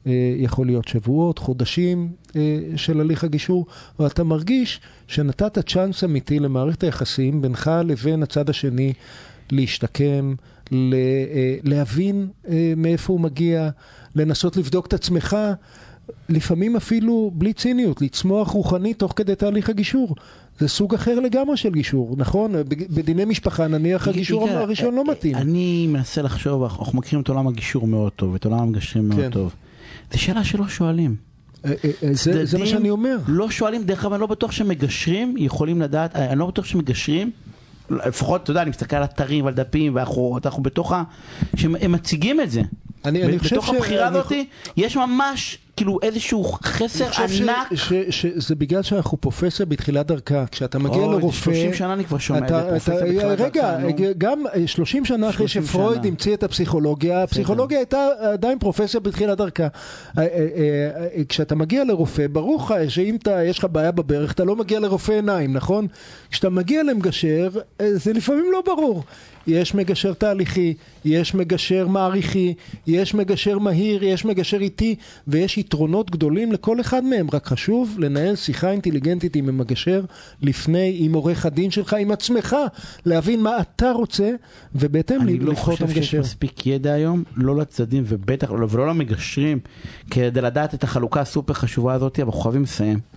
אה, 0.07 0.13
יכול 0.37 0.67
להיות 0.67 0.89
שבועות, 0.89 1.39
חודשים 1.39 2.13
אה, 2.37 2.61
של 2.77 3.01
הליך 3.01 3.25
הגישור, 3.25 3.67
ואתה 3.99 4.25
מרגיש 4.25 4.81
שנתת 5.07 5.69
צ'אנס 5.69 6.05
אמיתי 6.05 6.39
למערכת 6.39 6.85
היחסים 6.85 7.43
בינך 7.43 7.71
לבין 7.85 8.23
הצד 8.23 8.51
השני 8.51 8.93
להשתקם, 9.51 10.35
להבין 11.63 12.29
מאיפה 12.77 13.13
הוא 13.13 13.21
מגיע, 13.21 13.71
לנסות 14.15 14.57
לבדוק 14.57 14.87
את 14.87 14.95
עצמך. 14.95 15.37
לפעמים 16.29 16.77
אפילו 16.77 17.31
בלי 17.35 17.53
ציניות, 17.53 18.03
לצמוח 18.03 18.49
רוחנית 18.49 18.99
תוך 18.99 19.13
כדי 19.17 19.35
תהליך 19.35 19.69
הגישור. 19.69 20.15
זה 20.59 20.69
סוג 20.69 20.95
אחר 20.95 21.21
לגמרי 21.21 21.57
של 21.57 21.71
גישור, 21.71 22.15
נכון? 22.19 22.53
בדיני 22.69 23.25
משפחה 23.25 23.67
נניח 23.67 24.09
הגישור 24.09 24.49
הראשון 24.49 24.99
אה, 24.99 25.05
לא 25.05 25.11
מתאים. 25.11 25.35
אני 25.35 25.87
מנסה 25.87 26.23
לחשוב, 26.23 26.63
אנחנו 26.63 26.99
מכירים 26.99 27.23
את 27.23 27.29
עולם 27.29 27.49
הגישור 27.49 27.87
מאוד 27.87 28.13
טוב, 28.13 28.35
את 28.35 28.45
עולם 28.45 28.59
המגשרים 28.59 29.09
מאוד 29.09 29.21
כן. 29.21 29.31
טוב. 29.31 29.55
זו 30.13 30.21
שאלה 30.21 30.45
שלא 30.45 30.69
שואלים. 30.69 31.17
אה, 31.65 31.71
אה, 31.85 31.91
אה, 32.03 32.45
זה, 32.45 32.59
מה 32.59 32.67
שאני 32.67 32.91
אומר. 32.91 33.17
לא 33.29 33.51
שואלים, 33.51 33.85
דרך 33.85 34.05
אגב, 34.05 34.13
אני 34.13 34.21
לא 34.21 34.27
בטוח 34.27 34.53
שמגשרים 34.53 35.35
יכולים 35.39 35.83
לדעת, 35.83 36.17
אני 36.17 36.39
לא 36.39 36.47
בטוח 36.47 36.65
שמגשרים, 36.65 37.31
לפחות, 37.91 38.43
אתה 38.43 38.51
יודע, 38.51 38.63
אני 38.63 38.71
מסתכל 38.71 38.97
על 38.97 39.05
אתרים 39.05 39.45
ועל 39.45 39.55
דפים, 39.55 39.95
ואנחנו 39.95 40.39
אנחנו 40.45 40.63
בתוך 40.63 40.93
ה... 40.93 41.03
שהם 41.57 41.77
הם 41.81 41.93
מציגים 41.93 42.41
את 42.41 42.51
זה. 42.51 42.63
אני, 43.05 43.25
אני 43.25 43.39
חושב 43.39 43.57
בתוך 43.57 43.69
הבחירה 43.69 44.09
אני 44.09 44.19
הזאת, 44.19 44.33
יש 44.77 44.97
ממש 44.97 45.59
כאילו 45.77 45.99
איזשהו 46.03 46.45
חסר 46.45 47.05
ענק. 47.05 47.75
ש, 47.75 47.93
ש, 47.93 47.93
שזה 48.11 48.55
בגלל 48.55 48.83
שאנחנו 48.83 49.21
פרופסיה 49.21 49.67
בתחילת 49.67 50.07
דרכה. 50.07 50.45
כשאתה 50.51 50.79
מגיע 50.79 51.01
זה 51.01 51.07
לרופא... 51.07 51.45
30 51.45 51.75
שנה 51.75 51.93
אני 51.93 52.05
כבר 52.05 52.19
שומע 52.19 52.39
את 52.39 52.53
פרופסיה 52.69 52.95
בתחילת 52.95 53.41
רגע, 53.41 53.77
דרכה, 53.79 53.79
נו. 53.79 53.89
גם 54.19 54.43
אה, 54.55 54.67
30 54.67 55.05
שנה 55.05 55.29
אחרי 55.31 55.49
30 55.49 55.63
שפרויד 55.69 55.99
שנה. 56.01 56.09
המציא 56.09 56.35
את 56.35 56.43
הפסיכולוגיה, 56.43 57.23
הפסיכולוגיה 57.23 57.79
הייתה 57.79 57.99
עדיין 58.21 58.59
פרופסיה 58.59 59.01
בתחילת 59.01 59.39
דרכה. 59.39 59.63
אה, 59.63 59.69
אה, 60.19 60.27
אה, 61.17 61.25
כשאתה 61.29 61.55
מגיע 61.55 61.85
לרופא, 61.85 62.27
ברור 62.27 62.57
לך 62.57 62.75
שאם 62.89 63.17
אתה- 63.17 63.45
יש 63.45 63.59
לך 63.59 63.67
בעיה 63.73 63.91
בברך, 63.91 64.33
אתה 64.33 64.45
לא 64.45 64.57
מגיע 64.57 64.81
לרופא 64.81 65.13
עיניים, 65.13 65.53
נכון? 65.53 65.87
כשאתה 66.31 66.51
מגיע 66.51 66.83
למגשר, 66.83 67.49
אה, 67.81 67.89
זה 67.95 68.13
לפעמים 68.13 68.45
לא 68.53 68.63
ברור. 68.67 69.03
יש 69.47 69.75
מגשר 69.75 70.13
תהליכי, 70.15 70.75
יש 71.05 71.35
מגשר 71.35 71.87
מעריכי, 71.89 72.55
יש 72.87 73.15
מגשר 73.15 73.59
מהיר, 73.59 74.05
יש 74.05 74.25
מגשר 74.25 74.57
איטי, 74.57 74.95
ויש 75.29 75.57
יתרונות 75.67 76.11
גדולים 76.11 76.53
לכל 76.53 76.81
אחד 76.81 77.05
מהם. 77.05 77.27
רק 77.33 77.47
חשוב 77.47 77.97
לנהל 77.99 78.37
שיחה 78.37 78.71
אינטליגנטית 78.71 79.37
עם 79.37 79.49
המגשר 79.49 80.05
לפני, 80.43 80.97
עם 81.01 81.13
עורך 81.15 81.47
הדין 81.47 81.71
שלך, 81.71 81.95
עם 81.95 82.11
עצמך, 82.11 82.57
להבין 83.07 83.43
מה 83.43 83.61
אתה 83.61 83.91
רוצה, 83.93 84.31
ובהתאם 84.75 85.21
אני 85.21 85.39
לא 85.39 85.51
לבחור 85.53 85.75
את 85.75 85.79
חושב 85.81 85.89
שיש 85.89 85.97
המגשר. 85.97 86.21
מספיק 86.21 86.67
ידע 86.67 86.93
היום, 86.93 87.25
לא 87.37 87.57
לצדדים 87.57 88.03
ובטח 88.07 88.51
לא- 88.51 88.67
ולא 88.71 88.89
למגשרים, 88.89 89.59
כדי 90.11 90.41
לדעת 90.41 90.75
את 90.75 90.85
החלוקה 90.85 91.21
הסופר 91.21 91.55
חשובה 91.55 91.95
הזאת, 91.95 92.19
אבל 92.19 92.27
אנחנו 92.27 92.41
חייבים 92.41 92.63
לסיים. 92.63 93.16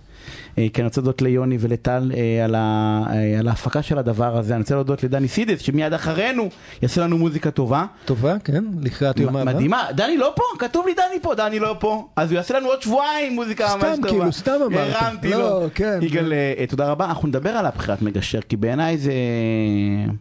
אה, 0.58 0.66
כי 0.72 0.80
אני 0.80 0.86
רוצה 0.88 1.00
להודות 1.00 1.22
ליוני 1.22 1.56
ולטל 1.60 2.12
אה, 2.14 2.44
על, 2.44 2.54
ה, 2.54 3.02
אה, 3.12 3.38
על 3.38 3.48
ההפקה 3.48 3.82
של 3.82 3.98
הדבר 3.98 4.36
הזה, 4.36 4.54
אני 4.54 4.60
רוצה 4.60 4.74
להודות 4.74 5.04
לדני 5.04 5.28
סידס 5.28 5.60
שמיד 5.60 5.92
אחרינו 5.92 6.48
יעשה 6.82 7.00
לנו 7.00 7.18
מוזיקה 7.18 7.50
טובה. 7.50 7.86
טובה, 8.04 8.36
כן? 8.44 8.64
לקראת 8.80 9.20
יום 9.20 9.36
הבא. 9.36 9.52
מדהימה, 9.52 9.86
דני 9.94 10.16
לא 10.16 10.32
פה, 10.36 10.42
כתוב 10.58 10.86
לי 10.86 10.94
דני 10.94 11.20
פה, 11.22 11.34
דני 11.34 11.58
לא 11.58 11.76
פה, 11.80 12.08
אז 12.16 12.30
הוא 12.30 12.36
יעשה 12.36 12.58
לנו 12.58 12.68
עוד 12.68 12.82
שבועיים 12.82 13.34
מוזיקה 13.34 13.68
סתם, 13.68 13.78
ממש 13.78 13.96
טובה. 13.96 14.08
כאילו, 14.08 14.32
סתם 14.32 14.52
אמרת. 14.66 14.94
הרמתי 14.94 15.30
לא, 15.30 15.62
לו. 15.62 15.68
כן. 15.74 15.98
יגאל, 16.02 16.32
אה, 16.32 16.64
תודה 16.68 16.90
רבה, 16.90 17.04
אנחנו 17.04 17.28
נדבר 17.28 17.50
על 17.50 17.66
הבחירת 17.66 18.02
מגשר, 18.02 18.40
כי 18.40 18.56
בעיניי 18.56 18.98
זה... 18.98 19.12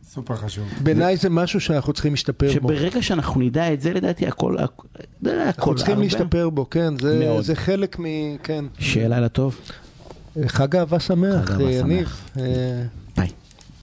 סופר 0.04 0.36
חשוב. 0.36 0.66
בעיניי 0.80 1.18
זה 1.18 1.30
משהו 1.30 1.60
שאנחנו 1.60 1.94
צריכים 1.94 2.12
להשתפר 2.12 2.48
בו. 2.48 2.54
שברגע 2.54 3.02
שאנחנו 3.02 3.42
נדע 3.42 3.74
את 3.74 3.82
זה, 3.82 3.94
לדעתי 3.94 4.28
הכל... 4.28 4.58
הכל 4.58 4.88
אנחנו 5.30 5.76
צריכים. 5.76 6.00
להשתפר 6.00 6.50
בו, 6.50 6.70
כן, 6.70 6.94
זה, 7.42 7.56
חלק 7.56 8.00
מ... 8.00 8.06
כן. 8.44 8.66
שיהיה 8.80 9.08
לילה 9.08 9.30
טוב. 9.30 9.60
חג 10.48 10.76
אהבה 10.76 11.00
שמח, 11.00 11.52
אהבה 11.52 11.72
יניב. 11.72 12.22
אה, 12.38 12.44